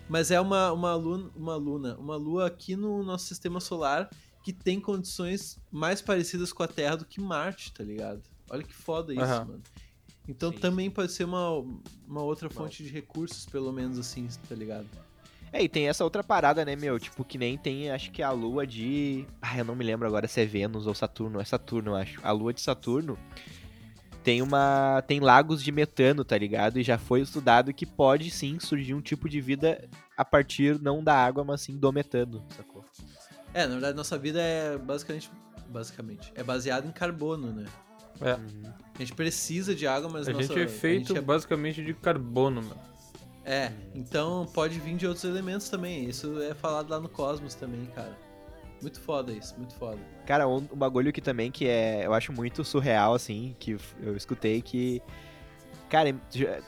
Mas 0.07 0.29
é 0.29 0.39
uma, 0.39 0.71
uma, 0.71 0.93
luna, 0.93 1.32
uma 1.36 1.55
luna, 1.55 1.97
uma 1.97 2.15
lua 2.15 2.47
aqui 2.47 2.75
no 2.75 3.03
nosso 3.03 3.25
sistema 3.25 3.59
solar 3.59 4.09
que 4.43 4.53
tem 4.53 4.79
condições 4.79 5.59
mais 5.71 6.01
parecidas 6.01 6.53
com 6.53 6.61
a 6.61 6.67
Terra 6.67 6.97
do 6.97 7.05
que 7.05 7.19
Marte, 7.19 7.73
tá 7.73 7.84
ligado? 7.84 8.21
Olha 8.49 8.61
que 8.61 8.75
foda 8.75 9.11
isso, 9.11 9.23
Aham. 9.23 9.45
mano. 9.45 9.63
Então 10.28 10.51
Sim. 10.51 10.57
também 10.57 10.89
pode 10.89 11.11
ser 11.11 11.23
uma, 11.23 11.63
uma 12.07 12.23
outra 12.23 12.49
fonte 12.49 12.84
de 12.84 12.89
recursos, 12.89 13.45
pelo 13.45 13.71
menos 13.71 13.99
assim, 13.99 14.28
tá 14.47 14.55
ligado? 14.55 14.88
É, 15.53 15.63
e 15.63 15.69
tem 15.69 15.88
essa 15.88 16.03
outra 16.03 16.23
parada, 16.23 16.65
né, 16.65 16.76
meu? 16.76 16.99
Tipo, 16.99 17.23
que 17.23 17.38
nem 17.38 17.57
tem, 17.57 17.89
acho 17.89 18.11
que 18.11 18.21
a 18.21 18.32
lua 18.32 18.67
de. 18.67 19.26
Ah, 19.41 19.57
eu 19.57 19.63
não 19.63 19.76
me 19.76 19.86
lembro 19.86 20.07
agora 20.07 20.28
se 20.28 20.41
é 20.41 20.45
Vênus 20.45 20.86
ou 20.86 20.93
Saturno. 20.93 21.39
É 21.39 21.45
Saturno, 21.45 21.91
eu 21.91 21.95
acho. 21.95 22.19
A 22.23 22.32
lua 22.32 22.53
de 22.53 22.59
Saturno 22.59 23.17
tem 24.21 24.41
uma. 24.41 25.01
Tem 25.07 25.21
lagos 25.21 25.63
de 25.63 25.71
metano, 25.71 26.26
tá 26.26 26.38
ligado? 26.38 26.78
E 26.78 26.84
já 26.84 26.97
foi 26.97 27.21
estudado 27.21 27.73
que 27.73 27.86
pode 27.86 28.30
sim 28.32 28.59
surgir 28.59 28.93
um 28.95 29.01
tipo 29.01 29.30
de 29.30 29.39
vida 29.39 29.88
a 30.17 30.26
partir 30.26 30.82
não 30.82 31.01
da 31.01 31.15
água, 31.15 31.43
mas 31.45 31.61
sim 31.61 31.78
do 31.78 31.93
metano, 31.93 32.43
sacou? 32.57 32.84
É, 33.53 33.65
na 33.65 33.73
verdade, 33.73 33.95
nossa 33.95 34.17
vida 34.17 34.41
é 34.41 34.78
basicamente. 34.78 35.32
Basicamente. 35.69 36.34
É 36.36 36.43
baseada 36.43 36.86
em 36.86 36.91
carbono, 36.91 37.53
né? 37.53 37.65
É. 38.22 38.32
A 38.95 38.99
gente 38.99 39.13
precisa 39.13 39.76
de 39.76 39.86
água, 39.86 40.09
mas 40.09 40.28
A 40.28 40.32
nossa, 40.32 40.43
gente 40.43 40.59
é 40.59 40.68
feito 40.68 41.07
gente 41.09 41.18
é- 41.18 41.22
basicamente 41.22 41.84
de 41.84 41.93
carbono, 41.93 42.61
mano. 42.61 42.82
É, 43.43 43.72
então 43.93 44.47
pode 44.53 44.80
vir 44.80 44.95
de 44.95 45.05
outros 45.05 45.24
elementos 45.24 45.70
também. 45.70 46.09
Isso 46.09 46.41
é 46.41 46.55
falado 46.55 46.89
lá 46.89 46.99
no 46.99 47.07
Cosmos 47.07 47.53
também, 47.53 47.86
cara. 47.93 48.18
Muito 48.82 48.99
foda 48.99 49.32
isso, 49.32 49.55
muito 49.57 49.74
foda. 49.76 49.99
Cara, 50.26 50.47
um, 50.47 50.57
um 50.57 50.76
bagulho 50.76 51.13
que 51.13 51.22
também 51.22 51.51
que 51.51 51.68
é, 51.68 52.05
eu 52.05 52.13
acho 52.13 52.34
muito 52.34 52.63
surreal, 52.63 53.13
assim, 53.13 53.55
que 53.59 53.78
eu 54.01 54.16
escutei 54.16 54.61
que. 54.61 55.01
Cara, 55.89 56.16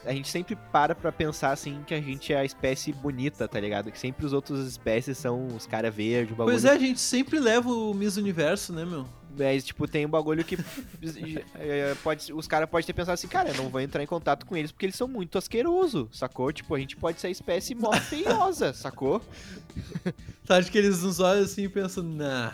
a 0.06 0.14
gente 0.14 0.28
sempre 0.30 0.56
para 0.72 0.93
pra 0.93 1.12
pensar, 1.12 1.52
assim, 1.52 1.84
que 1.88 1.93
a 1.93 2.00
gente 2.00 2.32
é 2.32 2.38
a 2.38 2.45
espécie 2.45 2.93
bonita, 2.93 3.48
tá 3.48 3.60
ligado? 3.60 3.91
Que 3.91 3.98
sempre 3.98 4.26
os 4.26 4.32
outros 4.32 4.66
espécies 4.68 5.18
são 5.18 5.48
os 5.48 5.66
cara 5.66 5.89
verde, 5.89 6.34
o 6.34 6.36
bagulho. 6.36 6.54
Pois 6.54 6.66
é, 6.66 6.70
a 6.72 6.78
gente 6.78 7.00
sempre 7.00 7.39
leva 7.39 7.70
o 7.70 7.93
Miss 7.93 8.16
Universo, 8.18 8.72
né, 8.72 8.86
meu? 8.86 9.06
Mas, 9.38 9.63
tipo, 9.65 9.88
tem 9.88 10.05
um 10.05 10.09
bagulho 10.09 10.43
que 10.43 10.57
é, 11.55 11.95
pode, 12.03 12.33
os 12.33 12.47
caras 12.47 12.67
podem 12.69 12.85
ter 12.88 12.93
pensado 12.93 13.13
assim, 13.13 13.27
cara, 13.27 13.49
eu 13.49 13.55
não 13.55 13.69
vou 13.69 13.79
entrar 13.79 14.01
em 14.01 14.07
contato 14.07 14.45
com 14.45 14.57
eles 14.57 14.71
porque 14.71 14.85
eles 14.88 14.95
são 14.95 15.07
muito 15.07 15.38
asquerosos, 15.38 16.07
sacou? 16.11 16.51
Tipo, 16.51 16.73
a 16.73 16.79
gente 16.79 16.95
pode 16.97 17.21
ser 17.21 17.27
a 17.27 17.29
espécie 17.29 17.75
mó 17.75 17.91
feiosa, 17.93 18.73
sacou? 18.73 19.21
Tu 20.45 20.53
acha 20.53 20.71
que 20.71 20.77
eles 20.77 21.03
nos 21.03 21.19
olham 21.19 21.43
assim 21.43 21.63
e 21.63 21.69
pensam, 21.69 22.01
nah, 22.03 22.53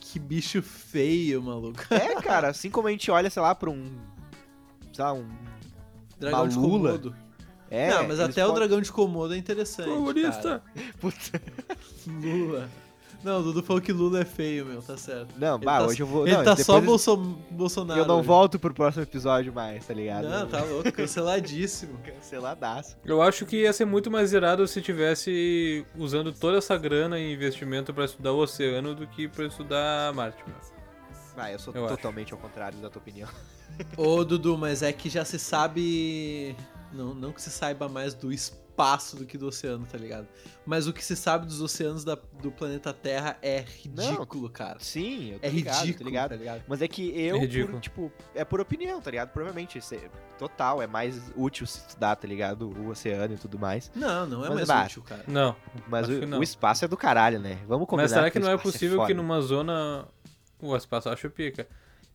que 0.00 0.18
bicho 0.18 0.62
feio, 0.62 1.42
maluco. 1.42 1.78
É, 1.90 2.14
cara, 2.22 2.48
assim 2.48 2.70
como 2.70 2.88
a 2.88 2.90
gente 2.90 3.10
olha, 3.10 3.28
sei 3.28 3.42
lá, 3.42 3.54
pra 3.54 3.68
um. 3.68 3.90
Sei 4.92 5.04
lá, 5.04 5.12
um. 5.12 5.28
Dragão 6.18 6.48
de. 6.48 6.54
Komodo. 6.54 7.14
É, 7.70 7.90
não, 7.90 8.08
mas 8.08 8.20
até 8.20 8.42
o 8.42 8.48
podem- 8.48 8.60
dragão 8.62 8.80
de 8.80 8.90
Komodo 8.90 9.34
é 9.34 9.36
interessante. 9.36 9.88
Comunista! 9.90 10.62
Puta. 10.98 11.42
Lula. 12.06 12.70
Não, 13.24 13.40
o 13.40 13.42
Dudu 13.42 13.62
falou 13.62 13.82
que 13.82 13.92
Lula 13.92 14.20
é 14.20 14.24
feio, 14.24 14.64
meu, 14.66 14.80
tá 14.80 14.96
certo. 14.96 15.34
Não, 15.38 15.58
bah, 15.58 15.78
tá- 15.80 15.86
hoje 15.86 16.00
eu 16.00 16.06
vou. 16.06 16.26
Ele 16.26 16.36
não, 16.36 16.44
tá 16.44 16.56
só 16.56 16.80
Bolso... 16.80 17.16
Bolsonaro. 17.50 18.00
Eu 18.00 18.06
não 18.06 18.18
hoje. 18.18 18.26
volto 18.28 18.58
pro 18.58 18.72
próximo 18.72 19.02
episódio 19.02 19.52
mais, 19.52 19.84
tá 19.86 19.92
ligado? 19.94 20.28
Não, 20.28 20.46
tá 20.46 20.62
louco, 20.62 20.92
canceladíssimo. 20.92 21.98
Canceladaço. 22.04 22.96
Eu 23.04 23.20
acho 23.22 23.44
que 23.46 23.62
ia 23.62 23.72
ser 23.72 23.84
muito 23.84 24.10
mais 24.10 24.32
irado 24.32 24.66
se 24.68 24.80
tivesse 24.80 25.84
usando 25.96 26.32
toda 26.32 26.58
essa 26.58 26.76
grana 26.76 27.18
e 27.18 27.32
investimento 27.32 27.92
pra 27.92 28.04
estudar 28.04 28.32
o 28.32 28.38
oceano 28.38 28.94
do 28.94 29.06
que 29.06 29.26
pra 29.28 29.46
estudar 29.46 30.12
Marte. 30.14 30.42
mano. 30.46 30.60
Ah, 31.38 31.52
eu 31.52 31.58
sou 31.58 31.74
Eu 31.74 31.84
acho. 31.84 31.96
totalmente 31.96 32.32
ao 32.32 32.38
contrário 32.38 32.78
da 32.78 32.88
tua 32.88 33.00
opinião. 33.00 33.28
Ô, 33.96 34.24
Dudu, 34.24 34.56
mas 34.56 34.82
é 34.82 34.90
que 34.92 35.10
já 35.10 35.22
se 35.24 35.38
sabe. 35.38 36.56
Não, 36.92 37.12
não 37.14 37.30
que 37.32 37.42
se 37.42 37.50
saiba 37.50 37.88
mais 37.88 38.14
do 38.14 38.32
espaço 38.32 38.65
do 39.16 39.24
que 39.24 39.38
do 39.38 39.46
oceano, 39.46 39.86
tá 39.90 39.96
ligado? 39.96 40.26
Mas 40.66 40.86
o 40.86 40.92
que 40.92 41.02
se 41.04 41.16
sabe 41.16 41.46
dos 41.46 41.60
oceanos 41.60 42.04
da- 42.04 42.18
do 42.42 42.50
planeta 42.52 42.92
Terra 42.92 43.38
é 43.40 43.60
ridículo, 43.82 44.50
cara. 44.50 44.78
Sim, 44.80 45.32
eu 45.32 45.38
tô 45.38 45.46
É 45.46 45.50
ligado, 45.50 45.76
ridículo, 45.80 45.98
tô 45.98 46.04
ligado. 46.04 46.30
tá 46.30 46.36
ligado? 46.36 46.62
Mas 46.68 46.82
é 46.82 46.88
que 46.88 47.18
eu, 47.18 47.36
É 47.36 47.66
por, 47.66 47.80
tipo, 47.80 48.12
é 48.34 48.44
por 48.44 48.60
opinião, 48.60 49.00
tá 49.00 49.10
ligado? 49.10 49.30
Provavelmente, 49.30 49.78
isso 49.78 49.94
é- 49.94 50.10
total, 50.38 50.82
é 50.82 50.86
mais 50.86 51.32
útil 51.34 51.66
se 51.66 51.78
estudar, 51.78 52.14
tá 52.16 52.28
ligado? 52.28 52.68
O 52.68 52.88
oceano 52.90 53.34
e 53.34 53.38
tudo 53.38 53.58
mais. 53.58 53.90
Não, 53.94 54.26
não 54.26 54.44
é 54.44 54.48
Mas, 54.48 54.56
mais 54.56 54.68
bah, 54.68 54.84
útil, 54.84 55.02
cara. 55.02 55.24
Não. 55.26 55.56
Mas 55.88 56.08
o, 56.08 56.20
que 56.20 56.26
não. 56.26 56.38
o 56.40 56.42
espaço 56.42 56.84
é 56.84 56.88
do 56.88 56.96
caralho, 56.96 57.38
né? 57.40 57.58
Vamos 57.66 57.86
combinar 57.88 58.04
Mas 58.04 58.10
será 58.12 58.30
que 58.30 58.38
o 58.38 58.40
não 58.42 58.48
é 58.50 58.54
espaço 58.54 58.72
possível 58.72 58.98
que 59.00 59.04
foda. 59.06 59.14
numa 59.14 59.40
zona. 59.40 60.06
O 60.60 60.76
espaço 60.76 61.08
eu 61.08 61.12
acho 61.12 61.30
pica. 61.30 61.66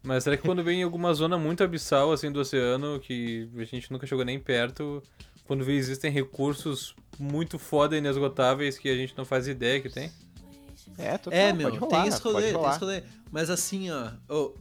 Mas 0.03 0.24
será 0.24 0.36
que 0.36 0.41
quando 0.43 0.64
vem 0.64 0.82
em 0.82 0.84
alguma 0.84 1.14
zona 1.14 1.38
muito 1.38 1.64
abissal 1.64 2.12
assim 2.12 2.32
do 2.32 2.39
oceano, 2.39 2.99
que 2.99 3.47
a 3.55 3.64
gente 3.64 3.91
nunca 3.91 4.07
chegou 4.07 4.26
nem 4.26 4.39
perto, 4.39 5.01
quando 5.46 5.64
vê 5.64 5.74
existem 5.76 6.12
recursos 6.12 6.96
muito 7.20 7.60
foda 7.60 7.96
e 7.96 8.00
inesgotáveis 8.00 8.78
que 8.78 8.89
a 8.89 8.96
gente 8.96 9.14
não 9.18 9.26
faz 9.26 9.48
ideia 9.48 9.82
que 9.82 9.89
tem? 9.89 10.12
É, 10.98 11.18
total, 11.18 11.39
É, 11.39 11.54
meu, 11.54 11.70
pode 11.70 11.80
rolar, 11.80 12.02
tem 12.02 12.08
esse 12.08 12.22
rolê, 12.22 12.54
tem 12.54 12.70
esse 12.70 12.80
rolê. 12.80 13.04
Mas 13.32 13.50
assim, 13.50 13.89
ó, 13.92 14.12
ô, 14.30 14.54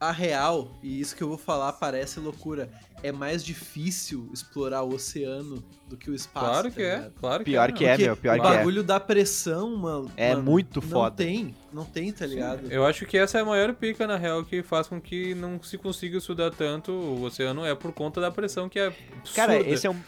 a 0.00 0.12
real, 0.12 0.70
e 0.80 1.00
isso 1.00 1.16
que 1.16 1.22
eu 1.22 1.28
vou 1.28 1.36
falar 1.36 1.72
parece 1.72 2.20
loucura, 2.20 2.70
é 3.02 3.10
mais 3.10 3.44
difícil 3.44 4.28
explorar 4.32 4.82
o 4.82 4.94
oceano 4.94 5.62
do 5.88 5.96
que 5.96 6.08
o 6.08 6.14
espaço. 6.14 6.46
claro 6.46 6.68
tá 6.68 6.74
que 6.74 6.82
é, 6.82 6.94
ligado? 6.96 7.12
claro 7.18 7.44
que 7.44 7.50
Pior 7.50 7.68
é. 7.68 7.72
que 7.72 7.84
é, 7.84 7.98
meu, 7.98 8.16
pior 8.16 8.38
o 8.38 8.40
que 8.40 8.46
é. 8.46 8.56
bagulho 8.56 8.82
da 8.84 9.00
pressão, 9.00 9.76
mano. 9.76 10.10
É 10.16 10.34
mano, 10.34 10.42
muito 10.44 10.80
não 10.80 10.88
foda. 10.88 11.16
tem, 11.16 11.54
não 11.72 11.84
tem, 11.84 12.12
tá 12.12 12.26
ligado? 12.26 12.70
Eu 12.70 12.86
acho 12.86 13.06
que 13.06 13.18
essa 13.18 13.38
é 13.38 13.40
a 13.40 13.44
maior 13.44 13.74
pica, 13.74 14.06
na 14.06 14.16
real, 14.16 14.44
que 14.44 14.62
faz 14.62 14.86
com 14.86 15.00
que 15.00 15.34
não 15.34 15.60
se 15.62 15.76
consiga 15.76 16.18
estudar 16.18 16.52
tanto 16.52 16.92
o 16.92 17.24
oceano, 17.24 17.64
é 17.64 17.74
por 17.74 17.92
conta 17.92 18.20
da 18.20 18.30
pressão 18.30 18.68
que 18.68 18.78
é 18.78 18.86
absurda. 18.86 19.34
Cara, 19.34 19.60
esse 19.60 19.86
é 19.86 19.90
um. 19.90 20.00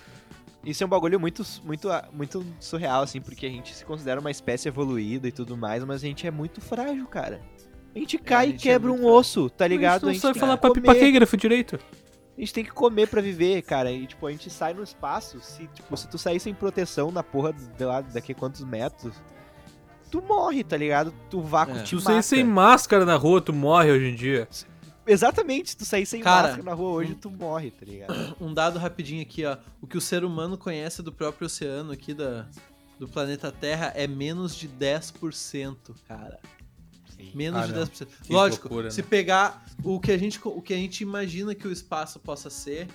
Isso 0.64 0.82
é 0.82 0.86
um 0.86 0.90
bagulho 0.90 1.18
muito, 1.18 1.42
muito, 1.64 1.88
muito 2.12 2.44
surreal, 2.60 3.02
assim, 3.02 3.18
porque 3.18 3.46
a 3.46 3.48
gente 3.48 3.74
se 3.74 3.82
considera 3.82 4.20
uma 4.20 4.30
espécie 4.30 4.68
evoluída 4.68 5.26
e 5.26 5.32
tudo 5.32 5.56
mais, 5.56 5.82
mas 5.84 6.04
a 6.04 6.06
gente 6.06 6.26
é 6.26 6.30
muito 6.30 6.60
frágil, 6.60 7.06
cara. 7.06 7.40
A 7.94 7.98
gente 7.98 8.18
cai 8.18 8.46
a 8.46 8.48
e 8.48 8.52
gente 8.52 8.68
é 8.68 8.72
quebra 8.72 8.90
muito 8.90 9.02
um 9.02 9.06
osso, 9.06 9.50
tá 9.50 9.66
ligado? 9.66 10.02
Não 10.02 10.10
a 10.10 10.12
gente 10.12 10.22
sabe 10.22 10.34
tem 10.34 10.40
falar 10.40 10.56
pipaquegrafo 10.56 11.36
direito. 11.36 11.78
A 12.36 12.40
gente 12.40 12.54
tem 12.54 12.64
que 12.64 12.70
comer 12.70 13.08
pra 13.08 13.20
viver, 13.20 13.60
cara. 13.62 13.90
E, 13.92 14.06
tipo, 14.06 14.26
a 14.26 14.30
gente 14.30 14.48
sai 14.48 14.72
no 14.72 14.82
espaço. 14.82 15.40
Se, 15.40 15.66
tipo, 15.68 15.94
se 15.96 16.08
tu 16.08 16.16
sair 16.16 16.40
sem 16.40 16.54
proteção 16.54 17.10
na 17.10 17.22
porra 17.22 17.52
de 17.52 17.84
lá, 17.84 18.00
daqui 18.00 18.32
a 18.32 18.34
quantos 18.34 18.64
metros, 18.64 19.14
tu 20.10 20.22
morre, 20.22 20.64
tá 20.64 20.76
ligado? 20.76 21.12
Tu 21.28 21.40
vácuo 21.40 21.76
É. 21.76 21.82
te 21.82 21.96
Tu 21.96 22.00
sair 22.00 22.22
sem 22.22 22.44
máscara 22.44 23.04
na 23.04 23.16
rua, 23.16 23.42
tu 23.42 23.52
morre 23.52 23.90
hoje 23.90 24.06
em 24.06 24.14
dia. 24.14 24.48
Exatamente, 25.06 25.70
se 25.70 25.76
tu 25.76 25.84
sair 25.84 26.06
sem 26.06 26.22
Cara, 26.22 26.48
máscara 26.48 26.62
na 26.62 26.72
rua 26.72 26.90
hoje, 26.90 27.14
tu 27.14 27.30
morre, 27.30 27.70
tá 27.72 27.84
ligado? 27.84 28.14
Um 28.40 28.54
dado 28.54 28.78
rapidinho 28.78 29.22
aqui, 29.22 29.44
ó. 29.44 29.56
O 29.80 29.86
que 29.86 29.98
o 29.98 30.00
ser 30.00 30.24
humano 30.24 30.56
conhece 30.56 31.02
do 31.02 31.12
próprio 31.12 31.46
oceano 31.46 31.92
aqui 31.92 32.14
da, 32.14 32.46
do 32.98 33.08
planeta 33.08 33.50
Terra 33.50 33.92
é 33.96 34.06
menos 34.06 34.54
de 34.54 34.68
10%, 34.68 35.76
cara. 36.06 36.38
Menos 37.34 37.62
Ah, 37.62 37.66
de 37.66 37.72
não. 37.72 37.82
10%. 37.86 38.06
Que 38.22 38.32
Lógico, 38.32 38.68
loucura, 38.68 38.90
se 38.90 39.02
né? 39.02 39.06
pegar 39.08 39.64
o 39.82 39.98
que, 40.00 40.12
a 40.12 40.18
gente, 40.18 40.40
o 40.44 40.60
que 40.62 40.72
a 40.72 40.76
gente 40.76 41.00
imagina 41.02 41.54
que 41.54 41.66
o 41.66 41.72
espaço 41.72 42.18
possa 42.20 42.48
ser 42.50 42.86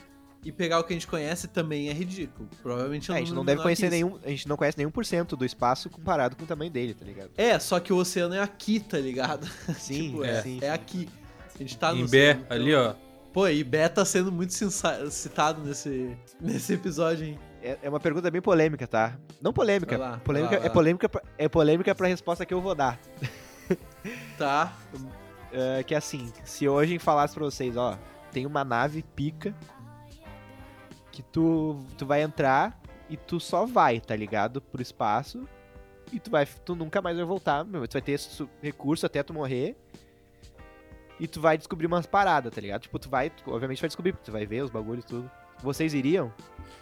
e 0.44 0.52
pegar 0.52 0.80
o 0.80 0.84
que 0.84 0.94
a 0.94 0.96
gente 0.96 1.08
conhece 1.08 1.48
também 1.48 1.90
é 1.90 1.94
ridículo. 1.94 2.48
Provavelmente 2.62 3.12
é 3.12 3.16
É, 3.16 3.18
a 3.18 3.20
gente 3.20 3.34
não 3.34 3.44
deve 3.44 3.62
conhecer 3.64 3.90
nenhum. 3.90 4.20
A 4.24 4.30
gente 4.30 4.48
não 4.48 4.56
conhece 4.56 4.78
nenhum 4.78 4.92
por 4.92 5.06
cento 5.06 5.36
do 5.36 5.44
espaço 5.44 5.90
comparado 5.90 6.36
com 6.36 6.44
o 6.44 6.48
tamanho 6.48 6.70
dele, 6.70 6.94
tá 6.94 7.04
ligado? 7.04 7.32
É, 7.36 7.58
só 7.58 7.80
que 7.80 7.92
o 7.92 7.98
oceano 7.98 8.36
é 8.36 8.40
aqui, 8.42 8.80
tá 8.80 8.98
ligado? 9.00 9.48
Sim, 9.80 10.10
tipo, 10.12 10.24
é, 10.24 10.30
é, 10.30 10.42
sim. 10.42 10.60
é 10.62 10.70
aqui. 10.70 11.10
A 11.56 11.58
gente 11.58 11.78
tá 11.78 11.92
no 11.94 12.02
em 12.02 12.08
Bé, 12.08 12.32
oceano, 12.32 12.42
então- 12.46 12.58
ali, 12.58 12.76
ó. 12.76 12.94
Pô, 13.34 13.48
e 13.50 13.64
Bé 13.66 13.90
tá 13.90 14.06
sendo 14.06 14.32
muito 14.32 14.54
citado 15.10 15.62
nesse, 15.66 16.16
nesse 16.40 16.74
episódio, 16.74 17.26
hein? 17.26 17.40
É, 17.62 17.78
é 17.82 17.90
uma 17.90 18.00
pergunta 18.00 18.30
bem 18.30 18.42
polêmica, 18.42 18.86
tá? 18.88 19.18
Não 19.42 19.52
polêmica. 19.52 19.98
Lá, 19.98 20.18
polêmica 20.24 20.56
lá, 20.58 20.62
é 20.64 20.68
lá. 20.68 20.74
polêmica 20.74 21.10
é 21.38 21.50
polêmica 21.50 21.96
pra 21.96 22.08
resposta 22.08 22.46
que 22.46 22.54
eu 22.54 22.62
vou 22.62 22.76
dar. 22.76 23.00
Tá. 24.38 24.74
É, 25.52 25.84
que 25.84 25.94
é 25.94 25.98
assim, 25.98 26.32
se 26.44 26.68
hoje 26.68 27.00
falasse 27.00 27.34
pra 27.34 27.46
vocês, 27.46 27.78
ó, 27.78 27.98
tem 28.32 28.46
uma 28.46 28.64
nave 28.64 29.02
pica 29.16 29.56
que 31.12 31.22
tu, 31.24 31.80
tu 31.98 32.06
vai 32.06 32.22
entrar 32.22 32.78
e 33.10 33.16
tu 33.16 33.40
só 33.40 33.66
vai, 33.66 34.02
tá 34.02 34.16
ligado? 34.16 34.60
Pro 34.60 34.82
espaço 34.82 35.48
e 36.12 36.20
tu 36.20 36.30
vai 36.30 36.46
tu 36.46 36.76
nunca 36.76 37.02
mais 37.02 37.16
vai 37.16 37.26
voltar, 37.26 37.64
meu, 37.64 37.88
tu 37.88 37.94
vai 37.94 38.02
ter 38.02 38.18
su- 38.18 38.50
recurso 38.62 39.06
até 39.06 39.24
tu 39.24 39.34
morrer. 39.34 39.78
E 41.18 41.28
tu 41.28 41.40
vai 41.40 41.58
descobrir 41.58 41.88
umas 41.88 42.06
paradas, 42.06 42.54
tá 42.54 42.60
ligado? 42.60 42.82
Tipo, 42.82 43.00
tu 43.00 43.08
vai, 43.10 43.30
tu, 43.30 43.50
obviamente 43.50 43.80
vai 43.82 43.88
descobrir, 43.88 44.14
tu 44.18 44.34
vai 44.34 44.46
ver 44.46 44.64
os 44.64 44.70
bagulhos 44.70 45.06
tudo. 45.06 45.32
Vocês 45.64 45.94
iriam? 45.94 46.32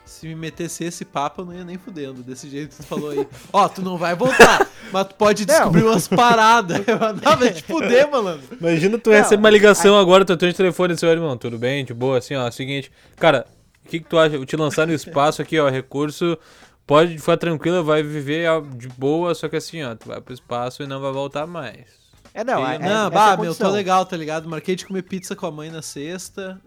Se 0.06 0.28
me 0.28 0.36
metesse 0.36 0.84
esse 0.84 1.06
papo, 1.06 1.42
eu 1.42 1.46
não 1.46 1.54
ia 1.54 1.64
nem 1.64 1.78
fudendo, 1.78 2.22
desse 2.22 2.50
jeito 2.50 2.76
que 2.76 2.84
tu 2.84 2.88
falou 2.88 3.12
aí. 3.12 3.26
Ó, 3.54 3.70
tu 3.70 3.82
não 3.82 3.98
vai 3.98 4.14
voltar, 4.16 4.68
mas 4.92 5.08
tu 5.08 5.16
pode 5.16 5.46
Não. 5.48 5.54
descobrir 5.56 5.84
umas 5.84 6.08
paradas. 6.10 6.82
Eu 6.86 7.02
andava 7.02 7.50
te 7.50 7.64
fuder, 7.64 8.12
malandro. 8.12 8.58
Imagina 8.60 8.98
tu 8.98 9.10
Não, 9.10 9.18
receber 9.18 9.40
uma 9.42 9.50
ligação 9.50 9.98
agora, 9.98 10.26
tu 10.26 10.34
atende 10.34 10.54
o 10.54 10.58
telefone 10.58 10.94
e 10.94 10.98
seu 10.98 11.10
irmão, 11.10 11.38
tudo 11.38 11.58
bem, 11.58 11.86
de 11.86 11.94
boa, 11.94 12.18
assim, 12.18 12.36
ó, 12.36 12.52
seguinte, 12.52 12.92
cara, 13.16 13.48
o 13.86 13.90
que 13.90 14.02
que 14.02 14.06
tu 14.10 14.18
acha? 14.20 14.36
Eu 14.36 14.46
te 14.46 14.58
lançar 14.58 14.86
no 14.86 14.94
espaço 14.94 15.42
aqui, 15.42 15.58
ó, 15.58 15.70
recurso, 15.70 16.38
pode 16.86 17.18
ficar 17.18 17.38
tranquilo, 17.38 17.82
vai 17.82 18.04
viver 18.04 18.50
ó, 18.50 18.60
de 18.60 18.90
boa, 18.90 19.34
só 19.34 19.48
que 19.48 19.56
assim, 19.56 19.84
ó, 19.84 19.96
tu 19.96 20.10
vai 20.10 20.20
pro 20.20 20.34
espaço 20.34 20.84
e 20.84 20.88
não 20.88 21.00
vai 21.00 21.14
voltar 21.14 21.48
mais. 21.48 21.86
É, 22.34 22.44
não, 22.44 22.60
E- 22.60 22.62
não, 22.62 22.70
essa- 22.72 22.80
não, 22.80 22.90
essa 23.08 23.10
bah, 23.10 23.34
é 23.34 23.38
meu, 23.38 23.56
tô 23.56 23.70
legal, 23.70 24.06
tá 24.06 24.18
ligado? 24.18 24.50
Marquei 24.50 24.76
de 24.76 24.86
comer 24.86 25.04
pizza 25.04 25.34
com 25.34 25.46
a 25.46 25.52
mãe 25.52 25.70
na 25.72 25.82
sexta. 25.82 26.60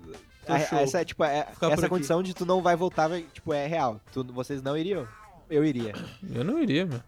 A- 0.54 0.60
show. 0.60 0.78
essa 0.78 1.00
é, 1.00 1.04
tipo, 1.04 1.24
é- 1.24 1.46
essa 1.60 1.66
aqui. 1.80 1.88
condição 1.88 2.22
de 2.22 2.34
tu 2.34 2.44
não 2.46 2.62
vai 2.62 2.76
voltar, 2.76 3.10
tipo, 3.32 3.52
é 3.52 3.66
real. 3.66 4.00
Tu- 4.12 4.24
vocês 4.32 4.62
não 4.62 4.76
iriam? 4.76 5.06
Eu 5.50 5.64
iria. 5.64 5.92
Eu 6.34 6.42
não 6.44 6.60
iria, 6.62 6.84
meu. 6.86 7.00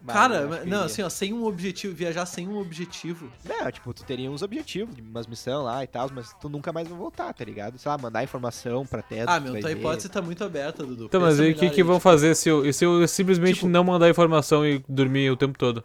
Mas 0.00 0.14
Cara, 0.14 0.46
não, 0.46 0.56
iria. 0.62 0.80
assim, 0.84 1.02
ó, 1.02 1.08
sem 1.08 1.32
um 1.32 1.44
objetivo, 1.44 1.92
viajar 1.92 2.24
sem 2.24 2.46
um 2.48 2.56
objetivo. 2.58 3.28
Não, 3.44 3.70
tipo, 3.72 3.92
tu 3.92 4.04
teria 4.04 4.30
uns 4.30 4.42
objetivos, 4.42 4.94
umas 4.96 5.26
missões 5.26 5.64
lá 5.64 5.82
e 5.82 5.88
tal, 5.88 6.08
mas 6.14 6.32
tu 6.40 6.48
nunca 6.48 6.72
mais 6.72 6.86
vai 6.86 6.96
voltar, 6.96 7.32
tá 7.34 7.44
ligado? 7.44 7.76
Sei 7.78 7.90
lá, 7.90 7.98
mandar 7.98 8.22
informação 8.22 8.86
pra 8.86 9.02
Teto. 9.02 9.28
Ah, 9.28 9.40
meu, 9.40 9.58
tua 9.58 9.68
ver. 9.70 9.76
hipótese 9.76 10.08
tá 10.08 10.22
muito 10.22 10.44
aberta, 10.44 10.84
Dudu. 10.86 11.06
Então, 11.06 11.20
mas 11.20 11.40
aí 11.40 11.50
o 11.50 11.54
que, 11.56 11.68
que 11.70 11.82
vão 11.82 11.96
tipo, 11.96 12.02
fazer 12.04 12.36
se 12.36 12.48
eu, 12.48 12.72
se 12.72 12.84
eu 12.84 13.08
simplesmente 13.08 13.54
Tipo- 13.56 13.68
não 13.68 13.82
mandar 13.82 14.08
informação 14.08 14.64
e 14.64 14.84
dormir 14.88 15.30
o 15.32 15.36
tempo 15.36 15.58
todo? 15.58 15.82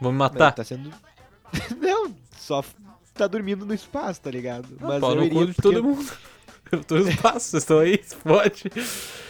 Vão 0.00 0.12
me 0.12 0.18
matar? 0.18 0.52
tá 0.52 0.62
sendo. 0.62 0.90
não, 1.80 2.14
só 2.36 2.62
tá 3.18 3.26
dormindo 3.26 3.66
no 3.66 3.74
espaço, 3.74 4.20
tá 4.20 4.30
ligado? 4.30 4.68
Ah, 4.80 4.86
Mas 4.86 5.00
pau 5.00 5.14
eu 5.14 5.24
iria 5.24 5.46
porque- 5.46 5.62
todo 5.62 5.82
mundo. 5.84 6.10
Eu 6.70 6.84
tô 6.84 6.96
no 6.96 7.08
espaço, 7.08 7.46
vocês 7.48 7.62
estão 7.62 7.78
aí, 7.78 7.98
pode. 8.22 8.64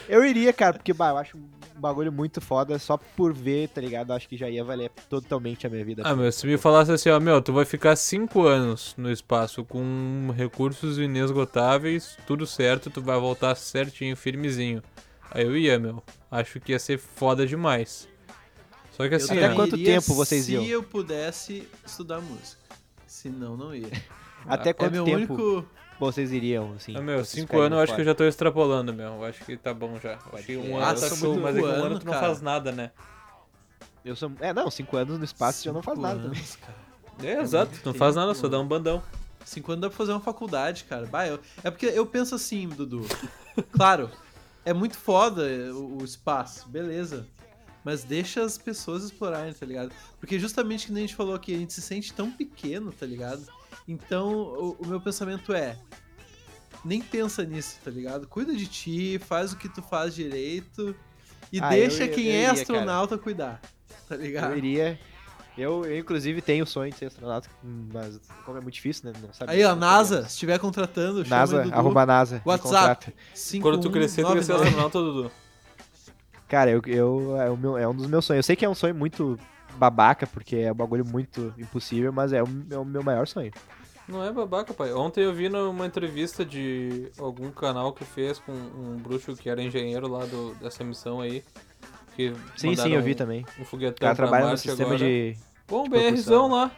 Eu 0.08 0.24
iria, 0.24 0.52
cara, 0.52 0.72
porque, 0.72 0.92
bah, 0.92 1.10
eu 1.10 1.18
acho 1.18 1.36
um 1.36 1.80
bagulho 1.80 2.10
muito 2.10 2.40
foda, 2.40 2.80
só 2.80 2.96
por 2.96 3.32
ver, 3.32 3.68
tá 3.68 3.80
ligado? 3.80 4.10
Eu 4.10 4.16
acho 4.16 4.28
que 4.28 4.36
já 4.36 4.50
ia 4.50 4.64
valer 4.64 4.90
totalmente 5.08 5.64
a 5.64 5.70
minha 5.70 5.84
vida. 5.84 6.02
Ah, 6.04 6.16
meu, 6.16 6.32
se 6.32 6.44
me 6.48 6.58
falasse 6.58 6.90
assim, 6.90 7.08
ó, 7.10 7.20
meu, 7.20 7.40
tu 7.40 7.52
vai 7.52 7.64
ficar 7.64 7.94
5 7.94 8.44
anos 8.44 8.92
no 8.98 9.08
espaço 9.08 9.64
com 9.64 10.32
recursos 10.36 10.98
inesgotáveis, 10.98 12.16
tudo 12.26 12.44
certo, 12.44 12.90
tu 12.90 13.00
vai 13.00 13.16
voltar 13.20 13.54
certinho, 13.54 14.16
firmezinho. 14.16 14.82
Aí 15.30 15.44
eu 15.44 15.56
ia, 15.56 15.78
meu. 15.78 16.02
Acho 16.28 16.58
que 16.58 16.72
ia 16.72 16.78
ser 16.80 16.98
foda 16.98 17.46
demais. 17.46 18.08
Só 18.96 19.06
que 19.06 19.14
eu 19.14 19.16
assim, 19.16 19.36
Até 19.38 19.52
ó, 19.52 19.54
quanto 19.54 19.78
tempo 19.78 20.12
vocês 20.12 20.44
se 20.46 20.54
iam? 20.54 20.64
eu 20.64 20.82
pudesse 20.82 21.68
estudar 21.86 22.20
música. 22.20 22.57
Se 23.18 23.28
não, 23.28 23.56
não 23.56 23.74
ia. 23.74 23.88
Até 24.46 24.70
é 24.70 24.72
quanto 24.72 24.92
meu 24.92 25.04
tempo 25.04 25.34
único... 25.34 25.68
vocês 25.98 26.30
iriam, 26.30 26.74
assim? 26.74 26.96
Ah, 26.96 27.00
meu, 27.00 27.16
vocês 27.18 27.30
5 27.30 27.46
ficariam 27.48 27.66
anos 27.66 27.76
eu 27.78 27.82
acho 27.82 27.94
que 27.96 28.00
eu 28.00 28.04
já 28.04 28.14
tô 28.14 28.24
extrapolando, 28.24 28.94
meu. 28.94 29.14
Eu 29.14 29.24
acho 29.24 29.44
que 29.44 29.56
tá 29.56 29.74
bom 29.74 29.98
já. 30.00 30.16
Acho 30.32 30.44
que 30.44 30.56
um 30.56 30.76
ano 30.76 30.86
Ah, 30.86 30.94
tá 30.94 31.16
muito 31.16 31.40
mas 31.40 31.56
é 31.56 31.60
que 31.60 31.66
um 31.66 31.70
ano 31.70 31.84
anos, 31.84 31.98
tu 31.98 32.06
não 32.06 32.12
cara. 32.12 32.26
faz 32.26 32.40
nada, 32.40 32.70
né? 32.70 32.92
Eu 34.04 34.14
sou... 34.14 34.30
É, 34.38 34.52
não, 34.52 34.70
cinco 34.70 34.96
anos 34.96 35.18
no 35.18 35.24
espaço 35.24 35.64
já 35.64 35.72
não 35.72 35.82
faz 35.82 35.96
cinco 35.98 36.08
nada. 36.08 36.20
anos, 36.20 36.56
cara. 36.62 36.78
É, 37.28 37.40
exato, 37.40 37.72
não 37.84 37.92
faz 37.92 38.14
nada, 38.14 38.32
só 38.34 38.46
dá 38.46 38.60
um 38.60 38.66
bandão. 38.68 39.02
Cinco 39.44 39.72
anos 39.72 39.82
dá 39.82 39.88
pra 39.88 39.96
fazer 39.96 40.12
uma 40.12 40.20
faculdade, 40.20 40.84
cara. 40.84 41.04
Bah, 41.06 41.26
eu- 41.26 41.40
É 41.64 41.70
porque 41.72 41.86
eu 41.86 42.06
penso 42.06 42.36
assim, 42.36 42.68
Dudu. 42.68 43.04
Claro, 43.72 44.08
é 44.64 44.72
muito 44.72 44.96
foda 44.96 45.42
o 45.74 46.04
espaço, 46.04 46.68
beleza. 46.68 47.26
Mas 47.88 48.04
deixa 48.04 48.42
as 48.42 48.58
pessoas 48.58 49.02
explorarem, 49.04 49.50
tá 49.54 49.64
ligado? 49.64 49.90
Porque 50.20 50.38
justamente 50.38 50.84
que 50.88 50.92
nem 50.92 51.04
a 51.04 51.06
gente 51.06 51.16
falou 51.16 51.34
aqui, 51.34 51.54
a 51.54 51.56
gente 51.58 51.72
se 51.72 51.80
sente 51.80 52.12
tão 52.12 52.30
pequeno, 52.30 52.92
tá 52.92 53.06
ligado? 53.06 53.42
Então, 53.88 54.30
o, 54.30 54.76
o 54.78 54.86
meu 54.86 55.00
pensamento 55.00 55.54
é. 55.54 55.74
Nem 56.84 57.00
pensa 57.00 57.44
nisso, 57.44 57.78
tá 57.82 57.90
ligado? 57.90 58.26
Cuida 58.28 58.54
de 58.54 58.66
ti, 58.66 59.18
faz 59.18 59.54
o 59.54 59.56
que 59.56 59.70
tu 59.70 59.80
faz 59.80 60.14
direito. 60.14 60.94
E 61.50 61.60
Ah, 61.60 61.70
deixa 61.70 62.04
eu- 62.04 62.12
quem 62.14 62.26
eu 62.26 62.32
é 62.32 62.36
iria, 62.40 62.52
astronauta 62.52 63.16
cuidar. 63.16 63.58
Tá 64.06 64.16
ligado? 64.16 64.52
Eu 64.52 64.58
iria. 64.58 65.00
Eu, 65.56 65.86
eu, 65.86 65.98
inclusive, 65.98 66.42
tenho 66.42 66.64
o 66.64 66.66
sonho 66.66 66.92
de 66.92 66.98
ser 66.98 67.06
astronauta, 67.06 67.48
mas 67.62 68.20
como 68.44 68.58
é 68.58 68.60
muito 68.60 68.74
difícil, 68.74 69.10
né? 69.10 69.18
Não 69.22 69.32
sabe 69.32 69.52
Aí, 69.52 69.64
ó, 69.64 69.74
NASA, 69.74 70.24
se 70.24 70.28
estiver 70.34 70.58
contratando, 70.58 71.24
chama 71.24 71.36
NASA, 71.36 71.60
o 71.60 71.62
Dudu. 71.64 71.74
arroba 71.74 72.04
NASA. 72.04 72.42
WhatsApp. 72.44 73.14
Quando 73.62 73.80
tu 73.80 73.90
crescer, 73.90 74.24
tu 74.24 74.28
vai 74.28 74.42
ser 74.42 74.52
5199. 74.52 74.64
astronauta, 74.68 74.98
Dudu. 75.00 75.47
Cara, 76.48 76.70
eu, 76.70 76.80
eu, 76.86 77.36
é, 77.40 77.50
o 77.50 77.56
meu, 77.56 77.76
é 77.76 77.86
um 77.86 77.94
dos 77.94 78.06
meus 78.06 78.24
sonhos. 78.24 78.38
Eu 78.38 78.42
sei 78.42 78.56
que 78.56 78.64
é 78.64 78.68
um 78.68 78.74
sonho 78.74 78.94
muito 78.94 79.38
babaca, 79.76 80.26
porque 80.26 80.56
é 80.56 80.72
um 80.72 80.74
bagulho 80.74 81.04
muito 81.06 81.52
impossível, 81.58 82.12
mas 82.12 82.32
é 82.32 82.42
o, 82.42 82.46
é 82.70 82.78
o 82.78 82.84
meu 82.84 83.02
maior 83.02 83.26
sonho. 83.26 83.52
Não 84.08 84.24
é 84.24 84.32
babaca, 84.32 84.72
pai. 84.72 84.92
Ontem 84.94 85.22
eu 85.22 85.34
vi 85.34 85.50
numa 85.50 85.86
entrevista 85.86 86.42
de 86.44 87.10
algum 87.18 87.50
canal 87.50 87.92
que 87.92 88.04
fez 88.04 88.38
com 88.38 88.52
um 88.52 88.96
bruxo 88.96 89.36
que 89.36 89.50
era 89.50 89.62
engenheiro 89.62 90.08
lá 90.08 90.24
do, 90.24 90.54
dessa 90.54 90.82
missão 90.82 91.20
aí. 91.20 91.44
Que 92.16 92.32
Sim, 92.56 92.74
sim, 92.74 92.94
eu 92.94 93.02
vi 93.02 93.12
um- 93.12 93.14
também. 93.14 93.44
Um 93.58 93.62
O 93.62 93.64
foguetão 93.66 94.06
cara 94.06 94.14
pra 94.16 94.26
trabalha 94.26 94.50
no 94.52 94.56
sistema 94.56 94.94
agora. 94.94 94.98
de. 94.98 95.36
Bom, 95.68 95.86
BRzão 95.86 96.48
lá. 96.48 96.70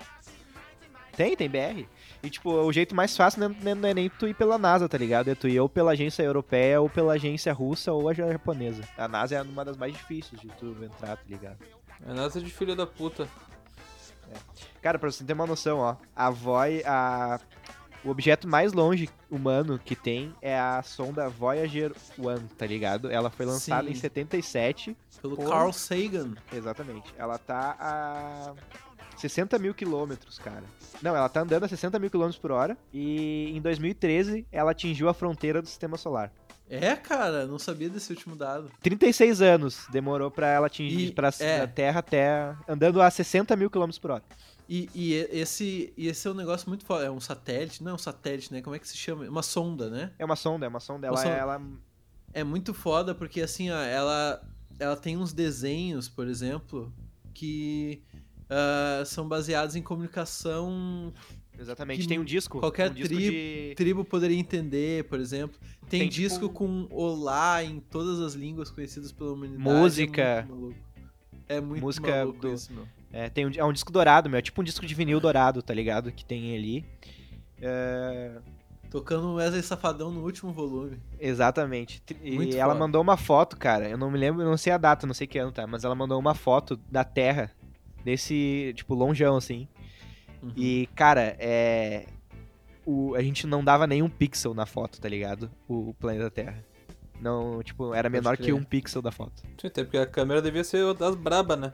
Tem, 1.16 1.36
tem 1.36 1.48
BR. 1.48 1.86
E, 2.22 2.28
tipo, 2.28 2.50
o 2.50 2.72
jeito 2.72 2.94
mais 2.94 3.16
fácil 3.16 3.40
não 3.40 3.70
é, 3.70 3.74
não 3.74 3.88
é 3.88 3.94
nem 3.94 4.08
tu 4.10 4.28
ir 4.28 4.34
pela 4.34 4.58
NASA, 4.58 4.88
tá 4.88 4.98
ligado? 4.98 5.28
É 5.28 5.34
tu 5.34 5.48
ir 5.48 5.58
ou 5.58 5.68
pela 5.68 5.92
agência 5.92 6.22
europeia, 6.22 6.80
ou 6.80 6.88
pela 6.88 7.14
agência 7.14 7.52
russa, 7.52 7.92
ou 7.92 8.08
a 8.08 8.14
japonesa. 8.14 8.82
A 8.98 9.08
NASA 9.08 9.36
é 9.36 9.42
uma 9.42 9.64
das 9.64 9.76
mais 9.76 9.92
difíceis 9.94 10.40
de 10.40 10.48
tu 10.48 10.76
entrar, 10.84 11.16
tá 11.16 11.22
ligado? 11.28 11.58
É 12.06 12.12
nada 12.12 12.40
de 12.40 12.50
filho 12.50 12.76
da 12.76 12.86
puta. 12.86 13.26
Cara, 14.82 14.98
pra 14.98 15.10
você 15.10 15.24
ter 15.24 15.32
uma 15.32 15.46
noção, 15.46 15.78
ó, 15.78 15.96
a 16.14 16.30
Voy, 16.30 16.82
a... 16.84 17.40
o 18.04 18.10
objeto 18.10 18.46
mais 18.46 18.72
longe 18.72 19.08
humano 19.30 19.78
que 19.78 19.96
tem 19.96 20.34
é 20.40 20.58
a 20.58 20.82
sonda 20.82 21.28
Voyager 21.28 21.92
1, 22.18 22.46
tá 22.56 22.66
ligado? 22.66 23.10
Ela 23.10 23.30
foi 23.30 23.46
lançada 23.46 23.84
Sim. 23.86 23.92
em 23.92 23.94
77, 23.94 24.96
Pelo 25.20 25.36
Pô. 25.36 25.48
Carl 25.48 25.72
Sagan. 25.72 26.34
exatamente. 26.52 27.12
Ela 27.18 27.38
tá 27.38 27.76
a 27.78 28.54
60 29.20 29.58
mil 29.58 29.74
quilômetros, 29.74 30.38
cara. 30.38 30.64
Não, 31.02 31.14
ela 31.16 31.28
tá 31.28 31.40
andando 31.42 31.64
a 31.64 31.68
60 31.68 31.98
mil 31.98 32.10
quilômetros 32.10 32.40
por 32.40 32.50
hora 32.50 32.76
e 32.92 33.50
em 33.56 33.60
2013 33.60 34.46
ela 34.50 34.70
atingiu 34.72 35.08
a 35.08 35.14
fronteira 35.14 35.60
do 35.62 35.68
Sistema 35.68 35.96
Solar. 35.96 36.32
É, 36.68 36.94
cara, 36.94 37.46
não 37.46 37.58
sabia 37.58 37.88
desse 37.90 38.12
último 38.12 38.36
dado. 38.36 38.70
36 38.80 39.42
anos 39.42 39.86
demorou 39.90 40.30
pra 40.30 40.46
ela 40.48 40.66
atingir 40.68 41.08
E- 41.08 41.12
pra, 41.12 41.30
é. 41.40 41.58
da 41.60 41.66
Terra 41.66 41.98
até 41.98 42.54
andando 42.68 43.02
a 43.02 43.10
60 43.10 43.56
mil 43.56 43.68
quilômetros 43.68 43.98
por 43.98 44.12
hora. 44.12 44.22
E, 44.68 44.88
e 44.94 45.14
esse, 45.32 45.92
e 45.96 46.06
esse 46.06 46.28
é 46.28 46.30
um 46.30 46.34
negócio 46.34 46.68
muito 46.68 46.84
foda. 46.84 47.04
É 47.04 47.10
um 47.10 47.18
satélite, 47.18 47.82
não 47.82 47.90
é 47.90 47.94
um 47.94 47.98
satélite, 47.98 48.52
né? 48.52 48.62
Como 48.62 48.76
é 48.76 48.78
que 48.78 48.86
se 48.86 48.96
chama? 48.96 49.24
Uma 49.28 49.42
sonda, 49.42 49.90
né? 49.90 50.12
É 50.16 50.24
uma 50.24 50.36
sonda, 50.36 50.64
é 50.64 50.68
uma 50.68 50.78
sonda. 50.78 51.08
Ela, 51.08 51.16
Uma 51.16 51.22
sonda. 51.24 51.34
ela 51.36 51.62
É 52.32 52.44
muito 52.44 52.72
foda 52.72 53.12
porque, 53.16 53.40
assim, 53.42 53.68
ó, 53.72 53.80
ela, 53.82 54.40
ela 54.78 54.96
tem 54.96 55.16
uns 55.16 55.32
desenhos, 55.32 56.08
por 56.08 56.28
exemplo, 56.28 56.92
que 57.34 58.00
ah, 58.51 59.03
são 59.07 59.26
baseados 59.28 59.76
em 59.76 59.82
comunicação 59.82 61.12
Exatamente, 61.59 62.07
tem 62.09 62.18
um 62.18 62.24
disco. 62.24 62.59
qualquer 62.59 62.90
um 62.90 62.94
disco 62.94 63.14
tri- 63.14 63.30
de... 63.70 63.74
tribo 63.76 64.05
poderia 64.05 64.38
entender, 64.38 65.05
por 65.05 65.20
exemplo. 65.20 65.59
Tem, 65.88 66.01
Tem, 66.01 66.09
disco 66.09 66.46
tipo- 66.46 66.55
com 66.55 66.86
olá 66.90 67.62
em 67.62 67.80
todas 67.80 68.18
as 68.20 68.34
línguas 68.34 68.70
conhecidas 68.70 69.12
pela 69.12 69.32
humanidade. 69.32 69.62
Música. 69.62 70.22
É 70.22 70.42
muito. 70.53 70.76
É 71.48 71.61
muito 71.61 71.82
Música 71.82 72.24
do- 72.26 72.53
isso, 72.55 72.72
meu. 72.72 72.86
É, 73.12 73.28
tem 73.28 73.44
um, 73.46 73.51
é 73.57 73.64
um 73.64 73.72
disco 73.72 73.90
dourado, 73.92 74.30
meu. 74.30 74.38
É 74.38 74.42
tipo 74.42 74.61
um 74.61 74.64
disco 74.64 74.86
de 74.86 74.94
vinil 74.94 75.18
dourado, 75.20 75.61
tá 75.62 75.74
ligado? 75.74 76.12
Que 76.12 76.24
tem 76.24 76.57
ali. 76.57 76.84
É, 77.61 78.38
Tocando 78.88 79.34
Wesley 79.34 79.62
Safadão 79.62 80.11
no 80.11 80.22
último 80.24 80.53
volume. 80.53 80.96
exatamente. 81.18 82.03
E 82.22 82.32
Muito 82.36 82.57
ela 82.57 82.72
foda. 82.72 82.78
mandou 82.86 83.03
uma 83.03 83.16
foto, 83.16 83.57
cara. 83.57 83.88
Eu 83.88 83.98
não 83.98 84.11
me 84.11 84.18
lembro, 84.18 84.42
eu 84.42 84.48
não 84.48 84.57
sei 84.57 84.72
a 84.72 84.78
data, 84.78 85.07
não 85.07 85.14
sei 85.14 85.26
que 85.26 85.38
ano, 85.38 85.53
tá? 85.53 85.66
Mas 85.66 85.84
ela 85.84 85.94
mandou 85.94 86.18
uma 86.18 86.34
foto 86.34 86.76
da 86.90 87.05
Terra. 87.05 87.51
Desse, 88.05 88.72
tipo, 88.76 88.94
longeão, 88.94 89.36
assim. 89.36 89.68
Uhum. 90.42 90.53
E, 90.57 90.88
cara, 90.94 91.36
é. 91.38 92.07
O, 92.86 93.14
a 93.14 93.22
gente 93.22 93.46
não 93.46 93.62
dava 93.62 93.86
nenhum 93.86 94.09
pixel 94.09 94.55
na 94.55 94.64
foto, 94.66 95.01
tá 95.01 95.09
ligado? 95.09 95.51
O, 95.68 95.90
o 95.90 95.94
planeta 95.94 96.30
Terra. 96.30 96.64
Não, 97.20 97.62
tipo, 97.62 97.92
era 97.94 98.09
menor 98.09 98.36
que 98.38 98.53
um 98.53 98.64
pixel 98.64 99.03
da 99.03 99.12
foto. 99.12 99.42
Sim, 99.61 99.66
até 99.66 99.84
porque 99.84 99.98
a 99.98 100.07
câmera 100.07 100.40
devia 100.40 100.64
ser 100.64 100.92
das 100.94 101.14
braba, 101.14 101.55
né? 101.55 101.72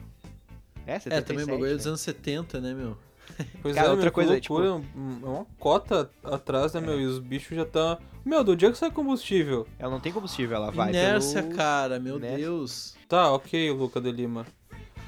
É, 0.85 0.97
É, 0.97 0.99
77, 1.01 1.25
também 1.27 1.45
o 1.45 1.47
bagulho 1.47 1.67
é 1.69 1.71
né? 1.71 1.77
dos 1.77 1.87
anos 1.87 2.01
70, 2.01 2.61
né, 2.61 2.75
meu? 2.75 2.97
Pois 3.63 3.75
Cara, 3.75 3.89
é, 3.89 3.91
outra 3.91 4.05
meu, 4.07 4.13
coisa, 4.13 4.33
loucura, 4.33 4.75
um- 4.75 5.21
é 5.23 5.29
uma 5.29 5.47
cota 5.59 6.11
atrás, 6.25 6.73
né, 6.75 6.81
meu? 6.81 7.01
E 7.01 7.05
os 7.07 7.19
bichos 7.21 7.57
já 7.57 7.65
tá... 7.65 7.99
Meu, 8.25 8.43
do 8.43 8.57
dia 8.57 8.71
que 8.73 8.79
sai 8.79 8.91
combustível. 8.91 9.67
Ela 9.79 9.91
não 9.93 10.01
tem 10.01 10.13
combustível, 10.13 10.57
ela 10.57 10.71
vai 10.73 10.89
Inércia, 10.91 11.43
pelo... 11.43 11.55
cara, 11.55 12.01
meu 12.01 12.17
Inércia. 12.17 12.39
Deus. 12.39 12.97
Tá, 13.09 13.31
ok, 13.33 13.71
Luca 13.71 14.01
de 14.01 14.11
Lima. 14.11 14.45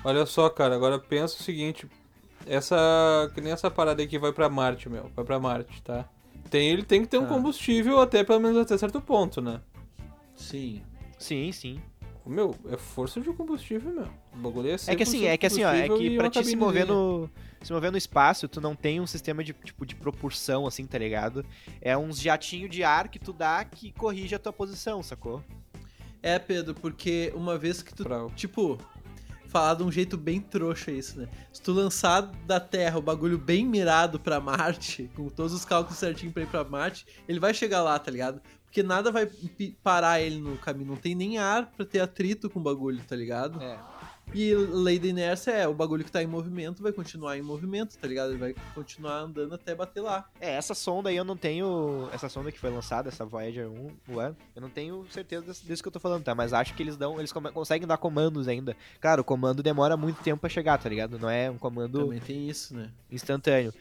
Olha 0.05 0.25
só, 0.27 0.49
cara, 0.49 0.75
agora 0.75 0.99
pensa 0.99 1.37
o 1.39 1.43
seguinte. 1.43 1.87
Essa... 2.47 3.31
Que 3.35 3.41
nem 3.41 3.53
essa 3.53 3.71
parada 3.71 4.01
aí 4.01 4.09
que 4.09 4.19
vai 4.19 4.33
pra 4.33 4.49
Marte, 4.49 4.89
meu. 4.89 5.11
Vai 5.15 5.25
pra 5.25 5.39
Marte, 5.39 5.83
tá? 5.83 6.09
Tem, 6.51 6.71
ele 6.71 6.83
tem 6.83 7.03
que 7.03 7.09
ter 7.09 7.19
um 7.19 7.25
Ah. 7.25 7.29
combustível 7.29 8.01
até 8.01 8.25
pelo 8.25 8.41
menos 8.41 8.57
até 8.59 8.77
certo 8.79 9.01
ponto, 9.01 9.41
né? 9.41 9.61
Sim. 10.35 10.83
Sim, 11.19 11.53
sim. 11.53 11.81
Meu, 12.25 12.55
é 12.71 12.77
força 12.77 13.21
de 13.21 13.33
combustível, 13.33 13.91
meu. 13.93 14.09
O 14.35 14.37
bagulho 14.37 14.71
é 14.71 14.75
É 14.87 14.95
que 14.95 15.03
assim, 15.03 15.23
100% 15.23 15.27
é 15.27 15.37
que 15.39 15.47
assim, 15.47 15.65
ó, 15.65 15.73
é 15.73 15.89
que 15.89 16.17
pra 16.17 16.29
ti 16.29 16.45
se 16.45 16.55
mover 16.57 16.87
no 16.87 17.29
se 17.63 17.73
mover 17.73 17.91
no 17.91 17.97
espaço, 17.99 18.47
tu 18.47 18.61
não 18.61 18.77
tem 18.77 19.01
um 19.01 19.07
sistema 19.07 19.43
de 19.43 19.53
tipo 19.53 19.85
de 19.85 19.97
propulsão 19.97 20.67
assim, 20.67 20.87
tá 20.87 20.99
ligado? 20.99 21.45
É 21.81 21.97
uns 21.97 22.21
jatinho 22.21 22.69
de 22.69 22.85
ar 22.85 23.09
que 23.09 23.19
tu 23.19 23.33
dá 23.33 23.65
que 23.65 23.91
corrige 23.93 24.35
a 24.35 24.39
tua 24.39 24.53
posição, 24.53 25.03
sacou? 25.03 25.43
É, 26.23 26.39
Pedro, 26.39 26.75
porque 26.75 27.33
uma 27.35 27.57
vez 27.57 27.83
que 27.83 27.95
tu, 27.95 28.05
Bravo. 28.05 28.31
tipo, 28.37 28.79
falar 29.49 29.75
de 29.75 29.83
um 29.83 29.91
jeito 29.91 30.17
bem 30.17 30.41
trouxa 30.41 30.91
isso, 30.91 31.19
né? 31.19 31.29
Se 31.53 31.61
tu 31.61 31.73
lançar 31.73 32.23
da 32.47 32.61
Terra 32.61 32.99
o 32.99 33.03
bagulho 33.03 33.39
bem 33.39 33.67
mirado 33.67 34.21
pra 34.21 34.41
Marte, 34.41 35.11
com 35.17 35.29
todos 35.29 35.53
os 35.53 35.65
cálculos 35.65 35.99
certinho 35.99 36.33
pra 36.33 36.43
ir 36.43 36.47
pra 36.47 36.65
Marte, 36.65 37.07
ele 37.27 37.41
vai 37.41 37.53
chegar 37.53 37.83
lá, 37.83 37.99
tá 37.99 38.11
ligado? 38.11 38.41
Porque 38.65 38.83
nada 38.83 39.11
vai 39.11 39.27
parar 39.83 40.21
ele 40.21 40.39
no 40.39 40.57
caminho, 40.59 40.91
não 40.91 40.97
tem 40.97 41.15
nem 41.15 41.39
ar 41.39 41.73
pra 41.75 41.87
ter 41.87 42.01
atrito 42.01 42.51
com 42.51 42.61
o 42.61 42.63
bagulho, 42.63 43.03
tá 43.09 43.17
ligado? 43.17 43.61
É. 43.63 43.79
E 44.35 44.55
lei 44.55 44.99
da 44.99 45.07
inércia 45.09 45.51
é 45.53 45.66
o 45.66 45.72
bagulho 45.72 46.05
que 46.05 46.12
tá 46.12 46.22
em 46.22 46.26
movimento 46.26 46.83
vai 46.83 46.93
continuar 46.93 47.39
em 47.39 47.43
movimento, 47.43 47.97
tá 47.97 48.07
ligado? 48.07 48.31
Ele 48.31 48.39
vai 48.39 48.55
continuar 48.74 49.20
andando 49.20 49.55
até 49.55 49.74
bater 49.74 50.03
lá. 50.03 50.29
É, 50.39 50.55
essa 50.55 50.74
sonda 50.74 51.09
aí 51.09 51.16
eu 51.16 51.24
não 51.24 51.37
tenho. 51.37 52.09
Essa 52.12 52.29
sonda 52.29 52.53
que 52.53 52.59
foi 52.59 52.70
lançada, 52.70 53.09
essa 53.09 53.24
Voyager 53.24 53.66
1, 53.68 53.91
One, 54.16 54.37
eu 54.55 54.62
não 54.62 54.68
tenho 54.68 55.07
certeza 55.11 55.47
desse 55.64 55.83
que 55.83 55.89
eu 55.89 55.93
tô 55.93 55.99
falando, 55.99 56.24
tá? 56.24 56.35
Mas 56.35 56.53
acho 56.53 56.74
que 56.74 56.83
eles 56.83 56.97
dão. 56.97 57.18
Eles 57.18 57.33
conseguem 57.33 57.89
dar 57.89 57.97
comandos 57.97 58.47
ainda. 58.49 58.76
Claro, 59.01 59.22
o 59.22 59.24
comando 59.24 59.62
demora 59.62 59.97
muito 59.97 60.22
tempo 60.22 60.41
pra 60.43 60.51
chegar, 60.51 60.76
tá 60.79 60.89
ligado? 60.91 61.18
Não 61.18 61.31
é 61.31 61.51
um 61.51 61.57
comando 61.59 62.01
Também 62.05 62.20
tem 62.20 62.49
isso, 62.49 62.76
né? 62.76 62.91
instantâneo. 63.11 63.72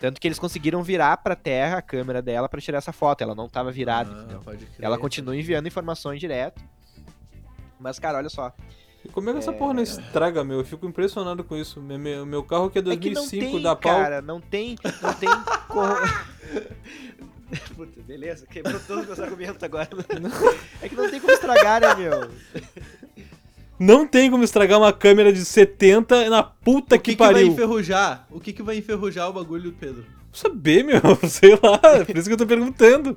Tanto 0.00 0.20
que 0.20 0.28
eles 0.28 0.38
conseguiram 0.38 0.82
virar 0.82 1.16
pra 1.16 1.34
terra 1.34 1.78
a 1.78 1.82
câmera 1.82 2.20
dela 2.20 2.46
pra 2.48 2.60
tirar 2.60 2.78
essa 2.78 2.92
foto. 2.92 3.22
Ela 3.22 3.34
não 3.34 3.48
tava 3.48 3.72
virada, 3.72 4.10
Ah, 4.12 4.18
entendeu? 4.20 4.40
crer, 4.40 4.68
Ela 4.80 4.98
continua 4.98 5.34
enviando 5.34 5.66
informações 5.66 6.20
direto. 6.20 6.62
Mas, 7.80 7.98
cara, 7.98 8.18
olha 8.18 8.28
só. 8.28 8.52
E 9.04 9.08
como 9.08 9.28
é 9.28 9.32
que 9.32 9.38
essa 9.40 9.52
porra 9.52 9.74
não 9.74 9.82
estraga, 9.82 10.42
meu? 10.42 10.58
Eu 10.58 10.64
fico 10.64 10.86
impressionado 10.86 11.44
com 11.44 11.56
isso. 11.56 11.80
Meu, 11.80 11.98
meu, 11.98 12.24
meu 12.24 12.42
carro 12.42 12.70
que 12.70 12.78
é 12.78 12.80
É 12.80 12.96
que 12.96 13.10
não 13.10 13.22
2005 13.22 13.52
tem, 13.52 13.62
dá 13.62 13.76
pau. 13.76 13.92
cara, 13.94 14.22
não 14.22 14.40
tem, 14.40 14.76
não 15.02 15.12
tem. 15.14 15.28
Puta, 17.76 18.00
beleza, 18.02 18.46
quebrou 18.46 18.80
todos 18.86 19.02
os 19.02 19.06
meus 19.08 19.20
argumentos 19.20 19.62
agora. 19.62 19.88
é 20.82 20.88
que 20.88 20.94
não 20.96 21.08
tem 21.10 21.20
como 21.20 21.32
estragar, 21.32 21.80
né, 21.80 21.94
meu? 21.94 22.30
Não 23.78 24.06
tem 24.06 24.30
como 24.30 24.42
estragar 24.44 24.78
uma 24.78 24.92
câmera 24.92 25.32
de 25.32 25.44
70 25.44 26.30
na 26.30 26.42
puta 26.42 26.96
O 26.96 26.98
que, 26.98 27.10
que, 27.10 27.16
que 27.16 27.22
vai 27.22 27.34
pariu. 27.34 27.48
enferrujar? 27.48 28.26
O 28.30 28.40
que, 28.40 28.52
que 28.52 28.62
vai 28.62 28.78
enferrujar 28.78 29.28
o 29.28 29.32
bagulho, 29.32 29.72
Pedro? 29.78 30.02
Vou 30.02 30.32
saber, 30.32 30.84
meu. 30.84 31.00
Sei 31.28 31.50
lá. 31.62 31.80
É 32.00 32.04
por 32.04 32.16
isso 32.16 32.28
que 32.28 32.32
eu 32.32 32.38
tô 32.38 32.46
perguntando. 32.46 33.16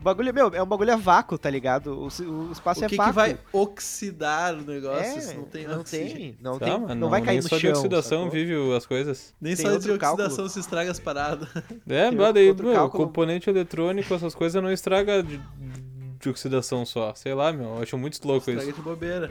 O 0.00 0.02
bagulho, 0.02 0.32
meu, 0.32 0.54
é 0.54 0.62
um 0.62 0.66
bagulho 0.66 0.92
a 0.92 0.96
vácuo, 0.96 1.36
tá 1.36 1.50
ligado? 1.50 1.88
O, 1.92 2.04
o 2.06 2.52
espaço 2.52 2.80
o 2.82 2.84
é 2.84 2.88
que, 2.88 2.96
vácuo. 2.96 3.10
que 3.12 3.16
vai 3.16 3.38
oxidar 3.52 4.54
o 4.54 4.62
negócio 4.62 5.02
É, 5.30 5.34
não 5.34 5.42
tem 5.44 5.66
não 5.66 5.80
oxigênio? 5.80 6.14
tem, 6.16 6.36
não 6.40 6.58
Tá, 6.58 6.66
tem, 6.66 6.80
mas 6.80 6.96
não, 6.96 7.10
vai 7.10 7.20
cair 7.20 7.34
nem 7.34 7.42
no 7.42 7.48
só 7.48 7.58
chão. 7.58 7.72
de 7.72 7.78
oxidação 7.78 8.18
sacou? 8.24 8.30
vive 8.30 8.54
o- 8.56 8.76
as 8.76 8.86
coisas. 8.86 9.34
Nem 9.40 9.56
Tem 9.56 9.64
só 9.66 9.70
de 9.72 9.76
oxidação 9.90 10.16
cálculo. 10.28 10.48
se 10.48 10.60
estraga 10.60 10.90
as 10.92 11.00
paradas. 11.00 11.48
É, 11.88 12.10
daí, 12.32 12.48
outro 12.48 12.66
meu, 12.66 12.74
cálculo. 12.76 13.06
componente 13.06 13.50
eletrônico, 13.50 14.14
essas 14.14 14.34
coisas 14.36 14.62
não 14.62 14.70
estraga 14.70 15.20
de, 15.22 15.40
de 16.20 16.28
oxidação 16.28 16.86
só. 16.86 17.12
Sei 17.14 17.34
lá, 17.34 17.52
meu. 17.52 17.66
Eu 17.76 17.82
acho 17.82 17.98
muito 17.98 18.24
louco 18.26 18.48
Estraga 18.50 18.70
isso. 18.70 18.76
de 18.78 18.82
bobeira. 18.82 19.30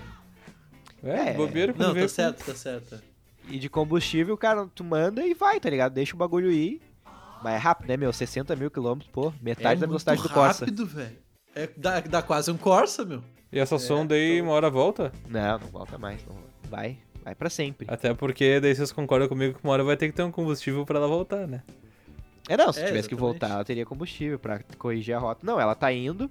É, 1.01 1.29
É. 1.29 1.33
bobeira 1.33 1.73
Não, 1.77 1.93
tá 1.93 2.01
com- 2.01 2.07
certo, 2.09 2.45
tá 2.45 2.53
certo. 2.53 3.01
E 3.49 3.57
de 3.57 3.69
combustível, 3.69 4.35
cara, 4.35 4.67
tu 4.75 4.83
manda 4.83 5.25
e 5.25 5.33
vai, 5.33 5.59
tá 5.61 5.69
ligado? 5.69 5.93
Deixa 5.93 6.13
o 6.13 6.17
bagulho 6.17 6.51
ir. 6.51 6.81
Mas 7.43 7.53
é 7.53 7.57
rápido, 7.57 7.87
né, 7.87 7.97
meu? 7.97 8.11
60 8.13 8.55
mil 8.55 8.69
quilômetros, 8.71 9.09
pô, 9.11 9.33
metade 9.41 9.77
é 9.77 9.81
da 9.81 9.87
velocidade 9.87 10.21
do 10.21 10.29
Corsa. 10.29 10.65
rápido, 10.65 10.85
velho. 10.85 11.17
É, 11.55 11.69
dá, 11.75 11.99
dá 12.01 12.21
quase 12.21 12.51
um 12.51 12.57
Corsa, 12.57 13.03
meu. 13.05 13.23
E 13.51 13.59
essa 13.59 13.79
sonda 13.79 14.09
tô- 14.09 14.13
aí, 14.15 14.41
uma 14.41 14.51
hora 14.51 14.69
volta? 14.69 15.11
Não, 15.27 15.59
não 15.59 15.67
volta 15.67 15.97
mais. 15.97 16.23
Não. 16.25 16.35
Vai, 16.69 16.97
vai 17.23 17.33
pra 17.33 17.49
sempre. 17.49 17.87
Até 17.89 18.13
porque 18.13 18.59
daí 18.59 18.75
vocês 18.75 18.91
concordam 18.91 19.27
comigo 19.29 19.57
que 19.57 19.63
uma 19.63 19.73
hora 19.73 19.83
vai 19.83 19.95
ter 19.97 20.07
que 20.09 20.13
ter 20.15 20.23
um 20.23 20.31
combustível 20.31 20.85
pra 20.85 20.97
ela 20.99 21.07
voltar, 21.07 21.47
né? 21.47 21.63
É, 22.49 22.55
não, 22.57 22.71
se 22.73 22.81
É, 22.81 22.85
tivesse 22.87 23.09
que 23.09 23.15
voltar, 23.15 23.49
ela 23.51 23.63
teria 23.65 23.85
combustível 23.85 24.37
pra 24.39 24.59
corrigir 24.77 25.15
a 25.15 25.19
rota. 25.19 25.45
Não, 25.45 25.59
ela 25.59 25.75
tá 25.75 25.91
indo. 25.91 26.29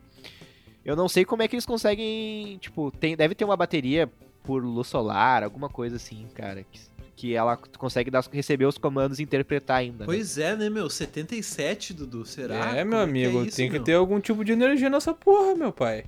Eu 0.84 0.94
não 0.94 1.08
sei 1.08 1.24
como 1.24 1.42
é 1.42 1.48
que 1.48 1.54
eles 1.56 1.66
conseguem. 1.66 2.58
Tipo, 2.58 2.90
tem, 2.90 3.16
deve 3.16 3.34
ter 3.34 3.44
uma 3.44 3.56
bateria 3.56 4.08
por 4.44 4.62
luz 4.64 4.86
solar, 4.86 5.42
alguma 5.42 5.68
coisa 5.68 5.96
assim, 5.96 6.26
cara. 6.34 6.62
Que, 6.70 6.78
que 7.16 7.34
ela 7.34 7.56
consegue 7.78 8.10
dar, 8.10 8.22
receber 8.30 8.66
os 8.66 8.76
comandos 8.76 9.18
e 9.18 9.22
interpretar 9.22 9.78
ainda. 9.78 10.00
né? 10.00 10.04
Pois 10.04 10.36
é, 10.36 10.54
né, 10.54 10.68
meu? 10.68 10.88
77, 10.90 11.94
Dudu, 11.94 12.26
será? 12.26 12.76
é, 12.76 12.84
meu 12.84 12.98
que 12.98 13.04
amigo, 13.04 13.42
é 13.42 13.46
isso, 13.46 13.56
tem 13.56 13.68
que 13.70 13.76
meu? 13.76 13.84
ter 13.84 13.94
algum 13.94 14.20
tipo 14.20 14.44
de 14.44 14.52
energia 14.52 14.90
nessa 14.90 15.14
porra, 15.14 15.54
meu 15.54 15.72
pai. 15.72 16.04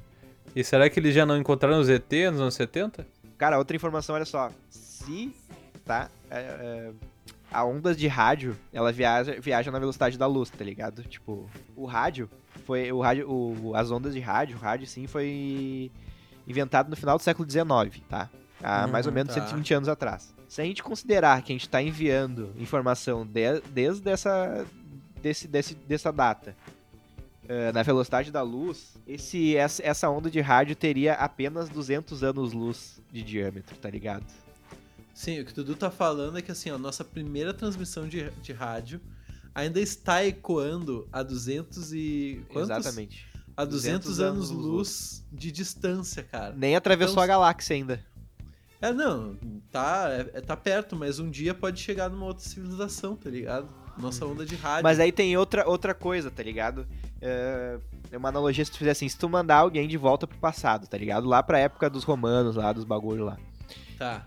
E 0.55 0.63
será 0.63 0.89
que 0.91 1.01
eles 1.01 1.15
já 1.15 1.25
não 1.25 1.37
encontraram 1.39 1.81
os 1.81 1.89
ET 1.89 2.13
nos 2.31 2.41
anos 2.41 2.55
70? 2.55 3.07
Cara, 3.39 3.57
outra 3.59 3.75
informação, 3.75 4.15
olha 4.15 4.25
só. 4.27 4.53
Se, 4.69 5.33
tá? 5.85 6.11
é, 6.31 6.39
é, 6.39 6.91
a 7.51 7.65
ondas 7.65 7.97
de 7.97 8.07
rádio, 8.07 8.57
ela 8.73 8.93
viaja, 8.93 9.37
viaja 9.41 9.71
na 9.71 9.79
velocidade 9.79 10.19
da 10.19 10.27
luz, 10.27 10.51
tá 10.51 10.63
ligado? 10.65 11.03
Tipo, 11.05 11.49
o 11.75 11.87
rádio 11.87 12.29
foi. 12.67 12.93
O 12.93 13.01
rádio. 13.01 13.31
O, 13.31 13.75
as 13.75 13.91
ondas 13.91 14.13
de 14.13 14.21
rádio, 14.21 14.57
o 14.57 14.61
rádio 14.61 14.87
sim, 14.87 15.07
foi 15.07 15.91
inventado 16.47 16.91
no 16.91 16.97
final 16.97 17.17
do 17.17 17.23
século 17.23 17.49
XIX, 17.49 18.03
tá? 18.09 18.29
Há 18.63 18.85
Uhum, 18.85 18.93
mais 18.93 19.07
ou 19.07 19.13
menos 19.13 19.35
tá. 19.35 19.41
120 19.41 19.75
anos 19.75 19.89
atrás. 19.89 20.35
Se 20.49 20.61
a 20.62 20.64
gente 20.64 20.82
considerar 20.82 21.42
que 21.42 21.53
a 21.53 21.55
gente 21.55 21.68
tá 21.68 21.82
enviando 21.82 22.53
informação 22.57 23.26
de- 23.26 23.61
desde 23.72 24.09
essa. 24.11 24.66
Desse, 25.22 25.46
desse, 25.49 25.74
dessa 25.74 26.12
data. 26.12 26.57
eh, 27.49 27.72
na 27.72 27.82
velocidade 27.82 28.30
da 28.30 28.42
luz, 28.42 28.94
esse, 29.07 29.57
essa, 29.57 30.09
onda 30.11 30.30
de 30.30 30.38
rádio 30.40 30.76
teria 30.76 31.14
apenas 31.14 31.68
200 31.70 32.22
anos-luz 32.22 33.01
de 33.11 33.22
diâmetro, 33.22 33.74
tá 33.78 33.88
ligado? 33.90 34.24
Sim, 35.14 35.40
o 35.40 35.44
que 35.46 35.53
o 35.53 35.55
Dudu 35.55 35.74
tá 35.74 35.90
falando 35.90 36.38
é 36.38 36.42
que 36.42 36.53
assim, 36.53 36.68
a 36.70 36.76
nossa 36.78 37.03
primeira 37.03 37.53
transmissão 37.55 38.07
de, 38.07 38.30
de 38.42 38.53
rádio 38.53 39.01
ainda 39.55 39.80
está 39.80 40.24
ecoando 40.24 41.09
a 41.12 41.22
200 41.22 41.92
e... 41.94 42.42
Quantos? 42.53 42.70
Exatamente. 42.70 43.26
A 43.57 43.64
200, 43.64 44.07
200 44.07 44.20
anos 44.20 44.51
anos 44.51 44.64
luz 44.64 45.24
de 45.32 45.51
distância, 45.51 46.22
cara. 46.22 46.55
Nem 46.55 46.76
atravessou 46.76 47.14
Então, 47.14 47.22
a 47.24 47.26
galáxia 47.26 47.74
ainda. 47.74 48.05
É, 48.81 48.93
não, 48.93 49.37
tá, 49.72 50.09
é, 50.11 50.41
tá 50.41 50.57
perto, 50.57 50.95
mas 50.95 51.18
um 51.18 51.29
dia 51.31 51.53
pode 51.53 51.81
chegar 51.81 52.09
numa 52.09 52.26
outra 52.26 52.45
civilização, 52.45 53.16
tá 53.16 53.29
ligado? 53.29 53.68
Nossa 53.99 54.24
onda 54.24 54.47
de 54.47 54.55
rádio. 54.55 54.85
Mas 54.85 55.01
aí 55.01 55.11
tem 55.11 55.37
outra, 55.37 55.68
outra 55.68 55.93
coisa, 55.93 56.31
tá 56.31 56.43
ligado? 56.43 56.87
É 57.20 57.79
é 58.11 58.16
uma 58.16 58.31
analogia 58.31 58.64
se 58.64 58.70
tu 58.70 58.79
fizer 58.79 58.93
assim, 58.93 59.07
se 59.09 59.18
tu 59.18 59.29
mandar 59.29 59.57
alguém 59.57 59.87
de 59.87 59.99
volta 59.99 60.26
pro 60.26 60.39
passado, 60.39 60.87
tá 60.87 60.97
ligado? 60.97 61.29
Lá 61.29 61.43
pra 61.43 61.59
época 61.59 61.91
dos 61.91 62.05
romanos, 62.05 62.57
lá 62.57 62.72
dos 62.72 62.85
bagulho 62.85 63.24
lá. 63.26 63.37
Tá. 63.99 64.26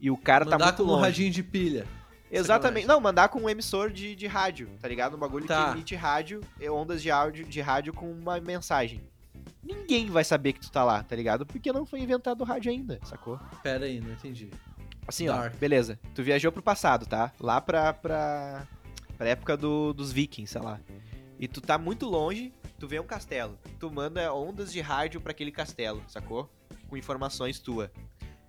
E 0.00 0.10
o 0.10 0.16
cara 0.16 0.44
tá 0.46 0.52
Mandar 0.52 0.64
muito 0.66 0.76
com 0.78 0.82
um 0.84 0.86
longe. 0.86 1.02
radinho 1.02 1.30
de 1.30 1.42
pilha. 1.42 1.86
Exatamente. 2.30 2.86
Não, 2.86 3.00
mandar 3.00 3.28
com 3.28 3.40
um 3.40 3.48
emissor 3.50 3.90
de, 3.90 4.14
de 4.14 4.26
rádio, 4.26 4.70
tá 4.80 4.88
ligado? 4.88 5.16
Um 5.16 5.18
bagulho 5.18 5.46
Tá. 5.46 5.66
que 5.66 5.70
emite 5.72 5.94
rádio, 5.94 6.40
e 6.60 6.70
ondas 6.70 7.02
de 7.02 7.10
áudio 7.10 7.44
de 7.44 7.60
rádio 7.60 7.92
com 7.92 8.10
uma 8.10 8.40
mensagem. 8.40 9.02
Ninguém 9.68 10.06
vai 10.06 10.24
saber 10.24 10.54
que 10.54 10.60
tu 10.60 10.72
tá 10.72 10.82
lá, 10.82 11.02
tá 11.02 11.14
ligado? 11.14 11.44
Porque 11.44 11.70
não 11.70 11.84
foi 11.84 12.00
inventado 12.00 12.40
o 12.40 12.44
rádio 12.44 12.72
ainda, 12.72 12.98
sacou? 13.04 13.38
Pera 13.62 13.84
aí, 13.84 14.00
não 14.00 14.12
entendi. 14.12 14.48
Assim, 15.06 15.26
Dark. 15.26 15.52
ó, 15.54 15.58
beleza. 15.58 15.98
Tu 16.14 16.22
viajou 16.22 16.50
pro 16.50 16.62
passado, 16.62 17.04
tá? 17.04 17.32
Lá 17.38 17.60
pra, 17.60 17.92
pra, 17.92 18.66
pra 19.18 19.28
época 19.28 19.58
do, 19.58 19.92
dos 19.92 20.10
vikings, 20.10 20.50
sei 20.50 20.62
lá. 20.62 20.80
E 21.38 21.46
tu 21.46 21.60
tá 21.60 21.76
muito 21.76 22.06
longe, 22.08 22.50
tu 22.78 22.88
vê 22.88 22.98
um 22.98 23.04
castelo. 23.04 23.58
Tu 23.78 23.90
manda 23.90 24.32
ondas 24.32 24.72
de 24.72 24.80
rádio 24.80 25.20
pra 25.20 25.32
aquele 25.32 25.52
castelo, 25.52 26.02
sacou? 26.08 26.50
Com 26.88 26.96
informações 26.96 27.58
tua. 27.58 27.92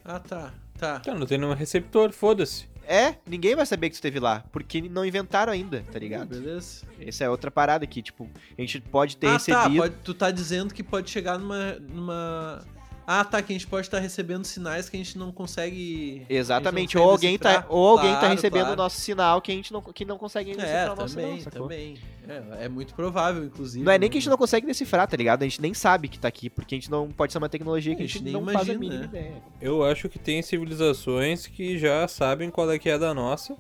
Ah, 0.06 0.20
tá. 0.20 0.54
Tá. 0.78 1.02
Cara, 1.02 1.20
não 1.20 1.28
tem 1.28 1.38
nenhum 1.38 1.54
receptor, 1.54 2.14
foda-se. 2.14 2.69
É, 2.90 3.14
ninguém 3.24 3.56
vai 3.56 3.68
saber 3.68 3.90
que 3.90 3.94
tu 3.94 3.98
esteve 3.98 4.20
lá, 4.20 4.44
porque 4.52 4.82
não 4.82 5.06
inventaram 5.06 5.54
ainda, 5.54 5.86
tá 5.92 6.00
ligado? 6.00 6.30
Beleza. 6.30 6.88
Essa 7.00 7.26
é 7.26 7.30
outra 7.30 7.52
parada 7.52 7.84
aqui, 7.84 8.02
tipo, 8.02 8.28
a 8.58 8.62
gente 8.62 8.82
pode 8.82 9.16
ter 9.16 9.28
ah, 9.28 9.34
recebido. 9.34 9.62
tá. 9.62 9.70
Pode, 9.70 9.96
tu 10.04 10.14
tá 10.16 10.32
dizendo 10.32 10.74
que 10.74 10.82
pode 10.82 11.08
chegar 11.12 11.38
numa, 11.38 11.74
numa. 11.74 12.66
Ah, 13.12 13.26
tá. 13.26 13.42
Que 13.42 13.52
a 13.52 13.56
gente 13.56 13.66
pode 13.66 13.88
estar 13.88 13.98
recebendo 13.98 14.46
sinais 14.46 14.88
que 14.88 14.96
a 14.96 15.00
gente 15.00 15.18
não 15.18 15.32
consegue. 15.32 16.28
Exatamente, 16.30 16.78
a 16.78 16.82
gente 16.82 16.96
não 16.98 17.04
ou 17.06 17.12
alguém, 17.12 17.40
tá, 17.40 17.66
ou 17.68 17.88
alguém 17.88 18.12
tá 18.14 18.20
Claro, 18.20 18.36
recebendo 18.36 18.62
o 18.62 18.66
claro. 18.66 18.78
nosso 18.84 19.02
sinal 19.02 19.42
que 19.42 19.52
a 19.52 19.56
gente 19.56 19.74
não, 19.74 19.82
que 19.82 20.06
não 20.06 20.18
consegue 20.20 20.52
É, 20.52 20.56
decifrar 20.56 20.94
o 20.94 20.96
nosso 20.96 21.16
também, 21.16 21.40
sinal, 21.40 21.52
também. 21.52 21.98
É, 22.28 22.66
é 22.66 22.70
muito 22.70 22.94
provável, 22.94 23.44
inclusive. 23.44 23.84
Não 23.84 23.92
é 23.92 23.98
nem 23.98 24.08
que 24.12 24.20
a 24.20 24.22
gente 24.22 24.30
não 24.30 24.38
consegue 24.38 24.68
decifrar, 24.68 25.08
tá 25.08 25.18
ligado? 25.18 25.42
A 25.42 25.46
gente 25.46 25.60
nem 25.60 25.74
sabe 25.74 26.08
que 26.08 26.20
tá 26.20 26.28
aqui, 26.28 26.52
porque 26.52 26.76
a 26.76 26.78
gente 26.78 26.92
não 26.92 27.10
pode 27.10 27.32
ser 27.34 27.40
uma 27.40 27.50
tecnologia 27.50 27.96
que 27.96 28.02
A 28.04 28.06
a 28.06 28.08
gente 28.08 28.20
gente 28.20 28.26
nem 28.26 28.34
não 28.34 28.44
faz 28.46 28.70
a 28.70 28.74
imagina, 28.74 28.80
mínima 28.80 29.00
né? 29.00 29.06
ideia. 29.08 29.44
Eu 29.60 29.84
acho 29.84 30.08
que 30.08 30.20
tem 30.20 30.44
civilizações 30.44 31.48
que 31.48 31.80
já 31.80 32.08
sabem 32.08 32.52
qual 32.52 32.70
é 32.72 32.78
que 32.78 32.90
é 32.90 33.00
da 33.00 33.12
nossa, 33.12 33.58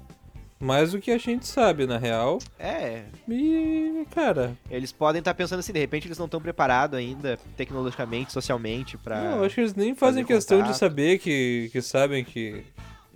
mais 0.60 0.92
do 0.92 1.00
que 1.00 1.10
a 1.12 1.18
gente 1.18 1.48
sabe, 1.48 1.88
na 1.88 1.98
real. 1.98 2.40
É, 2.60 3.04
E, 3.28 4.06
cara, 4.12 4.58
eles 4.70 4.92
podem 4.92 5.20
estar 5.20 5.34
pensando 5.34 5.60
assim, 5.60 5.72
de 5.72 5.80
repente 5.80 6.08
eles 6.08 6.18
não 6.18 6.26
estão 6.26 6.42
preparados 6.42 6.98
ainda, 7.00 7.40
tecnologicamente, 7.56 8.34
socialmente, 8.34 8.98
pra... 8.98 9.22
não, 9.24 9.44
acho 9.44 9.56
que 9.56 9.62
eles 9.62 9.74
nem 9.76 9.96
fazem 9.96 10.26
questão 10.26 10.58
de 10.58 10.64
contato. 10.66 10.78
saber 10.80 11.20
que, 11.20 11.70
que 11.72 11.82
sabem 11.82 12.24
que. 12.24 12.64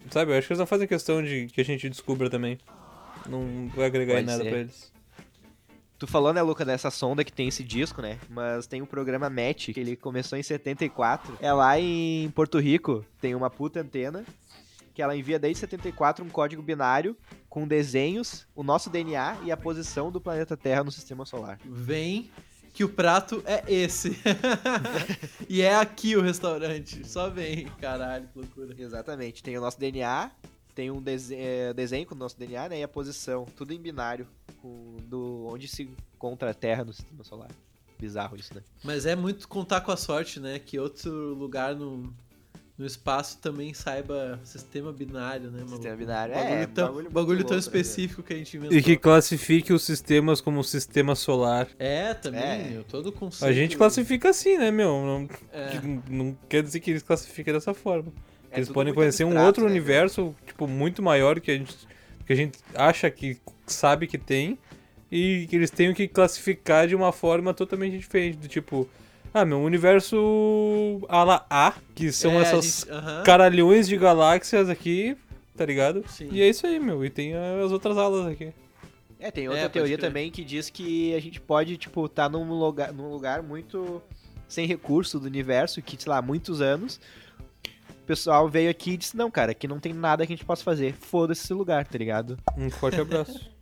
Sabe, 0.09 0.31
eu 0.31 0.37
acho 0.37 0.47
que 0.47 0.53
eles 0.53 0.59
não 0.59 0.67
fazem 0.67 0.87
questão 0.87 1.23
de 1.23 1.47
que 1.47 1.61
a 1.61 1.65
gente 1.65 1.89
descubra 1.89 2.29
também. 2.29 2.57
Não 3.27 3.69
vai 3.75 3.85
agregar 3.85 4.13
em 4.13 4.25
Pode 4.25 4.27
nada 4.27 4.43
ser. 4.43 4.49
pra 4.49 4.59
eles. 4.59 4.93
Tu 5.97 6.07
falou, 6.07 6.33
né, 6.33 6.41
Luca, 6.41 6.65
dessa 6.65 6.91
sonda 6.91 7.23
que 7.23 7.31
tem 7.31 7.47
esse 7.47 7.63
disco, 7.63 8.01
né? 8.01 8.19
Mas 8.29 8.67
tem 8.67 8.81
um 8.81 8.85
programa 8.85 9.29
Match, 9.29 9.69
que 9.69 9.79
ele 9.79 9.95
começou 9.95 10.37
em 10.37 10.43
74. 10.43 11.37
É 11.39 11.53
lá 11.53 11.79
em 11.79 12.29
Porto 12.31 12.59
Rico, 12.59 13.05
tem 13.21 13.33
uma 13.33 13.49
puta 13.49 13.79
antena, 13.79 14.25
que 14.93 15.01
ela 15.01 15.15
envia 15.15 15.39
desde 15.39 15.59
74 15.61 16.23
um 16.23 16.29
código 16.29 16.61
binário 16.61 17.17
com 17.49 17.67
desenhos, 17.67 18.45
o 18.55 18.63
nosso 18.63 18.89
DNA 18.89 19.37
e 19.43 19.51
a 19.51 19.57
posição 19.57 20.11
do 20.11 20.21
planeta 20.21 20.55
Terra 20.57 20.83
no 20.83 20.91
sistema 20.91 21.25
solar. 21.25 21.59
Vem 21.65 22.29
que 22.73 22.83
o 22.83 22.89
prato 22.89 23.43
é 23.45 23.63
esse. 23.71 24.17
e 25.47 25.61
é 25.61 25.75
aqui 25.75 26.15
o 26.15 26.21
restaurante. 26.21 27.07
Só 27.07 27.29
vem. 27.29 27.67
Caralho, 27.79 28.27
que 28.27 28.39
loucura. 28.39 28.75
Exatamente, 28.77 29.43
tem 29.43 29.57
o 29.57 29.61
nosso 29.61 29.79
DNA, 29.79 30.31
tem 30.73 30.89
um 30.89 31.01
dese- 31.01 31.35
é, 31.35 31.73
desenho 31.73 32.05
com 32.05 32.15
o 32.15 32.17
nosso 32.17 32.37
DNA, 32.37 32.69
né? 32.69 32.79
E 32.79 32.83
a 32.83 32.87
posição, 32.87 33.45
tudo 33.55 33.73
em 33.73 33.79
binário, 33.79 34.27
com, 34.61 34.97
do 35.05 35.47
onde 35.51 35.67
se 35.67 35.83
encontra 36.15 36.51
a 36.51 36.53
Terra 36.53 36.83
no 36.83 36.93
sistema 36.93 37.23
solar. 37.23 37.51
Bizarro 37.99 38.35
isso, 38.35 38.53
né? 38.55 38.63
Mas 38.83 39.05
é 39.05 39.15
muito 39.15 39.47
contar 39.47 39.81
com 39.81 39.91
a 39.91 39.97
sorte, 39.97 40.39
né? 40.39 40.57
Que 40.59 40.79
outro 40.79 41.11
lugar 41.35 41.75
no, 41.75 42.11
no 42.77 42.85
espaço 42.85 43.37
também 43.39 43.73
saiba 43.73 44.39
sistema 44.43 44.91
binário, 44.91 45.51
né, 45.51 45.57
maluco? 45.59 45.75
Sistema 45.75 45.95
binário, 45.95 46.33
bagulho 46.33 46.53
é, 46.55 46.65
tão, 46.65 46.87
bagulho 46.87 47.11
bagulho 47.11 47.43
tão 47.43 47.53
né, 47.55 47.59
específico 47.59 48.23
que 48.23 48.33
a 48.33 48.37
gente 48.37 48.57
inventou. 48.57 48.77
E 48.77 48.81
que 48.81 48.97
classifique 48.97 49.71
os 49.71 49.83
sistemas 49.83 50.41
como 50.41 50.63
sistema 50.63 51.15
solar. 51.15 51.67
É, 51.77 52.13
também, 52.13 52.41
É. 52.41 52.69
meu, 52.71 52.83
todo 52.83 53.11
conceito. 53.11 53.49
A 53.49 53.53
gente 53.53 53.77
classifica 53.77 54.29
assim, 54.29 54.57
né, 54.57 54.71
meu? 54.71 54.87
Não, 54.87 55.29
É. 55.51 55.79
não 56.09 56.35
quer 56.49 56.63
dizer 56.63 56.79
que 56.79 56.89
eles 56.89 57.03
classificam 57.03 57.53
dessa 57.53 57.73
forma. 57.73 58.11
É 58.51 58.57
eles 58.57 58.69
podem 58.69 58.93
conhecer 58.93 59.23
um 59.23 59.37
outro 59.39 59.63
né, 59.65 59.69
universo, 59.69 60.35
tipo, 60.45 60.67
muito 60.67 61.01
maior 61.01 61.39
que 61.39 61.51
a 61.51 61.57
gente, 61.57 61.75
que 62.25 62.33
a 62.33 62.35
gente 62.35 62.59
acha 62.75 63.09
que 63.09 63.37
sabe 63.67 64.07
que 64.07 64.17
tem. 64.17 64.57
E 65.11 65.45
que 65.47 65.55
eles 65.55 65.69
tenham 65.69 65.93
que 65.93 66.07
classificar 66.07 66.87
de 66.87 66.95
uma 66.95 67.11
forma 67.11 67.53
totalmente 67.53 67.99
diferente. 67.99 68.37
Do 68.37 68.47
tipo, 68.47 68.89
ah, 69.33 69.43
meu, 69.45 69.61
universo 69.61 71.01
ala 71.09 71.45
A, 71.49 71.73
que 71.95 72.11
são 72.11 72.33
É, 72.33 72.43
essas 72.43 72.65
gente- 72.81 72.91
aham. 72.91 73.23
caralhões 73.23 73.87
de 73.87 73.97
galáxias 73.97 74.69
aqui, 74.69 75.17
tá 75.57 75.65
ligado? 75.65 76.03
Sim. 76.07 76.29
E 76.31 76.41
é 76.41 76.49
isso 76.49 76.65
aí, 76.67 76.79
meu. 76.79 77.03
E 77.03 77.09
tem 77.09 77.33
as 77.35 77.71
outras 77.71 77.97
alas 77.97 78.27
aqui. 78.27 78.53
É, 79.19 79.31
tem 79.31 79.47
outra 79.47 79.63
É, 79.63 79.69
teoria 79.69 79.97
também 79.97 80.29
que 80.29 80.43
diz 80.43 80.69
que 80.69 81.15
a 81.15 81.19
gente 81.21 81.39
pode, 81.39 81.77
tipo, 81.77 82.05
estar 82.05 82.29
num 82.29 82.47
lugar, 82.49 82.91
num 82.91 83.09
lugar 83.09 83.41
muito 83.41 84.01
sem 84.49 84.67
recurso 84.67 85.19
do 85.19 85.25
universo, 85.27 85.81
que, 85.81 85.95
sei 86.01 86.09
lá, 86.09 86.17
há 86.17 86.21
muitos 86.21 86.61
anos. 86.61 86.99
O 87.89 88.05
pessoal 88.05 88.49
veio 88.49 88.69
aqui 88.69 88.91
e 88.91 88.97
disse, 88.97 89.15
não, 89.15 89.31
cara, 89.31 89.51
aqui 89.51 89.65
não 89.65 89.79
tem 89.79 89.93
nada 89.93 90.27
que 90.27 90.33
a 90.33 90.35
gente 90.35 90.45
possa 90.45 90.61
fazer. 90.61 90.93
Foda-se 90.99 91.43
esse 91.45 91.53
lugar, 91.53 91.87
tá 91.87 91.97
ligado? 91.97 92.37
Um 92.57 92.69
forte 92.69 92.99
abraço. 92.99 93.49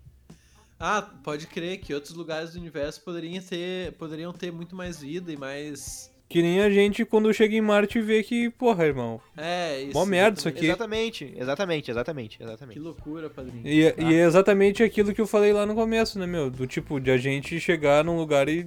Ah, 0.81 1.07
pode 1.23 1.45
crer 1.47 1.77
que 1.77 1.93
outros 1.93 2.13
lugares 2.15 2.53
do 2.53 2.59
universo 2.59 3.01
poderiam 3.03 3.41
ter, 3.41 3.91
poderiam 3.93 4.33
ter 4.33 4.51
muito 4.51 4.75
mais 4.75 4.99
vida 4.99 5.31
e 5.31 5.37
mais. 5.37 6.09
que 6.27 6.41
nem 6.41 6.61
a 6.61 6.69
gente 6.69 7.05
quando 7.05 7.31
chega 7.33 7.55
em 7.55 7.61
Marte 7.61 7.99
e 7.99 8.01
vê 8.01 8.23
que, 8.23 8.49
porra, 8.49 8.85
irmão. 8.85 9.21
É, 9.37 9.81
isso. 9.83 9.93
Mó 9.93 10.05
merda 10.05 10.39
isso 10.39 10.47
aqui. 10.47 10.65
Exatamente, 10.65 11.33
exatamente, 11.37 11.91
exatamente, 11.91 12.37
Que 12.37 12.43
exatamente. 12.43 12.79
loucura, 12.79 13.29
padrinho. 13.29 13.61
E, 13.67 13.83
é- 13.83 13.95
e 13.99 14.13
é 14.15 14.25
exatamente 14.25 14.81
aquilo 14.81 15.13
que 15.13 15.21
eu 15.21 15.27
falei 15.27 15.53
lá 15.53 15.65
no 15.65 15.75
começo, 15.75 16.17
né, 16.17 16.25
meu? 16.25 16.49
Do 16.49 16.65
tipo, 16.65 16.99
de 16.99 17.11
a 17.11 17.17
gente 17.17 17.59
chegar 17.59 18.03
num 18.03 18.17
lugar 18.17 18.47
e 18.49 18.65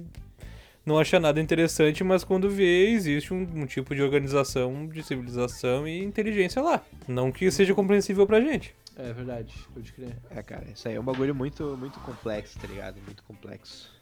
não 0.85 0.99
achar 0.99 1.19
nada 1.19 1.41
interessante, 1.41 2.03
mas 2.03 2.23
quando 2.23 2.47
vê, 2.49 2.89
existe 2.91 3.33
um, 3.33 3.41
um 3.55 3.65
tipo 3.65 3.95
de 3.95 4.03
organização, 4.03 4.87
de 4.87 5.01
civilização 5.01 5.87
e 5.87 6.03
inteligência 6.03 6.61
lá. 6.61 6.83
Não 7.07 7.31
que 7.31 7.49
seja 7.49 7.73
compreensível 7.73 8.27
pra 8.27 8.39
gente. 8.39 8.75
É 8.97 9.11
verdade, 9.13 9.53
pode 9.73 9.91
crer. 9.91 10.15
É, 10.29 10.41
cara, 10.41 10.65
isso 10.71 10.87
aí 10.87 10.95
é 10.95 10.99
um 10.99 11.03
bagulho 11.03 11.35
muito, 11.35 11.75
muito 11.77 11.99
complexo, 11.99 12.57
tá 12.59 12.67
ligado? 12.67 12.95
Muito 13.01 13.23
complexo. 13.23 13.93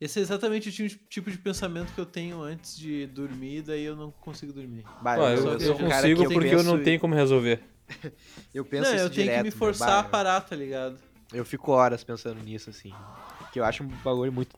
Esse 0.00 0.18
é 0.18 0.22
exatamente 0.22 0.68
o 0.68 0.72
ti- 0.72 1.00
tipo 1.08 1.30
de 1.30 1.38
pensamento 1.38 1.92
que 1.92 2.00
eu 2.00 2.06
tenho 2.06 2.42
antes 2.42 2.76
de 2.76 3.06
dormir, 3.06 3.62
daí 3.62 3.84
eu 3.84 3.96
não 3.96 4.10
consigo 4.10 4.52
dormir. 4.52 4.84
Bah, 5.00 5.14
Ah, 5.14 5.32
eu, 5.32 5.58
eu 5.58 5.76
cara 5.76 6.02
consigo 6.02 6.22
eu 6.24 6.30
porque 6.30 6.54
eu 6.54 6.62
não 6.62 6.82
tenho 6.82 7.00
como 7.00 7.14
resolver. 7.14 7.60
Eu 8.54 8.64
penso 8.64 8.90
não, 8.90 8.98
eu 8.98 9.10
tenho 9.10 9.26
direto, 9.26 9.38
que 9.38 9.44
me 9.44 9.50
forçar 9.50 9.98
a 9.98 10.02
parar, 10.02 10.40
tá 10.40 10.56
ligado? 10.56 10.98
Eu 11.32 11.44
fico 11.44 11.70
horas 11.72 12.02
pensando 12.02 12.40
nisso, 12.42 12.70
assim. 12.70 12.94
Que 13.52 13.60
eu 13.60 13.64
acho 13.64 13.82
um 13.82 13.88
bagulho 14.02 14.32
muito. 14.32 14.56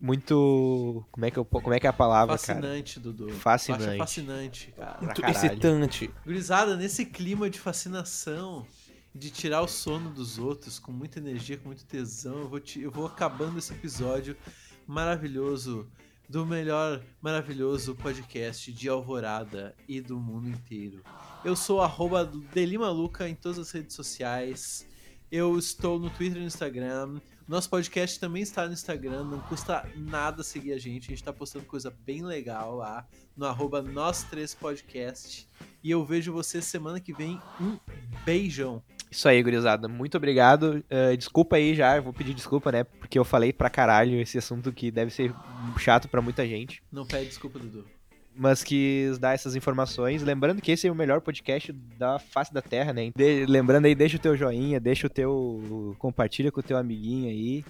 Muito. 0.00 1.04
Como 1.12 1.26
é 1.26 1.30
que, 1.30 1.38
eu, 1.38 1.44
como 1.44 1.72
é, 1.74 1.78
que 1.78 1.86
é 1.86 1.90
a 1.90 1.92
palavra, 1.92 2.38
Fascinante, 2.38 2.98
Dudu. 2.98 3.30
Fascinante. 3.34 3.84
Acho 3.88 3.98
fascinante, 3.98 4.72
cara. 4.76 4.92
cara? 4.92 5.04
Muito 5.04 5.24
excitante. 5.26 6.10
Gurizada, 6.24 6.76
nesse 6.76 7.04
clima 7.04 7.50
de 7.50 7.60
fascinação, 7.60 8.66
de 9.14 9.30
tirar 9.30 9.60
o 9.60 9.68
sono 9.68 10.08
dos 10.10 10.38
outros 10.38 10.78
com 10.78 10.90
muita 10.90 11.18
energia, 11.18 11.58
com 11.58 11.66
muito 11.68 11.84
tesão, 11.84 12.38
eu 12.38 12.48
vou, 12.48 12.60
te- 12.60 12.80
eu 12.80 12.90
vou 12.90 13.06
acabando 13.06 13.58
esse 13.58 13.72
episódio 13.72 14.36
maravilhoso 14.86 15.86
do 16.28 16.46
melhor 16.46 17.02
maravilhoso 17.20 17.94
podcast 17.94 18.72
de 18.72 18.88
Alvorada 18.88 19.74
e 19.88 20.00
do 20.00 20.18
mundo 20.18 20.48
inteiro. 20.48 21.02
Eu 21.44 21.56
sou 21.56 21.80
arroba 21.82 22.24
Delimaluca 22.54 23.28
em 23.28 23.34
todas 23.34 23.58
as 23.58 23.70
redes 23.70 23.94
sociais. 23.96 24.86
Eu 25.30 25.58
estou 25.58 25.98
no 25.98 26.08
Twitter 26.10 26.38
e 26.38 26.40
no 26.40 26.46
Instagram. 26.46 27.20
Nosso 27.50 27.68
podcast 27.68 28.20
também 28.20 28.42
está 28.42 28.64
no 28.64 28.72
Instagram, 28.72 29.24
não 29.24 29.40
custa 29.40 29.84
nada 29.96 30.40
seguir 30.44 30.72
a 30.72 30.78
gente. 30.78 31.06
A 31.06 31.08
gente 31.08 31.14
está 31.14 31.32
postando 31.32 31.64
coisa 31.64 31.90
bem 31.90 32.22
legal 32.22 32.76
lá 32.76 33.04
no 33.36 33.44
arroba 33.44 33.82
Nós 33.82 34.22
Três 34.22 34.54
Podcast. 34.54 35.48
E 35.82 35.90
eu 35.90 36.04
vejo 36.04 36.32
você 36.32 36.62
semana 36.62 37.00
que 37.00 37.12
vem. 37.12 37.40
Um 37.60 37.76
beijão. 38.24 38.80
Isso 39.10 39.28
aí, 39.28 39.42
gurizada. 39.42 39.88
Muito 39.88 40.16
obrigado. 40.16 40.84
Eh, 40.88 41.16
desculpa 41.16 41.56
aí 41.56 41.74
já, 41.74 41.96
eu 41.96 42.04
vou 42.04 42.12
pedir 42.12 42.34
desculpa, 42.34 42.70
né? 42.70 42.84
Porque 42.84 43.18
eu 43.18 43.24
falei 43.24 43.52
pra 43.52 43.68
caralho 43.68 44.20
esse 44.20 44.38
assunto 44.38 44.72
que 44.72 44.88
deve 44.88 45.10
ser 45.10 45.34
chato 45.76 46.08
pra 46.08 46.22
muita 46.22 46.46
gente. 46.46 46.80
Não 46.92 47.04
pede 47.04 47.26
desculpa, 47.26 47.58
Dudu. 47.58 47.84
Mas 48.42 48.64
quis 48.64 49.18
dar 49.18 49.34
essas 49.34 49.54
informações. 49.54 50.22
Lembrando 50.22 50.62
que 50.62 50.72
esse 50.72 50.88
é 50.88 50.90
o 50.90 50.94
melhor 50.94 51.20
podcast 51.20 51.70
da 51.98 52.18
face 52.18 52.54
da 52.54 52.62
Terra, 52.62 52.90
né? 52.90 53.12
De- 53.14 53.44
lembrando 53.44 53.84
aí, 53.84 53.94
deixa 53.94 54.16
o 54.16 54.18
teu 54.18 54.34
joinha, 54.34 54.80
deixa 54.80 55.06
o 55.06 55.10
teu. 55.10 55.94
Compartilha 55.98 56.50
com 56.50 56.60
o 56.60 56.62
teu 56.62 56.78
amiguinho 56.78 57.28
aí. 57.28 57.62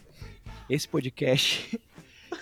Esse 0.68 0.86
podcast. 0.86 1.76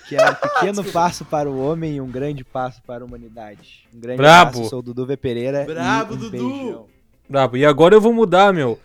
Que 0.07 0.17
é 0.17 0.31
um 0.31 0.35
pequeno 0.35 0.85
passo 0.93 1.25
para 1.25 1.51
o 1.51 1.59
homem 1.59 1.97
e 1.97 2.01
um 2.01 2.11
grande 2.11 2.45
passo 2.45 2.83
para 2.83 3.03
a 3.03 3.07
humanidade. 3.07 3.89
Um 3.95 3.99
grande 3.99 4.19
Brabo. 4.19 4.51
abraço, 4.51 4.69
sou 4.69 4.81
o 4.81 4.83
Dudu 4.83 5.07
V. 5.07 5.17
Pereira. 5.17 5.65
Brabo, 5.65 6.13
um 6.15 6.17
Dudu. 6.19 6.31
beijão. 6.31 6.87
Brabo. 7.27 7.57
E 7.57 7.65
agora 7.65 7.95
eu 7.95 8.01
vou 8.01 8.13
mudar, 8.13 8.53
meu. 8.53 8.79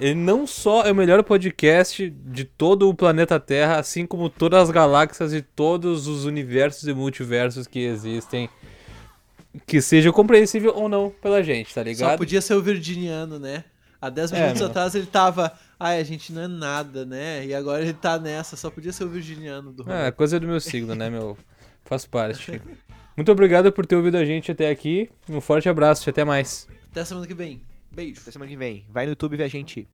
Ele 0.00 0.16
não 0.16 0.48
só 0.48 0.82
é 0.82 0.90
o 0.90 0.94
melhor 0.96 1.22
podcast 1.22 2.10
de 2.10 2.44
todo 2.44 2.88
o 2.88 2.94
planeta 2.94 3.38
Terra, 3.38 3.78
assim 3.78 4.04
como 4.04 4.28
todas 4.28 4.64
as 4.64 4.70
galáxias 4.70 5.32
e 5.32 5.42
todos 5.42 6.08
os 6.08 6.24
universos 6.24 6.88
e 6.88 6.92
multiversos 6.92 7.68
que 7.68 7.78
existem. 7.78 8.48
Que 9.66 9.80
seja 9.80 10.12
compreensível 10.12 10.72
ou 10.74 10.88
não 10.88 11.10
pela 11.10 11.42
gente, 11.42 11.74
tá 11.74 11.80
Só 11.82 11.84
ligado? 11.88 12.18
podia 12.18 12.40
ser 12.40 12.54
o 12.54 12.62
virginiano, 12.62 13.38
né? 13.38 13.64
Há 14.00 14.10
10 14.10 14.32
É, 14.32 14.40
minutos 14.40 14.60
meu. 14.60 14.70
atrás 14.70 14.94
ele 14.94 15.06
tava. 15.06 15.52
Ai, 15.78 15.98
a 16.00 16.04
gente 16.04 16.32
não 16.32 16.42
é 16.42 16.48
nada, 16.48 17.04
né? 17.04 17.44
E 17.44 17.52
agora 17.54 17.82
ele 17.82 17.92
tá 17.92 18.18
nessa. 18.18 18.56
Só 18.56 18.70
podia 18.70 18.92
ser 18.92 19.04
o 19.04 19.08
virginiano 19.08 19.72
do 19.72 19.90
É, 19.90 20.10
coisa 20.12 20.38
do 20.38 20.46
meu 20.46 20.60
signo, 20.60 20.94
né, 20.94 21.10
meu? 21.10 21.36
Faz 21.84 22.06
parte. 22.06 22.60
Muito 23.16 23.32
obrigado 23.32 23.72
por 23.72 23.84
ter 23.84 23.96
ouvido 23.96 24.16
a 24.16 24.24
gente 24.24 24.52
até 24.52 24.70
aqui. 24.70 25.10
Um 25.28 25.40
forte 25.40 25.68
abraço 25.68 26.08
e 26.08 26.10
até 26.10 26.24
mais. 26.24 26.68
Até 26.92 27.04
semana 27.04 27.26
que 27.26 27.34
vem. 27.34 27.60
Beijo. 27.90 28.20
Até 28.22 28.30
semana 28.30 28.48
que 28.48 28.56
vem. 28.56 28.84
Vai 28.88 29.06
no 29.06 29.12
YouTube 29.12 29.36
ver 29.36 29.44
a 29.44 29.48
gente. 29.48 29.88